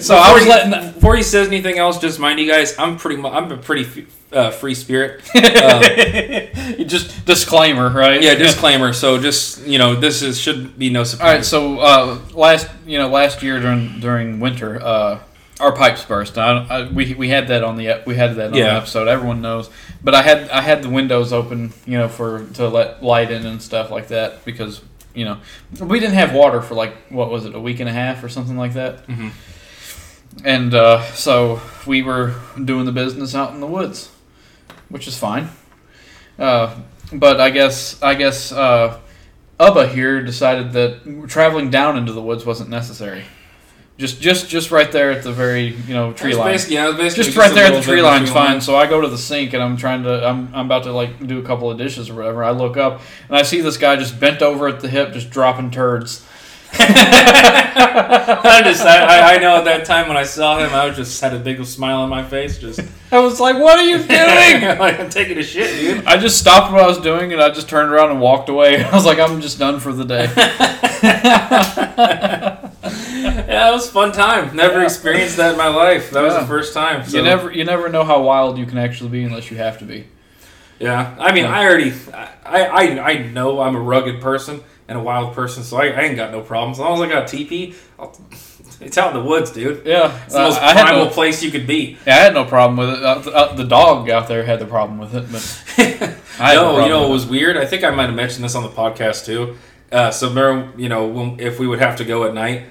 So 0.00 0.14
I 0.14 0.32
was 0.32 0.42
Before 0.42 0.44
he- 0.44 0.48
letting 0.48 0.92
before 0.92 1.16
he 1.16 1.22
says 1.22 1.46
anything 1.48 1.78
else, 1.78 1.98
just 1.98 2.18
mind 2.18 2.38
you 2.38 2.50
guys, 2.50 2.76
I'm 2.78 2.96
pretty. 2.98 3.16
mu- 3.20 3.28
I'm 3.28 3.50
a 3.50 3.56
pretty 3.56 3.82
f- 3.82 4.32
uh, 4.32 4.50
free 4.50 4.74
spirit. 4.74 5.22
Um, 5.34 6.86
just 6.86 7.24
disclaimer, 7.24 7.88
right? 7.90 8.20
yeah, 8.22 8.34
disclaimer. 8.34 8.92
So 8.92 9.18
just 9.20 9.64
you 9.66 9.78
know, 9.78 9.94
this 9.94 10.22
is 10.22 10.38
should 10.38 10.78
be 10.78 10.90
no 10.90 11.04
surprise. 11.04 11.36
right, 11.36 11.44
so 11.44 11.78
uh, 11.78 12.18
last 12.34 12.68
you 12.86 12.98
know 12.98 13.08
last 13.08 13.42
year 13.42 13.60
during 13.60 14.00
during 14.00 14.40
winter, 14.40 14.82
uh, 14.82 15.20
our 15.60 15.72
pipes 15.74 16.04
burst. 16.04 16.36
I, 16.36 16.66
I, 16.68 16.88
we 16.88 17.14
we 17.14 17.28
had 17.28 17.48
that 17.48 17.62
on 17.64 17.76
the 17.76 18.02
we 18.06 18.16
had 18.16 18.34
that 18.36 18.46
on 18.46 18.52
the 18.52 18.60
episode. 18.72 19.08
Everyone 19.08 19.40
knows, 19.40 19.70
but 20.04 20.14
I 20.14 20.22
had 20.22 20.50
I 20.50 20.60
had 20.60 20.82
the 20.82 20.90
windows 20.90 21.32
open, 21.32 21.72
you 21.86 21.96
know, 21.98 22.08
for 22.08 22.44
to 22.54 22.68
let 22.68 23.02
light 23.02 23.30
in 23.30 23.46
and 23.46 23.62
stuff 23.62 23.90
like 23.90 24.08
that 24.08 24.44
because 24.44 24.82
you 25.16 25.24
know, 25.24 25.38
we 25.80 25.98
didn't 25.98 26.14
have 26.14 26.32
water 26.34 26.60
for 26.62 26.74
like 26.74 26.94
what 27.10 27.30
was 27.30 27.44
it, 27.46 27.54
a 27.54 27.60
week 27.60 27.80
and 27.80 27.88
a 27.88 27.92
half 27.92 28.22
or 28.22 28.28
something 28.28 28.56
like 28.56 28.74
that. 28.74 29.06
Mhm. 29.08 29.30
And 30.44 30.74
uh, 30.74 31.02
so 31.14 31.60
we 31.86 32.02
were 32.02 32.34
doing 32.62 32.84
the 32.84 32.92
business 32.92 33.34
out 33.34 33.54
in 33.54 33.60
the 33.60 33.66
woods, 33.66 34.10
which 34.90 35.08
is 35.08 35.16
fine. 35.18 35.48
Uh, 36.38 36.74
but 37.12 37.40
I 37.40 37.50
guess 37.50 38.00
I 38.02 38.14
guess 38.14 38.52
uh, 38.52 38.98
Ubba 39.58 39.88
here 39.92 40.22
decided 40.22 40.72
that 40.72 41.26
traveling 41.28 41.70
down 41.70 41.96
into 41.96 42.12
the 42.12 42.20
woods 42.22 42.44
wasn't 42.44 42.68
necessary. 42.68 43.24
Just 43.98 44.20
just 44.20 44.48
just 44.50 44.70
right 44.70 44.92
there 44.92 45.10
at 45.10 45.22
the 45.22 45.32
very 45.32 45.68
you 45.68 45.94
know 45.94 46.12
tree 46.12 46.34
line. 46.34 46.48
basically- 46.52 46.74
yeah, 46.76 46.92
basically 46.94 47.24
Just 47.24 47.36
right 47.38 47.54
there 47.54 47.64
at 47.66 47.72
the 47.72 47.80
tree 47.80 47.94
bit 47.96 48.04
of 48.04 48.10
a 48.10 48.14
line's 48.16 48.30
fine. 48.30 48.60
So 48.60 48.76
I 48.76 48.86
go 48.86 49.00
to 49.00 49.08
the 49.08 49.16
sink 49.16 49.54
and 49.54 49.62
I'm 49.62 49.78
trying 49.78 50.02
to 50.02 50.26
I'm 50.26 50.50
I'm 50.54 50.66
about 50.66 50.82
to 50.84 50.92
like 50.92 51.26
do 51.26 51.38
a 51.38 51.42
couple 51.42 51.70
of 51.70 51.78
dishes 51.78 52.10
or 52.10 52.14
whatever. 52.14 52.44
I 52.44 52.50
look 52.50 52.76
up 52.76 53.00
and 53.28 53.36
I 53.38 53.42
see 53.42 53.62
this 53.62 53.78
guy 53.78 53.96
just 53.96 54.20
bent 54.20 54.42
over 54.42 54.68
at 54.68 54.80
the 54.80 54.88
hip, 54.88 55.14
just 55.14 55.30
dropping 55.30 55.70
turds. 55.70 56.22
I 56.78 58.60
just, 58.64 58.82
I, 58.84 59.04
I- 59.04 59.34
I 59.34 59.38
know 59.38 59.56
at 59.56 59.64
that 59.64 59.84
time 59.86 60.08
when 60.08 60.16
I 60.18 60.24
saw 60.24 60.58
him, 60.58 60.74
I 60.74 60.84
was 60.86 60.96
just 60.96 61.18
had 61.20 61.32
a 61.32 61.38
big 61.38 61.64
smile 61.64 62.00
on 62.00 62.10
my 62.10 62.22
face. 62.24 62.58
Just 62.58 62.80
I 63.12 63.18
was 63.20 63.40
like, 63.40 63.56
"What 63.56 63.78
are 63.78 63.84
you 63.84 63.96
doing?" 63.98 64.78
like 64.78 64.98
I'm 65.00 65.08
taking 65.08 65.38
a 65.38 65.42
shit, 65.42 65.70
dude. 65.80 66.04
I 66.04 66.18
just 66.18 66.38
stopped 66.38 66.72
what 66.72 66.82
I 66.82 66.86
was 66.86 66.98
doing 66.98 67.32
and 67.32 67.40
I 67.40 67.48
just 67.50 67.68
turned 67.68 67.90
around 67.90 68.10
and 68.10 68.20
walked 68.20 68.48
away. 68.50 68.82
I 68.84 68.94
was 68.94 69.06
like, 69.06 69.18
"I'm 69.18 69.40
just 69.40 69.58
done 69.58 69.80
for 69.80 69.92
the 69.94 70.04
day." 70.04 70.26
Yeah, 73.56 73.70
it 73.70 73.72
was 73.72 73.88
a 73.88 73.92
fun 73.92 74.12
time. 74.12 74.54
Never 74.54 74.78
Yeah. 74.80 74.84
experienced 74.84 75.36
that 75.38 75.52
in 75.52 75.58
my 75.58 75.68
life. 75.68 76.10
That 76.10 76.22
was 76.22 76.34
the 76.34 76.46
first 76.46 76.74
time. 76.74 77.04
So. 77.04 77.16
You 77.16 77.22
never 77.22 77.50
you 77.52 77.64
never 77.64 77.88
know 77.88 78.04
how 78.04 78.20
wild 78.22 78.58
you 78.58 78.66
can 78.66 78.78
actually 78.78 79.10
be 79.10 79.24
unless 79.24 79.50
you 79.50 79.56
have 79.56 79.78
to 79.78 79.84
be. 79.84 80.04
Yeah, 80.78 81.14
I 81.18 81.32
mean, 81.32 81.44
Yeah. 81.44 81.58
I 81.58 81.64
already, 81.64 81.92
I, 82.12 82.28
I, 82.66 83.00
I 83.12 83.18
know 83.22 83.60
I'm 83.60 83.74
a 83.76 83.80
rugged 83.80 84.20
person 84.20 84.60
and 84.88 84.98
a 84.98 85.00
wild 85.00 85.34
person, 85.34 85.62
so 85.62 85.78
I, 85.78 85.86
I 85.86 86.00
ain't 86.02 86.16
got 86.16 86.32
no 86.32 86.42
problems. 86.42 86.76
As 86.78 86.80
long 86.84 86.96
as 87.02 87.08
I 87.08 87.12
got 87.14 87.22
a 87.24 87.26
teepee, 87.36 87.74
I'll, 87.98 88.14
it's 88.82 88.98
out 88.98 89.16
in 89.16 89.22
the 89.22 89.26
woods, 89.26 89.50
dude. 89.52 89.86
Yeah, 89.86 90.14
It's 90.26 90.34
the 90.34 90.40
most 90.40 90.58
Uh, 90.60 90.64
I 90.66 90.72
had 90.74 90.84
primal 90.86 91.06
no, 91.06 91.10
place 91.10 91.42
you 91.42 91.50
could 91.50 91.66
be. 91.66 91.96
yeah, 92.06 92.16
I 92.16 92.18
had 92.18 92.34
no 92.34 92.44
problem 92.44 92.76
with 92.76 92.90
it. 92.98 93.02
Uh, 93.02 93.18
the, 93.20 93.32
uh, 93.34 93.62
dog 93.64 94.10
out 94.10 94.28
there 94.28 94.44
had 94.44 94.58
the 94.58 94.66
problem 94.66 94.98
with 94.98 95.14
it, 95.14 95.32
but 95.32 96.18
I 96.38 96.54
no 96.56 96.76
no, 96.76 96.82
you 96.84 96.90
know, 96.90 97.06
it 97.08 97.10
was 97.10 97.24
weird. 97.24 97.56
I 97.56 97.64
think 97.64 97.82
I 97.82 97.88
might 97.90 98.06
have 98.06 98.14
mentioned 98.14 98.44
this 98.44 98.54
on 98.54 98.62
the 98.62 98.68
podcast 98.68 99.24
too. 99.24 99.56
Uh, 99.90 100.10
so, 100.10 100.28
remember, 100.28 100.78
you 100.78 100.90
know, 100.90 101.06
when, 101.06 101.40
if 101.40 101.58
we 101.58 101.66
would 101.66 101.78
have 101.78 101.96
to 101.96 102.04
go 102.04 102.24
at 102.24 102.34
night, 102.34 102.64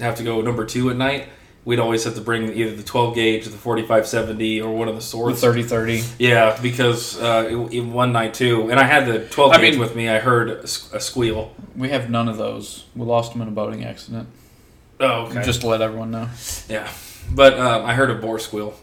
have 0.00 0.16
to 0.16 0.22
go 0.22 0.40
number 0.40 0.64
two 0.64 0.90
at 0.90 0.96
night, 0.96 1.28
we'd 1.64 1.78
always 1.78 2.04
have 2.04 2.14
to 2.14 2.20
bring 2.20 2.52
either 2.52 2.74
the 2.74 2.82
12 2.82 3.14
gauge 3.14 3.46
or 3.46 3.50
the 3.50 3.56
4570 3.58 4.60
or 4.62 4.74
one 4.74 4.88
of 4.88 4.94
the 4.94 5.00
the 5.00 5.06
swords. 5.06 5.40
thirty 5.40 5.62
thirty. 5.62 6.02
Yeah, 6.18 6.58
because 6.62 7.20
uh, 7.20 7.66
in 7.70 7.92
one 7.92 8.12
night 8.12 8.34
too, 8.34 8.70
and 8.70 8.78
I 8.80 8.84
had 8.84 9.06
the 9.06 9.26
12 9.26 9.52
I 9.52 9.60
gauge 9.60 9.72
mean- 9.72 9.80
with 9.80 9.94
me. 9.94 10.08
I 10.08 10.18
heard 10.18 10.50
a 10.50 10.66
squeal. 10.66 11.54
We 11.76 11.90
have 11.90 12.10
none 12.10 12.28
of 12.28 12.36
those. 12.36 12.84
We 12.96 13.04
lost 13.06 13.32
them 13.32 13.42
in 13.42 13.48
a 13.48 13.52
boating 13.52 13.84
accident. 13.84 14.28
Oh, 14.98 15.26
okay. 15.26 15.42
Just 15.42 15.62
to 15.62 15.66
let 15.68 15.80
everyone 15.80 16.10
know. 16.10 16.28
yeah, 16.68 16.90
but 17.30 17.58
um, 17.58 17.86
I 17.86 17.94
heard 17.94 18.10
a 18.10 18.14
boar 18.16 18.38
squeal, 18.38 18.74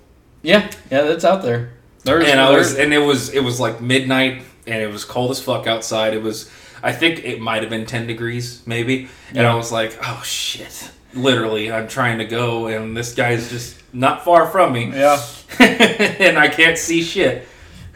Yeah, 0.41 0.67
yeah, 0.89 1.01
that's 1.03 1.23
out 1.25 1.43
there. 1.43 1.73
There's, 2.03 2.25
and 2.27 2.39
I 2.39 2.49
was, 2.58 2.75
and 2.75 2.91
it 2.93 2.97
was, 2.99 3.30
it 3.34 3.43
was 3.43 3.60
like 3.60 3.82
midnight, 3.82 4.41
and 4.65 4.82
it 4.82 4.91
was 4.91 5.03
cold 5.06 5.30
as 5.32 5.39
fuck 5.41 5.67
outside. 5.67 6.13
It 6.15 6.23
was, 6.23 6.49
I 6.82 6.91
think 6.91 7.23
it 7.23 7.39
might 7.39 7.62
have 7.62 7.69
been 7.69 7.86
10 7.86 8.08
degrees, 8.08 8.63
maybe, 8.65 9.10
and 9.30 9.38
Yeah. 9.38 9.51
I 9.51 9.56
was 9.56 9.71
like, 9.71 9.97
oh 10.03 10.21
shit. 10.25 10.89
Literally, 11.17 11.71
I'm 11.71 11.88
trying 11.88 12.19
to 12.19 12.25
go, 12.25 12.67
and 12.67 12.95
this 12.95 13.13
guy's 13.15 13.49
just 13.49 13.82
not 13.93 14.23
far 14.23 14.47
from 14.47 14.73
me, 14.73 14.86
yeah, 14.91 15.21
and 15.60 16.38
I 16.38 16.47
can't 16.47 16.77
see 16.77 17.01
shit. 17.01 17.47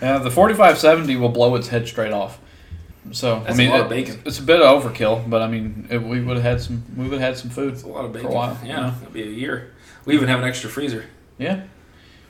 yeah. 0.01 0.17
The 0.17 0.31
forty 0.31 0.53
five 0.55 0.77
seventy 0.77 1.15
will 1.15 1.29
blow 1.29 1.55
its 1.55 1.67
head 1.67 1.87
straight 1.87 2.11
off. 2.11 2.39
So 3.11 3.39
That's 3.41 3.55
I 3.55 3.57
mean, 3.57 3.67
a 3.69 3.71
lot 3.71 3.79
it- 3.79 3.83
of 3.83 3.89
bacon. 3.89 4.21
It's 4.25 4.39
a 4.39 4.43
bit 4.43 4.61
of 4.61 4.83
overkill, 4.83 5.29
but 5.29 5.41
I 5.41 5.47
mean, 5.47 5.87
it, 5.89 6.01
we 6.01 6.21
would 6.21 6.37
have 6.37 6.43
had 6.45 6.61
some. 6.61 6.83
We 6.95 7.03
would 7.05 7.19
have 7.19 7.21
had 7.21 7.37
some 7.37 7.49
food. 7.49 7.73
It's 7.73 7.83
a 7.83 7.87
lot 7.87 8.05
of 8.05 8.13
For 8.19 8.27
a 8.27 8.31
while, 8.31 8.57
yeah, 8.63 8.93
that'd 8.99 9.13
be 9.13 9.23
a 9.23 9.25
year. 9.25 9.73
We 10.05 10.13
even 10.15 10.27
have 10.29 10.39
an 10.39 10.45
extra 10.47 10.69
freezer. 10.69 11.05
Yeah. 11.37 11.63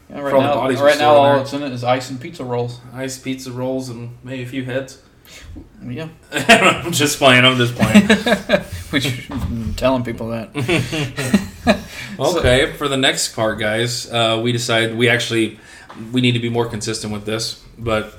Yeah, 0.09 0.19
right 0.19 0.29
For 0.31 0.35
all 0.37 0.67
the 0.67 0.73
now, 0.73 0.83
right 0.83 0.97
now, 0.99 1.13
all 1.13 1.37
that's 1.37 1.53
in 1.53 1.63
it 1.63 1.71
is 1.71 1.85
ice 1.85 2.09
and 2.09 2.19
pizza 2.19 2.43
rolls. 2.43 2.81
Ice 2.93 3.17
pizza 3.17 3.49
rolls 3.51 3.87
and 3.89 4.17
maybe 4.23 4.43
a 4.43 4.45
few 4.47 4.65
heads. 4.65 5.01
Yeah, 5.83 6.09
I'm 6.31 6.91
just 6.91 7.17
playing. 7.17 7.43
I'm 7.45 7.57
just 7.57 7.75
playing. 7.75 8.07
which 8.91 9.27
telling 9.77 10.03
people 10.03 10.29
that. 10.29 10.49
okay, 12.19 12.73
for 12.73 12.87
the 12.87 12.97
next 12.97 13.35
part, 13.35 13.59
guys, 13.59 14.11
uh, 14.11 14.39
we 14.43 14.51
decide 14.51 14.95
we 14.95 15.09
actually 15.09 15.59
we 16.11 16.21
need 16.21 16.33
to 16.33 16.39
be 16.39 16.49
more 16.49 16.67
consistent 16.67 17.11
with 17.11 17.25
this. 17.25 17.63
But 17.77 18.13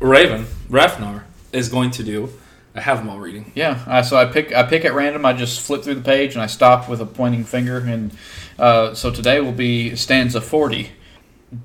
Raven 0.00 0.46
Rafnar 0.68 1.24
is 1.52 1.68
going 1.68 1.90
to 1.92 2.02
do 2.02 2.30
I 2.74 2.80
Havamal 2.80 3.20
reading. 3.20 3.52
Yeah, 3.54 3.82
uh, 3.86 4.02
so 4.02 4.16
I 4.16 4.24
pick 4.24 4.54
I 4.54 4.62
pick 4.62 4.84
at 4.84 4.94
random. 4.94 5.26
I 5.26 5.34
just 5.34 5.60
flip 5.60 5.82
through 5.82 5.96
the 5.96 6.02
page 6.02 6.34
and 6.34 6.42
I 6.42 6.46
stop 6.46 6.88
with 6.88 7.00
a 7.00 7.06
pointing 7.06 7.44
finger. 7.44 7.78
And 7.78 8.16
uh, 8.58 8.94
so 8.94 9.10
today 9.10 9.40
will 9.40 9.52
be 9.52 9.94
stanza 9.94 10.40
forty. 10.40 10.90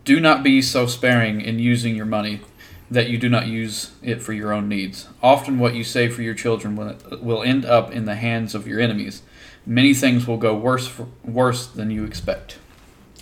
Do 0.04 0.20
not 0.20 0.44
be 0.44 0.62
so 0.62 0.86
sparing 0.86 1.40
in 1.40 1.60
using 1.60 1.96
your 1.96 2.06
money 2.06 2.42
that 2.90 3.10
you 3.10 3.18
do 3.18 3.30
not 3.30 3.48
use 3.48 3.92
it 4.02 4.22
for 4.22 4.34
your 4.34 4.54
own 4.54 4.70
needs. 4.70 5.08
Often, 5.22 5.60
what 5.60 5.76
you 5.76 5.84
save 5.84 6.16
for 6.16 6.22
your 6.22 6.34
children 6.34 6.76
will, 6.76 6.96
will 7.22 7.44
end 7.44 7.66
up 7.66 7.92
in 7.92 8.06
the 8.06 8.16
hands 8.16 8.56
of 8.56 8.68
your 8.68 8.80
enemies. 8.80 9.24
Many 9.66 9.94
things 9.94 10.26
will 10.26 10.38
go 10.38 10.56
worse 10.56 10.88
for, 10.88 11.08
worse 11.24 11.68
than 11.68 11.92
you 11.92 12.06
expect. 12.06 12.58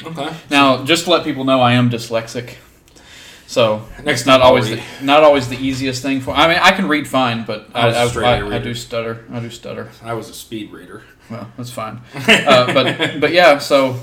Okay. 0.03 0.35
Now, 0.51 0.83
just 0.83 1.05
to 1.05 1.09
let 1.11 1.23
people 1.23 1.45
know, 1.45 1.61
I 1.61 1.71
am 1.73 1.89
dyslexic, 1.89 2.57
so 3.47 3.83
Next 4.03 4.21
it's 4.21 4.25
not 4.27 4.41
always 4.41 4.69
the, 4.69 4.81
not 5.01 5.23
always 5.23 5.47
the 5.47 5.57
easiest 5.57 6.01
thing 6.01 6.19
for. 6.21 6.31
I 6.31 6.47
mean, 6.47 6.59
I 6.61 6.71
can 6.71 6.87
read 6.87 7.07
fine, 7.07 7.45
but 7.45 7.69
I 7.73 7.89
I, 7.89 7.91
I, 7.91 8.03
I, 8.03 8.05
A 8.05 8.25
I 8.25 8.37
reader. 8.39 8.59
do 8.63 8.73
stutter. 8.73 9.25
I 9.31 9.39
do 9.39 9.49
stutter. 9.49 9.89
I 10.03 10.13
was 10.13 10.29
a 10.29 10.33
speed 10.33 10.71
reader. 10.71 11.03
Well, 11.29 11.49
that's 11.57 11.71
fine. 11.71 12.01
uh, 12.13 12.71
but 12.73 13.19
but 13.19 13.31
yeah. 13.31 13.57
So, 13.57 13.99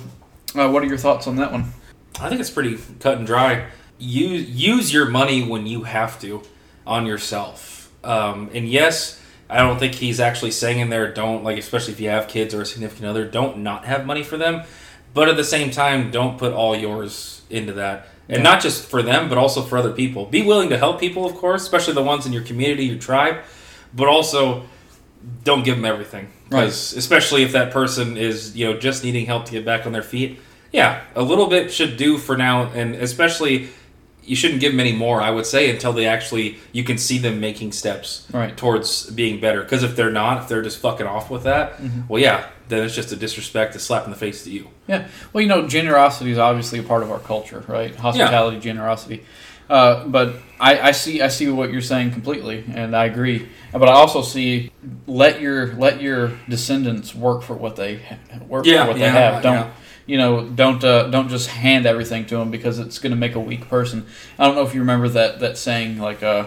uh, 0.57 0.69
what 0.71 0.83
are 0.83 0.87
your 0.87 0.99
thoughts 0.99 1.27
on 1.27 1.37
that 1.37 1.53
one? 1.53 1.73
I 2.19 2.29
think 2.29 2.41
it's 2.41 2.51
pretty 2.51 2.79
cut 2.99 3.19
and 3.19 3.27
dry. 3.27 3.67
Use 4.03 4.49
use 4.51 4.93
your 4.93 5.07
money 5.07 5.43
when 5.47 5.67
you 5.67 5.85
have 5.85 6.21
to 6.23 6.43
on 6.87 7.07
yourself. 7.07 7.91
Um, 8.03 8.51
and 8.53 8.69
yes, 8.69 9.21
I 9.49 9.59
don't 9.59 9.79
think 9.79 9.95
he's 9.95 10.19
actually 10.19 10.51
saying 10.51 10.81
in 10.81 10.91
there 10.91 11.13
don't 11.13 11.45
like 11.45 11.57
especially 11.57 11.93
if 11.93 12.01
you 12.01 12.09
have 12.09 12.27
kids 12.27 12.53
or 12.53 12.63
a 12.63 12.67
significant 12.67 13.07
other, 13.07 13.25
don't 13.25 13.59
not 13.59 13.85
have 13.85 14.05
money 14.05 14.25
for 14.25 14.37
them. 14.37 14.63
But 15.15 15.29
at 15.29 15.37
the 15.37 15.45
same 15.45 15.71
time, 15.71 16.11
don't 16.11 16.37
put 16.39 16.53
all 16.53 16.75
yours 16.75 17.43
into 17.49 17.75
that. 17.75 18.09
And 18.29 18.39
Yeah. 18.39 18.51
not 18.51 18.63
just 18.63 18.85
for 18.85 19.03
them, 19.03 19.29
but 19.29 19.39
also 19.39 19.63
for 19.63 19.77
other 19.79 19.93
people. 19.93 20.25
Be 20.27 20.43
willing 20.43 20.71
to 20.71 20.79
help 20.79 20.99
people, 20.99 21.25
of 21.27 21.35
course, 21.35 21.63
especially 21.63 21.95
the 21.95 22.03
ones 22.03 22.25
in 22.27 22.33
your 22.33 22.43
community, 22.43 22.87
your 22.87 22.99
tribe, 22.99 23.37
but 23.95 24.09
also 24.09 24.63
don't 25.45 25.65
give 25.65 25.77
them 25.77 25.85
everything. 25.85 26.29
Because 26.49 26.95
especially 26.97 27.43
if 27.43 27.53
that 27.53 27.71
person 27.71 28.17
is, 28.17 28.57
you 28.57 28.67
know, 28.67 28.79
just 28.79 29.05
needing 29.05 29.27
help 29.27 29.45
to 29.47 29.53
get 29.53 29.65
back 29.65 29.87
on 29.87 29.93
their 29.93 30.03
feet, 30.03 30.41
yeah, 30.73 31.01
a 31.15 31.23
little 31.23 31.47
bit 31.47 31.71
should 31.71 31.97
do 31.99 32.17
for 32.17 32.37
now, 32.37 32.71
and 32.75 32.95
especially 32.95 33.69
you 34.25 34.37
shouldn't 34.37 34.61
give 34.61 34.73
them 34.73 34.81
any 34.81 34.93
more. 34.93 35.21
I 35.21 35.31
would 35.31 35.47
say 35.47 35.71
until 35.71 35.93
they 35.93 36.07
actually 36.07 36.59
you 36.73 36.85
can 36.85 36.99
see 36.99 37.19
them 37.19 37.41
making 37.41 37.73
steps 37.73 38.27
Right. 38.33 38.57
towards 38.57 39.11
being 39.11 39.41
better. 39.41 39.63
Because 39.63 39.83
if 39.83 39.97
they're 39.97 40.13
not, 40.13 40.43
if 40.43 40.49
they're 40.49 40.63
just 40.63 40.79
fucking 40.79 41.07
off 41.07 41.31
with 41.31 41.45
that, 41.45 41.81
well, 42.09 42.21
yeah, 42.23 42.47
then 42.69 42.85
it's 42.85 42.95
just 42.95 43.13
a 43.13 43.17
disrespect, 43.17 43.75
a 43.75 43.79
slap 43.79 44.05
in 44.05 44.11
the 44.11 44.17
face 44.17 44.45
to 44.45 44.51
you. 44.51 44.69
Yeah. 44.87 45.09
Well, 45.33 45.43
you 45.43 45.49
know, 45.49 45.67
generosity 45.69 46.31
is 46.31 46.39
obviously 46.39 46.79
a 46.79 46.83
part 46.83 47.03
of 47.03 47.11
our 47.11 47.19
culture, 47.19 47.65
right? 47.69 47.95
Hospitality, 47.97 48.61
generosity. 48.61 49.25
Uh, 49.71 50.07
but 50.07 50.35
I, 50.61 50.89
I 50.89 50.91
see 50.93 51.23
I 51.23 51.29
see 51.29 51.49
what 51.49 51.73
you're 51.73 51.81
saying 51.81 52.11
completely, 52.13 52.65
and 52.75 52.95
I 52.95 53.07
agree. 53.07 53.49
But 53.73 53.89
I 53.89 53.93
also 53.93 54.21
see 54.23 54.71
let 55.07 55.41
your 55.41 55.75
let 55.75 56.03
your 56.03 56.33
descendants 56.49 57.15
work 57.15 57.43
for 57.43 57.55
what 57.55 57.77
they 57.77 58.01
work 58.49 58.67
Yeah, 58.67 58.85
for 58.85 58.91
what 58.93 58.99
yeah, 58.99 59.13
they 59.13 59.19
have. 59.19 59.43
Don't 59.43 59.55
yeah. 59.55 59.71
You 60.07 60.19
know? 60.19 60.47
Don't 60.49 60.83
uh, 60.83 61.09
don't 61.09 61.29
just 61.29 61.49
hand 61.49 61.87
everything 61.87 62.27
to 62.27 62.37
them 62.37 62.51
because 62.51 62.79
it's 62.79 62.99
going 62.99 63.13
to 63.13 63.17
make 63.17 63.35
a 63.35 63.41
weak 63.41 63.69
person. 63.69 64.07
I 64.39 64.47
don't 64.47 64.55
know 64.55 64.63
if 64.63 64.75
you 64.75 64.81
remember 64.81 65.09
that 65.11 65.41
that 65.41 65.59
saying 65.59 65.99
like 65.99 66.23
uh, 66.23 66.47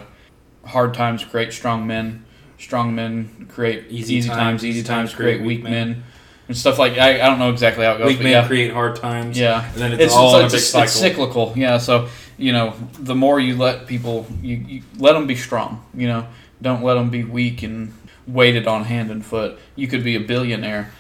hard 0.66 0.94
times 0.94 1.24
create 1.24 1.54
strong 1.54 1.88
men, 1.88 2.26
strong 2.58 2.96
men 2.96 3.48
create 3.50 3.86
Easy 3.90 4.16
easy, 4.16 4.30
times, 4.30 4.40
times, 4.40 4.66
easy 4.66 4.84
times 4.84 5.10
times 5.12 5.16
create 5.16 5.42
weak 5.42 5.58
weak 5.58 5.64
men. 5.64 5.90
men. 5.90 6.04
And 6.48 6.56
stuff 6.56 6.78
like 6.78 6.98
I, 6.98 7.16
I 7.16 7.28
don't 7.30 7.40
know 7.40 7.50
exactly 7.50 7.86
how 7.86 7.96
it 7.96 7.98
goes, 7.98 8.08
Weak 8.08 8.20
men 8.20 8.32
yeah, 8.34 8.48
create 8.48 8.72
hard 8.72 8.98
times. 8.98 9.38
yeah, 9.38 9.66
and 9.72 9.82
then 9.82 9.94
it's, 9.94 10.04
it's, 10.04 10.14
all 10.14 10.36
it's, 10.36 10.40
in 10.40 10.46
a 10.46 10.50
big 10.50 10.56
it's, 10.58 10.68
cycle. 10.68 10.84
it's 10.84 10.94
cyclical. 10.94 11.54
Yeah, 11.56 11.80
so 11.80 12.08
you 12.38 12.52
know, 12.52 12.76
the 13.00 13.16
more 13.16 13.40
you 13.40 13.56
let 13.56 13.88
people, 13.88 14.28
you, 14.42 14.58
you 14.58 14.82
let 14.98 15.14
them 15.14 15.26
be 15.26 15.36
strong. 15.36 15.84
You 15.96 16.08
know, 16.08 16.28
don't 16.62 16.84
let 16.84 16.96
them 16.96 17.10
be 17.10 17.24
weak 17.24 17.64
and 17.64 17.94
weighted 18.28 18.68
on 18.68 18.84
hand 18.84 19.10
and 19.10 19.26
foot. 19.26 19.58
You 19.76 19.88
could 19.88 20.04
be 20.04 20.16
a 20.16 20.20
billionaire, 20.20 20.92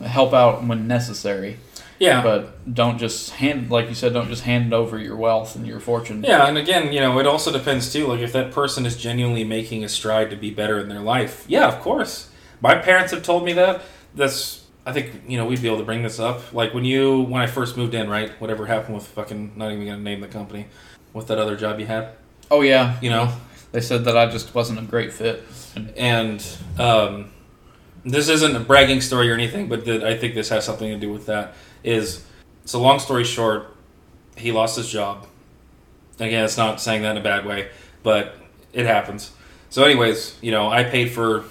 help 0.00 0.32
out 0.32 0.64
when 0.64 0.86
necessary, 0.86 1.58
yeah, 1.98 2.22
but 2.22 2.74
don't 2.74 2.98
just 2.98 3.30
hand, 3.30 3.70
like 3.70 3.88
you 3.88 3.94
said, 3.94 4.12
don't 4.12 4.28
just 4.28 4.42
hand 4.42 4.72
over 4.72 4.98
your 4.98 5.16
wealth 5.16 5.56
and 5.56 5.66
your 5.66 5.80
fortune. 5.80 6.22
Yeah, 6.22 6.46
and 6.46 6.58
again, 6.58 6.92
you 6.92 7.00
know, 7.00 7.18
it 7.18 7.26
also 7.26 7.52
depends 7.52 7.92
too. 7.92 8.06
Like 8.06 8.20
if 8.20 8.32
that 8.32 8.52
person 8.52 8.86
is 8.86 8.96
genuinely 8.96 9.44
making 9.44 9.84
a 9.84 9.88
stride 9.88 10.30
to 10.30 10.36
be 10.36 10.50
better 10.50 10.78
in 10.78 10.88
their 10.88 11.00
life, 11.00 11.44
yeah, 11.48 11.68
of 11.68 11.80
course. 11.80 12.30
My 12.60 12.76
parents 12.76 13.12
have 13.12 13.22
told 13.22 13.44
me 13.44 13.52
that. 13.54 13.82
That's 14.14 14.64
I 14.86 14.92
think 14.92 15.22
you 15.26 15.36
know 15.36 15.46
we'd 15.46 15.62
be 15.62 15.68
able 15.68 15.78
to 15.78 15.84
bring 15.84 16.02
this 16.02 16.18
up. 16.18 16.52
Like 16.52 16.74
when 16.74 16.84
you 16.84 17.22
when 17.22 17.40
I 17.40 17.46
first 17.46 17.76
moved 17.76 17.94
in, 17.94 18.08
right? 18.08 18.30
Whatever 18.40 18.66
happened 18.66 18.94
with 18.94 19.06
fucking 19.06 19.52
not 19.56 19.72
even 19.72 19.86
gonna 19.86 19.98
name 20.02 20.20
the 20.20 20.28
company 20.28 20.66
with 21.12 21.28
that 21.28 21.38
other 21.38 21.56
job 21.56 21.80
you 21.80 21.86
had. 21.86 22.10
Oh 22.50 22.60
yeah, 22.60 22.98
You 23.00 23.10
know, 23.10 23.32
They 23.72 23.80
said 23.80 24.04
that 24.04 24.16
I 24.16 24.26
just 24.26 24.54
wasn't 24.54 24.78
a 24.78 24.82
great 24.82 25.12
fit. 25.12 25.42
And 25.96 26.44
um, 26.78 27.32
this 28.04 28.28
isn't 28.28 28.54
a 28.54 28.60
bragging 28.60 29.00
story 29.00 29.30
or 29.30 29.34
anything, 29.34 29.68
but 29.68 29.84
that 29.86 30.04
I 30.04 30.16
think 30.16 30.34
this 30.34 30.50
has 30.50 30.64
something 30.64 30.88
to 30.88 30.98
do 30.98 31.12
with 31.12 31.26
that. 31.26 31.54
Is 31.84 32.24
so 32.64 32.80
long 32.80 32.98
story 32.98 33.24
short, 33.24 33.66
he 34.36 34.52
lost 34.52 34.76
his 34.76 34.88
job. 34.88 35.26
Again, 36.18 36.44
it's 36.44 36.56
not 36.56 36.80
saying 36.80 37.02
that 37.02 37.12
in 37.12 37.16
a 37.18 37.22
bad 37.22 37.44
way, 37.44 37.68
but 38.02 38.36
it 38.72 38.86
happens. 38.86 39.32
So, 39.68 39.84
anyways, 39.84 40.38
you 40.40 40.50
know, 40.50 40.70
I 40.70 40.84
paid 40.84 41.12
for 41.12 41.44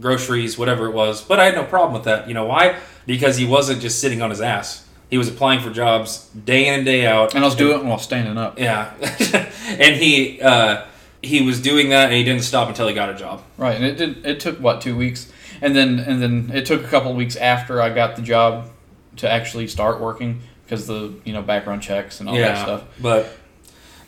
groceries, 0.00 0.58
whatever 0.58 0.86
it 0.86 0.92
was, 0.92 1.22
but 1.22 1.38
I 1.38 1.44
had 1.46 1.54
no 1.54 1.64
problem 1.64 1.92
with 1.92 2.04
that. 2.04 2.26
You 2.26 2.34
know 2.34 2.46
why? 2.46 2.78
Because 3.06 3.36
he 3.36 3.46
wasn't 3.46 3.80
just 3.80 4.00
sitting 4.00 4.22
on 4.22 4.30
his 4.30 4.40
ass. 4.40 4.86
He 5.08 5.18
was 5.18 5.28
applying 5.28 5.60
for 5.60 5.70
jobs 5.70 6.28
day 6.30 6.66
in 6.66 6.74
and 6.74 6.84
day 6.84 7.06
out. 7.06 7.34
and 7.34 7.44
I 7.44 7.46
was 7.46 7.54
doing 7.54 7.78
it 7.78 7.84
while 7.84 7.98
standing 7.98 8.36
up. 8.36 8.58
Yeah, 8.58 8.92
and 9.68 9.94
he 9.94 10.40
uh, 10.40 10.84
he 11.22 11.42
was 11.42 11.60
doing 11.60 11.90
that, 11.90 12.06
and 12.06 12.14
he 12.14 12.24
didn't 12.24 12.42
stop 12.42 12.68
until 12.68 12.88
he 12.88 12.94
got 12.94 13.10
a 13.10 13.14
job. 13.14 13.42
Right, 13.56 13.76
and 13.76 13.84
it 13.84 13.96
did. 13.96 14.26
It 14.26 14.40
took 14.40 14.58
what 14.58 14.80
two 14.80 14.96
weeks, 14.96 15.30
and 15.60 15.76
then 15.76 16.00
and 16.00 16.20
then 16.20 16.50
it 16.52 16.66
took 16.66 16.84
a 16.84 16.88
couple 16.88 17.12
of 17.12 17.16
weeks 17.16 17.36
after 17.36 17.80
I 17.80 17.90
got 17.90 18.16
the 18.16 18.22
job 18.22 18.70
to 19.16 19.30
actually 19.30 19.66
start 19.68 20.00
working 20.00 20.40
because 20.64 20.86
the 20.86 21.14
you 21.24 21.32
know 21.32 21.42
background 21.42 21.82
checks 21.82 22.20
and 22.20 22.28
all 22.28 22.34
that 22.36 22.62
stuff. 22.62 22.84
But 23.00 23.28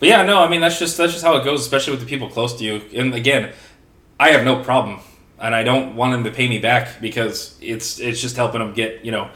but 0.00 0.09
yeah, 0.09 0.22
no, 0.22 0.42
I 0.42 0.48
mean 0.48 0.61
that's 0.61 0.78
just 0.78 0.96
that's 0.96 1.12
just 1.12 1.24
how 1.24 1.36
it 1.36 1.44
goes, 1.44 1.61
especially 1.61 1.92
with 1.92 2.00
the 2.00 2.06
people 2.06 2.28
close 2.28 2.54
to 2.59 2.64
you. 2.64 2.80
And 2.94 3.14
again, 3.14 3.52
I 4.20 4.30
have 4.30 4.44
no 4.44 4.62
problem, 4.62 5.00
and 5.40 5.54
I 5.54 5.62
don't 5.62 5.96
want 5.96 6.14
him 6.14 6.24
to 6.24 6.30
pay 6.30 6.48
me 6.48 6.59
back 6.59 7.00
because 7.00 7.56
it's 7.61 7.98
it's 8.00 8.20
just 8.20 8.36
helping 8.36 8.61
him 8.61 8.72
get 8.74 9.04
you 9.04 9.12
know 9.12 9.30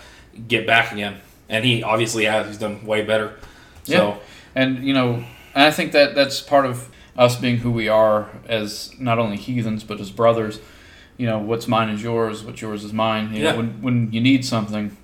get 0.48 0.66
back 0.66 0.92
again. 0.92 1.16
And 1.48 1.64
he 1.64 1.82
obviously 1.82 2.24
has. 2.24 2.46
He's 2.46 2.58
done 2.58 2.86
way 2.86 3.02
better. 3.02 3.38
So 3.84 3.92
Yeah. 3.94 4.16
And 4.54 4.84
you 4.86 4.94
know, 4.94 5.14
and 5.54 5.62
I 5.64 5.70
think 5.70 5.92
that 5.92 6.14
that's 6.14 6.40
part 6.40 6.64
of 6.66 6.88
us 7.16 7.36
being 7.38 7.58
who 7.58 7.70
we 7.70 7.88
are 7.88 8.30
as 8.48 8.90
not 8.98 9.18
only 9.18 9.36
heathens 9.36 9.84
but 9.84 10.00
as 10.00 10.10
brothers. 10.10 10.60
You 11.18 11.26
know, 11.26 11.38
what's 11.38 11.68
mine 11.68 11.90
is 11.90 12.02
yours. 12.02 12.42
What's 12.42 12.62
yours 12.62 12.84
is 12.84 12.92
mine. 12.92 13.34
You 13.34 13.42
Yeah. 13.44 13.50
know, 13.52 13.56
when 13.58 13.82
when 13.82 14.12
you 14.12 14.20
need 14.20 14.44
something, 14.46 14.96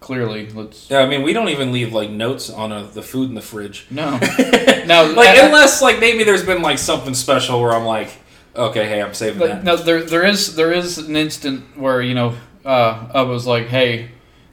clearly 0.00 0.48
let's. 0.50 0.88
yeah, 0.90 0.98
I 1.00 1.06
mean 1.08 1.22
we 1.22 1.32
don't 1.32 1.48
even 1.48 1.72
leave 1.72 1.92
like 1.92 2.10
notes 2.10 2.50
on 2.50 2.72
uh 2.72 2.82
the 2.84 3.02
food 3.02 3.28
in 3.28 3.34
the 3.34 3.40
fridge. 3.42 3.86
No, 3.90 4.10
no. 4.18 5.12
like 5.16 5.28
I- 5.28 5.40
I- 5.42 5.46
unless 5.46 5.82
like 5.82 5.98
maybe 6.00 6.24
there's 6.24 6.44
been 6.44 6.62
like 6.62 6.78
something 6.78 7.14
special 7.14 7.60
where 7.60 7.72
I'm 7.72 7.84
like, 7.84 8.10
okay, 8.56 8.86
hey, 8.88 9.02
I'm 9.02 9.14
saving 9.14 9.40
Like, 9.40 9.50
that. 9.50 9.64
no, 9.64 9.76
there 9.76 10.02
there 10.02 10.24
is 10.26 10.54
there 10.56 10.72
is 10.72 10.98
an 10.98 11.16
instant 11.16 11.76
where 11.78 12.00
you 12.02 12.14
know 12.14 12.34
uh, 12.64 13.08
I 13.14 13.22
was 13.22 13.46
like, 13.46 13.66
hey, 13.68 14.10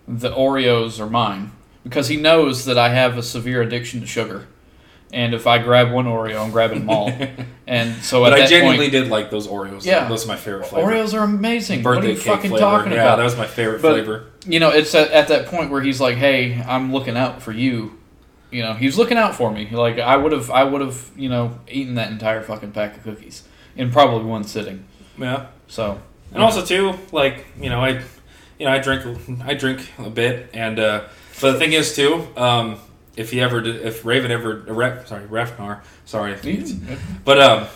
the 0.08 0.30
Oreos 0.32 1.00
are 1.00 1.10
mine 1.10 1.52
because 1.84 2.08
he 2.08 2.18
knows 2.18 2.66
that 2.66 2.78
I 2.78 2.90
have 2.90 3.18
a 3.18 3.24
severe 3.24 3.62
addiction 3.62 4.02
to 4.02 4.08
sugar, 4.08 4.48
and 5.16 5.34
if 5.34 5.48
I 5.48 5.58
grab 5.60 5.92
one 5.92 6.06
Oreo, 6.06 6.44
I'm 6.44 6.52
grabbing 6.52 6.80
them 6.82 6.90
all. 6.90 7.10
and 7.68 7.96
so 8.04 8.22
But 8.22 8.34
I 8.34 8.46
genuinely 8.46 8.86
point, 8.88 8.92
did 8.92 9.08
like 9.08 9.32
those 9.32 9.48
Oreos. 9.48 9.86
Yeah. 9.86 10.08
those 10.10 10.26
are 10.26 10.28
my 10.28 10.36
favorite 10.36 10.68
flavor. 10.68 10.92
Oreos 10.92 11.14
are 11.18 11.24
amazing. 11.24 11.82
what 11.84 11.92
are 11.92 11.96
Birthday 11.96 12.10
you 12.12 12.16
cake 12.18 12.26
fucking 12.26 12.50
flavor. 12.52 12.60
talking 12.66 12.92
yeah, 12.92 13.02
about? 13.04 13.16
that 13.16 13.24
was 13.24 13.38
my 13.38 13.48
favorite 13.48 13.82
But- 13.82 13.94
flavor. 13.94 14.26
you 14.46 14.60
know, 14.60 14.70
it's 14.70 14.94
at, 14.94 15.10
at 15.12 15.30
that 15.30 15.48
point 15.48 15.72
where 15.72 15.82
he's 15.82 16.00
like, 16.02 16.18
"Hey, 16.18 16.62
I'm 16.68 16.92
looking 16.94 17.16
out 17.18 17.42
for 17.42 17.52
you." 17.54 17.98
You 18.52 18.62
know, 18.62 18.74
he's 18.74 18.98
looking 18.98 19.18
out 19.18 19.36
for 19.36 19.50
me. 19.52 19.70
Like 19.72 20.00
I 20.00 20.16
would 20.18 20.32
have, 20.32 20.52
I 20.52 20.64
would 20.66 20.82
have, 20.82 21.10
you 21.18 21.30
know, 21.30 21.60
eaten 21.68 21.96
that 21.96 22.12
entire 22.12 22.42
fucking 22.42 22.72
pack 22.74 22.96
of 22.98 23.04
cookies 23.04 23.44
in 23.76 23.92
probably 23.92 24.26
one 24.26 24.44
sitting. 24.44 24.86
Yeah, 25.18 25.48
So, 25.68 26.00
and 26.34 26.44
also 26.44 26.64
too, 26.64 26.94
like 27.12 27.46
you 27.60 27.70
know, 27.70 27.80
I, 27.82 28.02
you 28.60 28.66
know, 28.66 28.72
I 28.72 28.80
drink, 28.80 29.02
I 29.46 29.54
drink 29.56 29.90
a 29.98 30.10
bit, 30.10 30.50
and 30.54 30.78
uh, 30.80 31.04
but 31.42 31.54
the 31.54 31.58
thing 31.60 31.72
is 31.74 31.96
too, 31.96 32.28
um, 32.38 32.78
if 33.18 33.32
he 33.32 33.42
ever, 33.42 33.62
did, 33.62 33.78
if 33.86 34.06
Raven 34.06 34.32
ever, 34.32 34.66
uh, 34.68 35.06
sorry, 35.06 35.26
Refnar, 35.26 35.82
sorry, 36.06 36.36
but 37.24 37.42
um, 37.42 37.68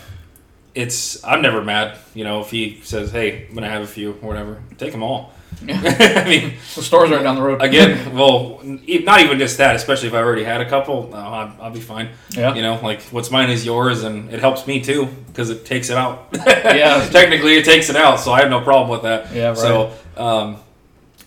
it's 0.74 1.22
I'm 1.24 1.42
never 1.42 1.62
mad. 1.62 1.98
You 2.14 2.24
know, 2.24 2.40
if 2.40 2.50
he 2.50 2.80
says, 2.82 3.10
"Hey, 3.10 3.46
I'm 3.48 3.54
gonna 3.54 3.68
have 3.68 3.82
a 3.82 3.86
few," 3.86 4.12
or 4.22 4.28
whatever, 4.28 4.62
take 4.78 4.92
them 4.92 5.02
all. 5.02 5.32
I 5.68 6.24
mean, 6.24 6.54
the 6.76 6.82
store's 6.82 7.10
right 7.10 7.22
down 7.22 7.34
the 7.34 7.42
road. 7.42 7.60
again, 7.60 8.14
well, 8.14 8.60
not 8.62 9.20
even 9.20 9.38
just 9.38 9.58
that. 9.58 9.74
Especially 9.74 10.08
if 10.08 10.14
I 10.14 10.18
already 10.18 10.44
had 10.44 10.60
a 10.60 10.68
couple, 10.68 11.08
no, 11.08 11.16
I'll, 11.16 11.56
I'll 11.60 11.70
be 11.70 11.80
fine. 11.80 12.10
yeah, 12.30 12.54
You 12.54 12.62
know, 12.62 12.78
like 12.82 13.02
what's 13.04 13.30
mine 13.30 13.50
is 13.50 13.66
yours, 13.66 14.04
and 14.04 14.32
it 14.32 14.40
helps 14.40 14.66
me 14.66 14.80
too 14.80 15.06
because 15.26 15.50
it 15.50 15.64
takes 15.64 15.90
it 15.90 15.96
out. 15.96 16.28
Yeah. 16.32 17.08
technically 17.12 17.54
it 17.58 17.64
takes 17.64 17.90
it 17.90 17.96
out, 17.96 18.20
so 18.20 18.32
I 18.32 18.40
have 18.40 18.50
no 18.50 18.60
problem 18.60 18.90
with 18.90 19.02
that. 19.02 19.34
Yeah, 19.34 19.48
right. 19.48 19.58
So, 19.58 19.92
um, 20.16 20.56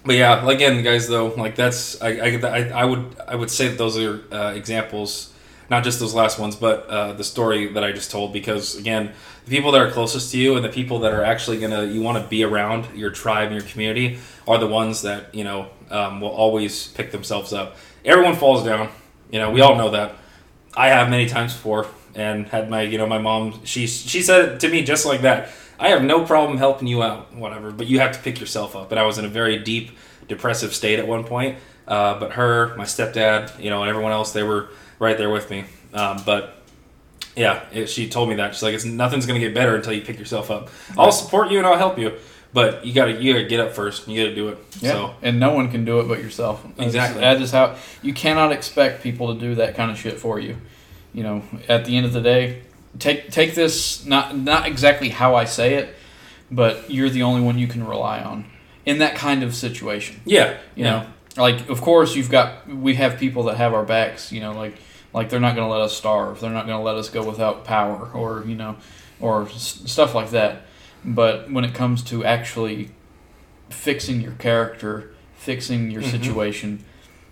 but 0.06 0.16
yeah, 0.16 0.48
again, 0.50 0.84
guys, 0.84 1.08
though, 1.08 1.28
like 1.28 1.56
that's 1.56 2.02
I, 2.02 2.10
I 2.10 2.70
I 2.70 2.86
would 2.86 3.16
I 3.28 3.36
would 3.36 3.50
say 3.50 3.70
that 3.70 3.78
those 3.78 3.98
are 3.98 4.22
uh, 4.34 4.54
examples, 4.54 5.34
not 5.70 5.84
just 5.84 6.00
those 6.00 6.14
last 6.14 6.40
ones, 6.40 6.56
but 6.56 6.88
uh, 6.88 7.14
the 7.14 7.24
story 7.24 7.72
that 7.74 7.84
I 7.84 7.92
just 7.94 8.12
told. 8.12 8.34
Because 8.34 8.76
again, 8.76 9.14
the 9.46 9.52
people 9.52 9.72
that 9.72 9.82
are 9.82 9.90
closest 9.92 10.32
to 10.32 10.38
you 10.38 10.56
and 10.56 10.66
the 10.66 10.70
people 10.70 11.00
that 11.00 11.14
are 11.14 11.24
actually 11.24 11.60
gonna 11.60 11.86
you 11.86 12.02
want 12.02 12.22
to 12.22 12.30
be 12.30 12.44
around 12.44 12.98
your 12.98 13.12
tribe 13.12 13.52
and 13.52 13.56
your 13.56 13.70
community 13.70 14.20
are 14.46 14.58
the 14.58 14.68
ones 14.68 15.04
that 15.04 15.34
you 15.34 15.46
know 15.46 15.70
um, 15.90 16.20
will 16.20 16.30
always 16.30 16.90
pick 16.90 17.12
themselves 17.12 17.54
up. 17.54 17.78
Everyone 18.04 18.36
falls 18.36 18.66
down. 18.66 18.90
You 19.32 19.40
know, 19.40 19.52
we 19.52 19.62
all 19.62 19.76
know 19.76 19.92
that. 19.92 20.16
I 20.76 20.90
have 20.90 21.10
many 21.10 21.28
times 21.28 21.54
before, 21.54 21.88
and 22.14 22.48
had 22.48 22.70
my 22.70 22.82
you 22.82 22.98
know 22.98 23.08
my 23.08 23.20
mom. 23.20 23.62
She 23.64 23.88
she 23.88 24.22
said 24.22 24.46
it 24.54 24.60
to 24.62 24.70
me 24.70 24.84
just 24.84 25.06
like 25.06 25.22
that. 25.22 25.50
I 25.80 25.90
have 25.90 26.04
no 26.04 26.24
problem 26.26 26.58
helping 26.58 26.88
you 26.88 27.04
out, 27.04 27.34
whatever, 27.36 27.72
but 27.72 27.88
you 27.88 28.00
have 28.00 28.12
to 28.14 28.20
pick 28.20 28.40
yourself 28.40 28.76
up. 28.76 28.92
And 28.92 29.00
I 29.00 29.06
was 29.06 29.18
in 29.18 29.26
a 29.26 29.30
very 29.30 29.58
deep 29.58 29.92
depressive 30.28 30.74
state 30.74 31.00
at 31.00 31.08
one 31.08 31.24
point. 31.24 31.58
Uh, 31.88 32.18
but 32.20 32.34
her, 32.34 32.76
my 32.78 32.86
stepdad, 32.86 33.60
you 33.62 33.70
know, 33.70 33.82
and 33.82 33.90
everyone 33.90 34.12
else, 34.14 34.32
they 34.32 34.44
were 34.44 34.70
right 35.00 35.18
there 35.18 35.30
with 35.30 35.50
me. 35.50 35.66
Um, 35.94 36.22
but 36.26 36.56
yeah, 37.36 37.66
it, 37.74 37.88
she 37.88 38.08
told 38.08 38.30
me 38.30 38.36
that 38.36 38.54
she's 38.54 38.64
like, 38.64 38.74
it's 38.74 38.86
nothing's 38.86 39.26
gonna 39.26 39.40
get 39.40 39.54
better 39.54 39.76
until 39.76 39.92
you 39.94 40.02
pick 40.02 40.18
yourself 40.20 40.50
up. 40.50 40.70
I'll 40.98 41.12
support 41.12 41.52
you 41.52 41.58
and 41.58 41.68
I'll 41.68 41.78
help 41.78 41.98
you, 42.00 42.14
but 42.54 42.86
you 42.86 42.94
gotta 42.94 43.14
you 43.22 43.34
gotta 43.34 43.46
get 43.46 43.60
up 43.60 43.72
first. 43.74 44.08
You 44.08 44.24
gotta 44.24 44.36
do 44.36 44.48
it. 44.50 44.58
yeah. 44.80 44.92
So 44.92 45.16
and 45.22 45.40
no 45.40 45.54
one 45.54 45.70
can 45.72 45.84
do 45.84 46.00
it 46.00 46.08
but 46.08 46.20
yourself. 46.20 46.64
That's- 46.64 46.88
Exactly. 46.88 47.22
That 47.22 47.42
is 47.42 47.52
how 47.52 47.76
you 48.02 48.14
cannot 48.14 48.52
expect 48.54 49.04
people 49.04 49.34
to 49.34 49.40
do 49.40 49.56
that 49.56 49.76
kind 49.76 49.92
of 49.92 49.98
shit 49.98 50.20
for 50.20 50.40
you. 50.40 50.56
You 51.14 51.24
know, 51.24 51.44
at 51.68 51.84
the 51.86 51.98
end 51.98 52.06
of 52.06 52.14
the 52.14 52.22
day, 52.22 52.62
take 53.00 53.32
take 53.32 53.56
this 53.56 54.06
not 54.06 54.38
not 54.38 54.68
exactly 54.68 55.10
how 55.10 55.36
I 55.36 55.46
say 55.46 55.76
it, 55.76 55.96
but 56.52 56.90
you're 56.92 57.10
the 57.10 57.24
only 57.24 57.42
one 57.42 57.58
you 57.58 57.68
can 57.68 57.86
rely 57.86 58.22
on 58.22 58.46
in 58.86 59.00
that 59.00 59.16
kind 59.16 59.44
of 59.44 59.56
situation. 59.56 60.22
yeah, 60.26 60.58
You 60.76 60.84
yeah. 60.86 60.92
know, 60.92 61.08
like 61.44 61.70
of 61.70 61.82
course 61.82 62.16
you've 62.16 62.30
got 62.30 62.68
we 62.68 62.96
have 62.96 63.18
people 63.18 63.44
that 63.44 63.58
have 63.58 63.74
our 63.74 63.84
backs. 63.84 64.32
You 64.32 64.42
know, 64.42 64.52
like 64.54 64.76
like 65.14 65.30
they're 65.30 65.40
not 65.40 65.56
going 65.56 65.68
to 65.68 65.72
let 65.72 65.82
us 65.82 65.96
starve. 65.96 66.40
They're 66.40 66.50
not 66.50 66.66
going 66.68 66.78
to 66.80 66.84
let 66.84 66.96
us 66.96 67.10
go 67.10 67.24
without 67.24 67.66
power 67.66 68.10
or 68.14 68.44
you 68.46 68.56
know 68.56 68.78
or 69.20 69.44
s- 69.48 69.82
stuff 69.86 70.14
like 70.16 70.32
that. 70.32 70.64
But 71.06 71.52
when 71.52 71.64
it 71.66 71.74
comes 71.74 72.02
to 72.06 72.24
actually 72.26 72.92
fixing 73.70 74.22
your 74.22 74.34
character, 74.34 75.14
fixing 75.36 75.92
your 75.92 76.02
Mhm. 76.02 76.12
situation, 76.12 76.84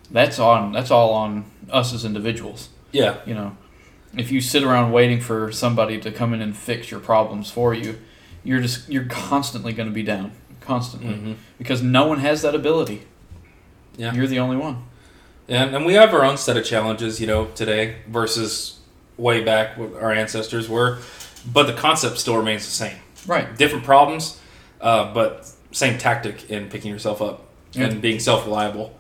that's 0.10 0.40
on 0.40 0.72
that's 0.72 0.92
all 0.92 1.12
on 1.14 1.46
us 1.70 1.94
as 1.94 2.04
individuals. 2.06 2.70
yeah, 2.92 3.16
You 3.26 3.34
know, 3.34 3.56
if 4.18 4.32
you 4.32 4.42
sit 4.42 4.64
around 4.64 4.92
waiting 4.92 5.20
for 5.22 5.52
somebody 5.52 6.00
to 6.02 6.12
come 6.12 6.34
in 6.34 6.42
and 6.42 6.56
fix 6.56 6.92
your 6.92 7.00
problems 7.00 7.50
for 7.52 7.74
you, 7.74 7.98
you're 8.44 8.60
just 8.62 8.90
you're 8.90 9.06
constantly 9.06 9.74
going 9.74 9.88
to 9.88 9.94
be 9.94 10.04
down, 10.04 10.32
constantly, 10.62 11.14
Mhm. 11.14 11.36
because 11.58 11.82
no 11.82 12.06
one 12.08 12.20
has 12.20 12.42
that 12.42 12.56
ability. 12.56 13.04
Yeah. 13.98 14.14
You're 14.14 14.28
the 14.28 14.40
only 14.40 14.58
one. 14.58 14.84
Yeah, 15.48 15.64
and 15.66 15.86
we 15.86 15.94
have 15.94 16.14
our 16.14 16.24
own 16.24 16.38
set 16.38 16.56
of 16.58 16.66
challenges, 16.66 17.20
you 17.20 17.28
know, 17.28 17.46
today 17.56 17.96
versus 18.08 18.80
way 19.18 19.44
back 19.44 19.78
what 19.78 19.94
our 20.02 20.12
ancestors 20.12 20.70
were, 20.70 21.00
but 21.52 21.68
the 21.68 21.74
concept 21.74 22.18
still 22.18 22.38
remains 22.38 22.66
the 22.66 22.72
same. 22.72 22.96
Right. 23.28 23.56
Different 23.58 23.84
problems, 23.84 24.40
uh, 24.80 25.14
but 25.14 25.50
same 25.72 25.98
tactic 25.98 26.50
in 26.50 26.70
picking 26.70 26.92
yourself 26.92 27.22
up 27.22 27.46
Yeah. 27.74 27.86
and 27.86 28.02
being 28.02 28.20
self-reliable. 28.20 28.94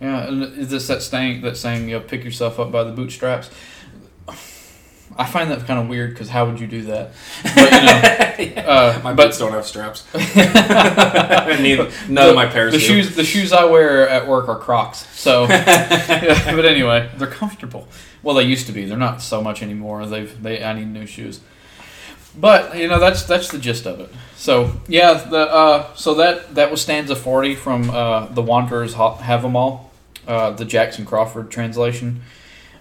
Yeah, 0.00 0.26
and 0.28 0.42
is 0.58 0.68
this 0.68 0.86
that 0.88 1.02
saying 1.02 1.40
that 1.42 1.56
saying 1.56 1.88
you 1.88 1.96
know, 1.98 2.00
pick 2.00 2.22
yourself 2.24 2.60
up 2.60 2.70
by 2.70 2.84
the 2.84 2.92
bootstraps? 2.92 3.48
I 5.18 5.24
find 5.24 5.50
that 5.50 5.66
kind 5.66 5.80
of 5.80 5.88
weird 5.88 6.10
because 6.10 6.28
how 6.28 6.46
would 6.46 6.60
you 6.60 6.66
do 6.66 6.82
that? 6.84 7.12
But 7.42 8.38
you 8.38 8.54
know, 8.54 8.62
uh, 8.62 9.00
My 9.02 9.14
but 9.14 9.26
boots 9.28 9.38
don't 9.38 9.52
have 9.52 9.66
straps. 9.66 10.04
Neither, 10.14 11.90
none 12.08 12.14
the, 12.14 12.28
of 12.30 12.34
my 12.34 12.46
pairs 12.46 12.72
the 12.72 12.78
do. 12.78 12.84
shoes 12.84 13.16
the 13.16 13.24
shoes 13.24 13.52
I 13.52 13.64
wear 13.64 14.08
at 14.08 14.26
work 14.26 14.48
are 14.48 14.58
Crocs. 14.58 15.06
So, 15.18 15.44
yeah, 15.48 16.54
but 16.54 16.64
anyway, 16.64 17.10
they're 17.16 17.26
comfortable. 17.28 17.88
Well, 18.22 18.34
they 18.34 18.44
used 18.44 18.66
to 18.66 18.72
be. 18.72 18.84
They're 18.84 18.98
not 18.98 19.22
so 19.22 19.40
much 19.40 19.62
anymore. 19.62 20.06
They've 20.06 20.42
they. 20.42 20.62
I 20.62 20.72
need 20.74 20.88
new 20.88 21.06
shoes. 21.06 21.40
But 22.38 22.76
you 22.76 22.86
know 22.88 22.98
that's 22.98 23.22
that's 23.22 23.50
the 23.50 23.58
gist 23.58 23.86
of 23.86 24.00
it. 24.00 24.10
So 24.36 24.72
yeah, 24.88 25.14
the 25.14 25.50
uh, 25.50 25.94
so 25.94 26.14
that 26.16 26.54
that 26.56 26.70
was 26.70 26.82
stanza 26.82 27.16
forty 27.16 27.54
from 27.54 27.88
uh, 27.88 28.26
the 28.26 28.42
Wanderers 28.42 28.94
Ha- 28.94 29.18
Havamal, 29.18 29.86
uh, 30.26 30.50
the 30.50 30.66
Jackson 30.66 31.06
Crawford 31.06 31.50
translation. 31.50 32.20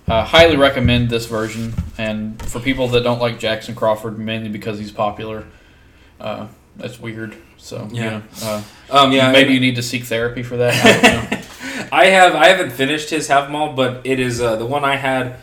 Uh, 0.08 0.24
highly 0.24 0.56
recommend 0.56 1.10
this 1.10 1.26
version, 1.26 1.74
and 1.97 2.39
for 2.43 2.60
people 2.60 2.88
that 2.89 3.01
don't 3.01 3.20
like 3.20 3.39
Jackson 3.39 3.74
Crawford, 3.74 4.20
mainly 4.20 4.49
because 4.49 4.78
he's 4.78 4.91
popular, 4.91 5.45
uh, 6.22 6.45
that's 6.78 6.99
weird. 6.99 7.36
So 7.58 7.88
Yeah. 7.91 8.03
you 8.03 8.10
know, 8.12 8.22
uh, 8.43 8.62
um, 8.91 9.12
yeah, 9.12 9.32
maybe 9.32 9.53
you 9.53 9.60
need 9.60 9.76
to 9.78 9.82
seek 9.82 10.03
therapy 10.03 10.43
for 10.43 10.58
that. 10.58 10.74
I 10.86 11.01
don't 11.01 11.32
know. 11.32 11.88
I 11.91 12.06
have 12.08 12.36
I 12.36 12.47
haven't 12.49 12.72
finished 12.72 13.10
his 13.10 13.30
Havamal, 13.30 13.76
but 13.76 14.01
it 14.03 14.20
is 14.20 14.39
uh, 14.41 14.56
the 14.58 14.66
one 14.66 14.84
I 14.86 14.95
had, 14.97 15.38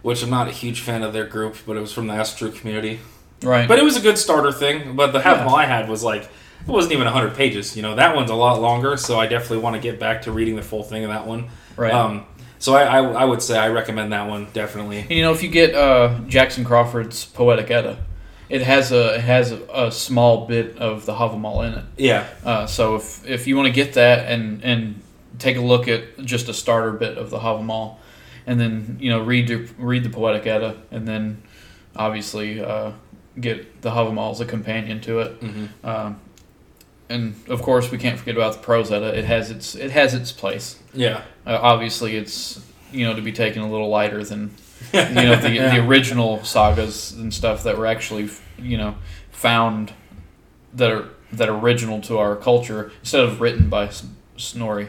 which 0.00 0.22
I'm 0.22 0.30
not 0.30 0.48
a 0.48 0.52
huge 0.52 0.80
fan 0.80 1.02
of 1.02 1.12
their 1.12 1.26
group, 1.26 1.56
but 1.66 1.76
it 1.76 1.80
was 1.80 1.92
from 1.92 2.06
the 2.06 2.14
Asatru 2.14 2.54
community. 2.58 3.00
Right. 3.42 3.68
But 3.68 3.78
it 3.78 3.84
was 3.84 3.96
a 3.96 4.00
good 4.00 4.16
starter 4.16 4.52
thing. 4.52 4.96
But 4.96 5.12
the 5.12 5.18
Yeah. 5.18 5.44
mile 5.44 5.54
I 5.56 5.66
had 5.66 5.86
was 5.88 6.02
like 6.02 6.22
it 6.22 6.30
wasn't 6.72 6.94
even 6.94 7.06
hundred 7.08 7.34
pages. 7.34 7.76
You 7.76 7.82
know 7.82 7.94
that 7.96 8.16
one's 8.16 8.30
a 8.30 8.34
lot 8.34 8.58
longer, 8.60 8.96
so 8.96 9.20
I 9.20 9.26
definitely 9.26 9.58
want 9.58 9.76
to 9.76 9.82
get 9.82 10.00
back 10.00 10.22
to 10.22 10.32
reading 10.32 10.56
the 10.56 10.62
full 10.62 10.82
thing 10.82 11.04
of 11.04 11.10
that 11.10 11.26
one. 11.26 11.48
Right. 11.76 11.92
Um, 11.92 12.24
so 12.58 12.74
I, 12.74 12.82
I 12.98 13.02
I 13.22 13.24
would 13.24 13.42
say 13.42 13.58
I 13.58 13.68
recommend 13.68 14.12
that 14.12 14.28
one 14.28 14.46
definitely. 14.52 14.98
And, 15.00 15.10
you 15.10 15.22
know, 15.22 15.32
if 15.32 15.42
you 15.42 15.48
get 15.48 15.74
uh, 15.74 16.20
Jackson 16.26 16.64
Crawford's 16.64 17.24
Poetic 17.24 17.70
Edda, 17.70 17.98
it 18.48 18.62
has 18.62 18.92
a 18.92 19.14
it 19.16 19.20
has 19.20 19.52
a, 19.52 19.60
a 19.72 19.92
small 19.92 20.46
bit 20.46 20.76
of 20.78 21.06
the 21.06 21.14
Havamal 21.14 21.66
in 21.66 21.78
it. 21.78 21.84
Yeah. 21.96 22.26
Uh, 22.44 22.66
so 22.66 22.96
if 22.96 23.26
if 23.26 23.46
you 23.46 23.56
want 23.56 23.66
to 23.66 23.72
get 23.72 23.94
that 23.94 24.30
and 24.30 24.62
and 24.64 25.02
take 25.38 25.56
a 25.56 25.60
look 25.60 25.86
at 25.88 26.18
just 26.24 26.48
a 26.48 26.54
starter 26.54 26.92
bit 26.92 27.16
of 27.16 27.30
the 27.30 27.38
Havamal, 27.38 27.96
and 28.46 28.58
then 28.60 28.96
you 29.00 29.10
know 29.10 29.20
read 29.20 29.48
the 29.48 29.68
read 29.78 30.02
the 30.04 30.10
Poetic 30.10 30.46
Edda, 30.46 30.76
and 30.90 31.06
then 31.06 31.42
obviously 31.94 32.60
uh, 32.60 32.92
get 33.40 33.82
the 33.82 33.90
Havamal 33.90 34.32
as 34.32 34.40
a 34.40 34.44
companion 34.46 35.00
to 35.02 35.20
it. 35.20 35.32
hmm 35.40 35.66
Um, 35.84 36.20
and 37.08 37.34
of 37.48 37.62
course, 37.62 37.90
we 37.90 37.98
can't 37.98 38.18
forget 38.18 38.36
about 38.36 38.54
the 38.54 38.58
Prose 38.60 38.90
Edda. 38.92 39.18
It 39.18 39.24
has 39.24 39.50
its 39.50 39.74
it 39.74 39.90
has 39.90 40.14
its 40.14 40.32
place. 40.32 40.78
Yeah. 40.92 41.22
Uh, 41.46 41.58
obviously, 41.60 42.16
it's 42.16 42.60
you 42.92 43.06
know 43.06 43.14
to 43.14 43.22
be 43.22 43.32
taken 43.32 43.62
a 43.62 43.70
little 43.70 43.88
lighter 43.88 44.22
than 44.24 44.54
you 44.92 45.00
know 45.14 45.36
the, 45.36 45.50
Yeah. 45.52 45.70
the 45.76 45.86
original 45.86 46.44
sagas 46.44 47.12
and 47.12 47.32
stuff 47.32 47.62
that 47.64 47.76
were 47.78 47.86
actually 47.86 48.28
you 48.58 48.76
know 48.76 48.96
found 49.30 49.92
that 50.74 50.90
are 50.90 51.08
that 51.32 51.48
are 51.48 51.58
original 51.58 52.00
to 52.02 52.18
our 52.18 52.36
culture 52.36 52.90
instead 53.00 53.24
of 53.24 53.40
written 53.40 53.68
by 53.68 53.90
Snorri. 54.36 54.88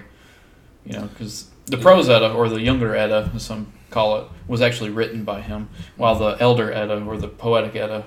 You 0.86 0.94
know, 0.94 1.08
because 1.08 1.50
the 1.66 1.78
Prose 1.78 2.10
Edda 2.10 2.32
or 2.34 2.50
the 2.50 2.62
Younger 2.62 2.96
Edda, 2.96 3.32
as 3.36 3.44
some 3.44 3.74
call 3.92 4.18
it, 4.22 4.28
was 4.48 4.62
actually 4.62 4.90
written 4.90 5.24
by 5.24 5.42
him, 5.42 5.70
while 5.98 6.16
the 6.16 6.38
Elder 6.40 6.72
Edda 6.72 7.04
or 7.04 7.18
the 7.18 7.28
Poetic 7.28 7.76
Edda 7.76 8.06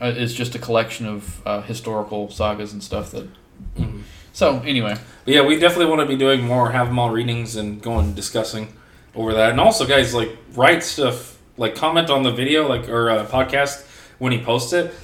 uh, 0.00 0.06
is 0.06 0.34
just 0.34 0.54
a 0.54 0.58
collection 0.58 1.06
of 1.06 1.46
uh, 1.46 1.62
historical 1.62 2.30
sagas 2.30 2.72
and 2.72 2.82
stuff 2.82 3.10
that. 3.12 3.28
Mhm. 3.78 4.02
So 4.32 4.60
anyway, 4.64 4.96
But 5.24 5.34
yeah, 5.34 5.42
we 5.42 5.58
definitely 5.58 5.86
want 5.86 6.00
to 6.00 6.06
be 6.06 6.16
doing 6.16 6.42
more 6.42 6.70
Havamal 6.72 7.12
readings 7.12 7.56
and 7.56 7.82
going 7.82 8.14
discussing 8.14 8.68
over 9.14 9.34
that. 9.34 9.50
And 9.50 9.60
also, 9.60 9.84
guys, 9.86 10.14
like 10.14 10.30
write 10.54 10.82
stuff, 10.82 11.38
like 11.56 11.74
comment 11.74 12.08
on 12.10 12.22
the 12.22 12.30
video, 12.32 12.66
like 12.68 12.88
or 12.88 13.10
uh, 13.10 13.26
podcast 13.26 13.84
when 14.18 14.32
he 14.32 14.38
posts 14.40 14.72
it. 14.72 14.94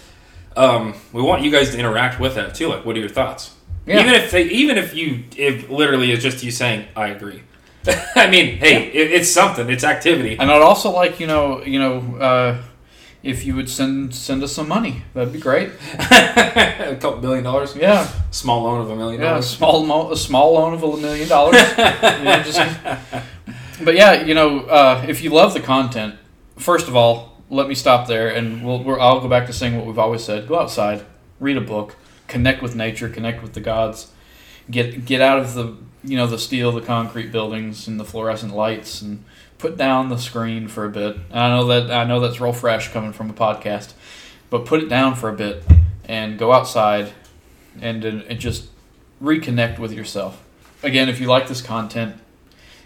Um, 0.56 0.94
we 1.12 1.20
want 1.20 1.42
you 1.42 1.50
guys 1.50 1.70
to 1.70 1.78
interact 1.78 2.20
with 2.20 2.36
that 2.36 2.54
too. 2.54 2.68
Like, 2.68 2.84
what 2.86 2.96
are 2.96 3.00
your 3.00 3.08
thoughts? 3.08 3.50
Yeah. 3.86 4.00
Even 4.00 4.14
if 4.14 4.30
they, 4.30 4.44
even 4.44 4.78
if 4.78 4.94
you, 4.94 5.24
if 5.36 5.68
literally 5.68 6.12
it's 6.12 6.22
just 6.22 6.42
you 6.44 6.50
saying, 6.50 6.86
"I 6.96 7.08
agree." 7.08 7.42
I 8.16 8.30
mean, 8.30 8.56
hey, 8.58 8.86
it, 8.86 9.12
it's 9.12 9.30
something. 9.30 9.68
It's 9.68 9.84
activity. 9.84 10.38
And 10.38 10.50
I'd 10.50 10.62
also 10.62 10.90
like 10.90 11.18
you 11.20 11.26
know 11.26 11.62
you 11.64 11.78
know 11.80 12.16
uh, 12.18 12.62
if 13.24 13.44
you 13.44 13.56
would 13.56 13.68
send 13.70 14.14
send 14.14 14.42
us 14.42 14.52
some 14.52 14.68
money, 14.68 15.02
that'd 15.14 15.32
be 15.32 15.40
great. 15.40 15.70
a 15.98 16.96
couple 17.00 17.20
billion 17.20 17.42
dollars. 17.44 17.74
Yeah, 17.74 18.06
Small 18.30 18.62
loan 18.64 18.80
of 18.82 18.90
a 18.90 18.96
million 18.96 19.20
yeah, 19.20 19.26
a 19.26 19.30
dollars. 19.30 19.48
small 19.48 19.84
mo- 19.86 20.12
a 20.12 20.16
small 20.16 20.52
loan 20.54 20.74
of 20.74 20.82
a 20.82 20.96
million 20.96 21.28
dollars. 21.28 21.56
Just- 21.76 22.60
but 23.82 23.94
yeah, 23.94 24.22
you 24.24 24.34
know, 24.34 24.60
uh, 24.60 25.04
if 25.08 25.22
you 25.22 25.30
love 25.30 25.52
the 25.54 25.60
content, 25.60 26.14
first 26.56 26.86
of 26.88 26.94
all, 26.94 27.42
let 27.50 27.68
me 27.68 27.74
stop 27.74 28.06
there, 28.06 28.28
and 28.28 28.64
we'll, 28.64 28.82
we're, 28.82 28.98
I'll 29.00 29.20
go 29.20 29.28
back 29.28 29.46
to 29.46 29.52
saying 29.52 29.76
what 29.76 29.86
we've 29.86 29.98
always 29.98 30.22
said: 30.22 30.46
go 30.48 30.58
outside, 30.60 31.04
read 31.40 31.56
a 31.56 31.60
book, 31.60 31.96
connect 32.28 32.62
with 32.62 32.74
nature, 32.76 33.08
connect 33.08 33.42
with 33.42 33.52
the 33.54 33.60
gods, 33.60 34.10
get 34.70 35.04
get 35.04 35.20
out 35.20 35.38
of 35.38 35.54
the 35.54 35.76
you 36.02 36.16
know 36.16 36.26
the 36.26 36.38
steel, 36.38 36.72
the 36.72 36.80
concrete 36.80 37.32
buildings, 37.32 37.88
and 37.88 37.98
the 37.98 38.04
fluorescent 38.04 38.54
lights, 38.54 39.02
and 39.02 39.24
put 39.58 39.76
down 39.76 40.08
the 40.08 40.18
screen 40.18 40.68
for 40.68 40.84
a 40.84 40.90
bit. 40.90 41.16
And 41.30 41.38
I 41.40 41.48
know 41.48 41.66
that 41.66 41.90
I 41.90 42.04
know 42.04 42.20
that's 42.20 42.40
real 42.40 42.52
fresh 42.52 42.92
coming 42.92 43.12
from 43.12 43.30
a 43.30 43.34
podcast, 43.34 43.94
but 44.50 44.66
put 44.66 44.82
it 44.82 44.88
down 44.88 45.14
for 45.14 45.28
a 45.28 45.34
bit 45.34 45.64
and 46.04 46.38
go 46.38 46.52
outside 46.52 47.12
and 47.80 48.04
and 48.04 48.38
just 48.38 48.68
reconnect 49.22 49.78
with 49.78 49.92
yourself. 49.92 50.42
Again, 50.82 51.08
if 51.08 51.20
you 51.20 51.26
like 51.28 51.48
this 51.48 51.62
content, 51.62 52.16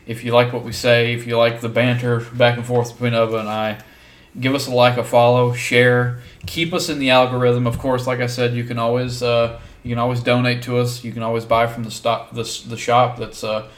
if 0.06 0.24
you 0.24 0.32
like 0.32 0.52
what 0.52 0.64
we 0.64 0.72
say, 0.72 1.14
if 1.14 1.26
you 1.26 1.36
like 1.36 1.60
the 1.60 1.68
banter 1.68 2.20
back 2.20 2.56
and 2.56 2.64
forth 2.64 2.92
between 2.92 3.12
Ubba 3.12 3.40
and 3.40 3.48
I, 3.48 3.78
give 4.38 4.54
us 4.54 4.66
a 4.68 4.70
like, 4.70 4.96
a 4.96 5.04
follow, 5.04 5.52
share, 5.52 6.20
keep 6.46 6.72
us 6.72 6.88
in 6.88 6.98
the 6.98 7.10
algorithm. 7.10 7.66
Of 7.66 7.78
course, 7.78 8.06
like 8.06 8.20
I 8.20 8.26
said, 8.26 8.54
you 8.54 8.64
can 8.64 8.78
always 8.78 9.22
uh, 9.22 9.60
you 9.82 9.90
can 9.90 9.98
always 9.98 10.22
donate 10.22 10.62
to 10.64 10.78
us. 10.78 11.04
You 11.04 11.12
can 11.12 11.22
always 11.22 11.44
buy 11.44 11.66
from 11.66 11.84
the 11.84 11.90
stock 11.90 12.30
the, 12.32 12.42
the 12.68 12.76
shop 12.76 13.18
that's 13.18 13.42
uh, 13.44 13.68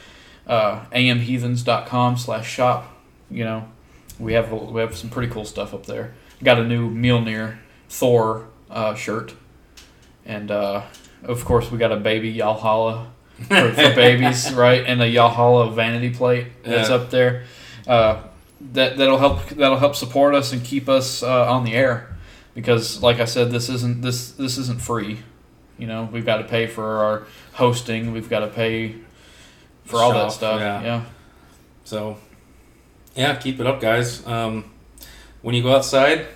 uh, 0.47 0.85
amheathens.com 0.93 2.17
slash 2.17 2.49
shop. 2.51 2.97
You 3.31 3.45
know, 3.45 3.69
we 4.19 4.33
have 4.35 4.51
we 4.53 4.81
have 4.81 4.97
some 4.97 5.11
pretty 5.11 5.33
cool 5.33 5.45
stuff 5.45 5.73
up 5.75 5.87
there. 5.87 6.15
Got 6.43 6.59
a 6.59 6.65
new 6.65 6.91
Mjolnir 6.91 7.59
Thor 7.89 8.49
uh, 8.71 8.95
shirt, 8.95 9.35
and 10.25 10.51
uh, 10.51 10.83
of 11.23 11.45
course 11.45 11.71
we 11.71 11.79
got 11.79 11.93
a 11.93 11.97
baby 11.97 12.33
Y'allhalla 12.35 13.07
for, 13.47 13.71
for 13.73 13.75
babies, 13.95 14.53
right? 14.55 14.85
And 14.87 15.01
a 15.03 15.07
Y'allhalla 15.13 15.73
vanity 15.75 16.11
plate 16.11 16.47
that's 16.65 16.89
Yeah. 16.89 16.95
up 16.97 17.11
there. 17.11 17.45
Uh, 17.87 18.23
that 18.73 18.97
that'll 18.99 19.19
help 19.19 19.49
that'll 19.51 19.79
help 19.79 19.97
support 19.97 20.35
us 20.35 20.53
and 20.53 20.63
keep 20.65 20.89
us 20.89 21.23
uh, 21.23 21.51
on 21.51 21.65
the 21.65 21.73
air 21.75 22.15
because, 22.55 23.03
like 23.03 23.19
I 23.21 23.25
said, 23.25 23.51
this 23.51 23.69
isn't 23.69 24.03
this 24.03 24.33
this 24.33 24.59
isn't 24.59 24.81
free. 24.83 25.21
You 25.81 25.87
know, 25.87 26.09
we've 26.13 26.27
got 26.27 26.39
to 26.39 26.45
pay 26.45 26.67
for 26.67 26.85
our 26.99 27.27
hosting. 27.55 28.13
We've 28.13 28.29
got 28.29 28.41
to 28.41 28.49
pay 28.49 28.97
for 29.85 29.97
all 29.97 30.13
that 30.13 30.33
stuff. 30.33 30.61
yeah. 30.61 30.83
yeah. 30.83 31.05
So, 31.85 32.19
yeah, 33.17 33.35
keep 33.37 33.59
it 33.59 33.67
up, 33.67 33.81
guys. 33.81 34.25
Um, 34.27 34.71
when 35.43 35.55
you 35.55 35.63
go 35.63 35.75
outside, 35.75 36.27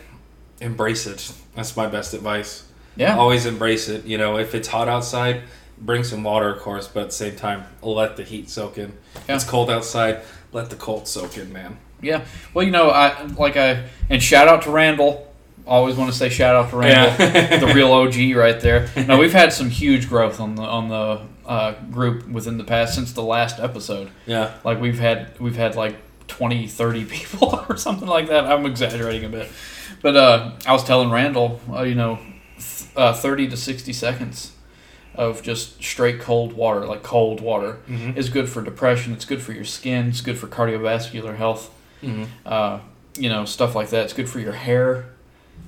embrace 0.61 1.07
it. 1.07 1.33
That's 1.55 1.77
my 1.77 1.87
best 1.87 2.15
advice. 2.15 2.67
Yeah. 2.97 3.17
Always 3.17 3.47
embrace 3.47 3.89
it. 3.89 4.05
You 4.05 4.19
know, 4.19 4.39
if 4.39 4.55
it's 4.55 4.69
hot 4.69 4.89
outside, 4.89 5.43
bring 5.79 6.05
some 6.05 6.23
water, 6.23 6.49
of 6.49 6.61
course, 6.61 6.89
but 6.89 7.01
at 7.01 7.07
the 7.07 7.15
same 7.15 7.37
time, 7.37 7.65
let 7.83 8.17
the 8.17 8.25
heat 8.25 8.49
soak 8.49 8.79
in. 8.79 8.97
Yeah. 9.29 9.37
It's 9.37 9.45
cold 9.45 9.71
outside, 9.71 10.23
let 10.53 10.71
the 10.71 10.77
cold 10.77 11.07
soak 11.07 11.37
in, 11.37 11.53
man. 11.53 11.79
Yeah. 12.01 12.25
Well, 12.53 12.65
you 12.65 12.71
know, 12.71 12.91
I 12.91 13.25
like 13.39 13.57
I 13.57 13.85
and 14.11 14.23
shout 14.23 14.49
out 14.49 14.63
to 14.63 14.71
Randall. 14.71 15.34
Always 15.67 15.97
want 15.97 16.13
to 16.13 16.17
say 16.17 16.29
shout 16.29 16.55
out 16.57 16.71
to 16.71 16.77
Randall, 16.77 17.27
Yeah. 17.27 17.57
the 17.59 17.73
real 17.75 17.91
OG 18.01 18.37
right 18.37 18.61
there. 18.61 18.89
Now 18.97 19.19
we've 19.19 19.33
had 19.33 19.53
some 19.53 19.71
huge 19.71 20.09
growth 20.09 20.39
on 20.41 20.57
the 20.57 20.63
on 20.63 20.89
the 20.89 21.21
uh, 21.47 21.73
group 21.91 22.29
within 22.29 22.59
the 22.59 22.65
past 22.65 22.95
since 22.95 23.13
the 23.13 23.23
last 23.23 23.59
episode. 23.61 24.11
Yeah. 24.27 24.55
Like 24.63 24.81
we've 24.81 24.99
had 24.99 25.39
we've 25.41 25.57
had 25.57 25.75
like 25.75 25.97
20, 26.29 26.67
30 26.69 27.05
people 27.17 27.65
or 27.69 27.77
something 27.79 28.09
like 28.09 28.29
that. 28.29 28.45
I'm 28.45 28.67
exaggerating 28.67 29.25
a 29.25 29.29
bit, 29.31 29.51
but 30.03 30.17
uh, 30.17 30.53
I 30.67 30.73
was 30.73 30.85
telling 30.85 31.11
Randall, 31.11 31.61
uh, 31.73 31.83
you 31.83 31.95
know, 31.95 32.19
th- 32.59 32.91
uh, 32.97 33.13
thirty 33.15 33.49
to 33.49 33.57
sixty 33.57 33.93
seconds 33.95 34.53
of 35.15 35.43
just 35.43 35.83
straight 35.83 36.21
cold 36.21 36.53
water, 36.55 36.85
like 36.87 37.03
cold 37.03 37.41
water, 37.41 37.79
Mhm. 37.89 38.17
is 38.17 38.29
good 38.29 38.49
for 38.51 38.61
depression. 38.63 39.13
It's 39.15 39.25
good 39.25 39.41
for 39.41 39.53
your 39.53 39.65
skin. 39.65 40.09
It's 40.09 40.21
good 40.21 40.37
for 40.39 40.47
cardiovascular 40.49 41.37
health 41.37 41.71
hmm 42.03 42.25
uh, 42.45 42.81
you 43.17 43.29
know, 43.31 43.45
stuff 43.47 43.75
like 43.75 43.89
that. 43.91 44.05
It's 44.05 44.13
good 44.13 44.29
for 44.29 44.41
your 44.41 44.53
hair. 44.53 45.07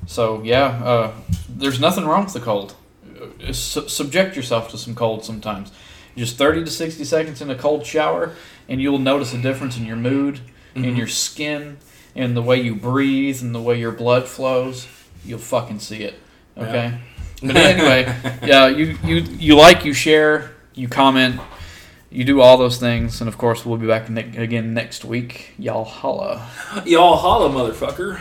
So 0.06 0.42
yeah, 0.42 0.64
uh, 0.84 1.12
there's 1.48 1.80
nothing 1.80 2.04
wrong 2.06 2.24
with 2.24 2.32
the 2.34 2.40
cold. 2.40 2.74
Uh, 3.46 3.52
Su- 3.52 3.88
subject 3.88 4.36
yourself 4.36 4.70
to 4.70 4.78
some 4.78 4.94
cold 4.94 5.24
sometimes. 5.24 5.72
Just 6.16 6.36
30 6.38 6.64
to 6.64 6.70
60 6.70 7.04
seconds 7.04 7.42
in 7.42 7.50
a 7.50 7.54
cold 7.54 7.84
shower, 7.84 8.32
and 8.68 8.80
you'll 8.80 8.98
notice 8.98 9.34
a 9.34 9.38
difference 9.38 9.76
in 9.76 9.84
your 9.84 9.96
mood, 9.96 10.40
in 10.74 10.84
Mhm. 10.84 10.96
your 10.96 11.08
skin, 11.08 11.76
in 12.14 12.34
the 12.34 12.40
way 12.42 12.60
you 12.60 12.74
breathe, 12.74 13.42
and 13.42 13.54
the 13.54 13.60
way 13.60 13.78
your 13.78 13.92
blood 13.92 14.26
flows. 14.26 14.86
You'll 15.24 15.38
fucking 15.40 15.80
see 15.80 16.02
it. 16.04 16.14
Okay. 16.56 16.94
But 17.42 17.56
anyway, 17.56 18.14
yeah, 18.46 18.68
you, 18.68 18.96
you 19.04 19.16
you 19.38 19.56
like, 19.56 19.84
you 19.84 19.92
share, 19.92 20.52
you 20.74 20.88
comment, 20.88 21.38
you 22.10 22.24
do 22.24 22.40
all 22.40 22.56
those 22.56 22.78
things, 22.78 23.20
and 23.20 23.28
of 23.28 23.36
course 23.36 23.66
we'll 23.66 23.76
be 23.76 23.86
back 23.86 24.08
ne- 24.08 24.36
again 24.38 24.72
next 24.72 25.04
week. 25.04 25.52
Y'all 25.58 25.84
holla. 25.84 26.48
Y'all 26.86 27.16
holla, 27.16 27.50
motherfucker. 27.50 28.18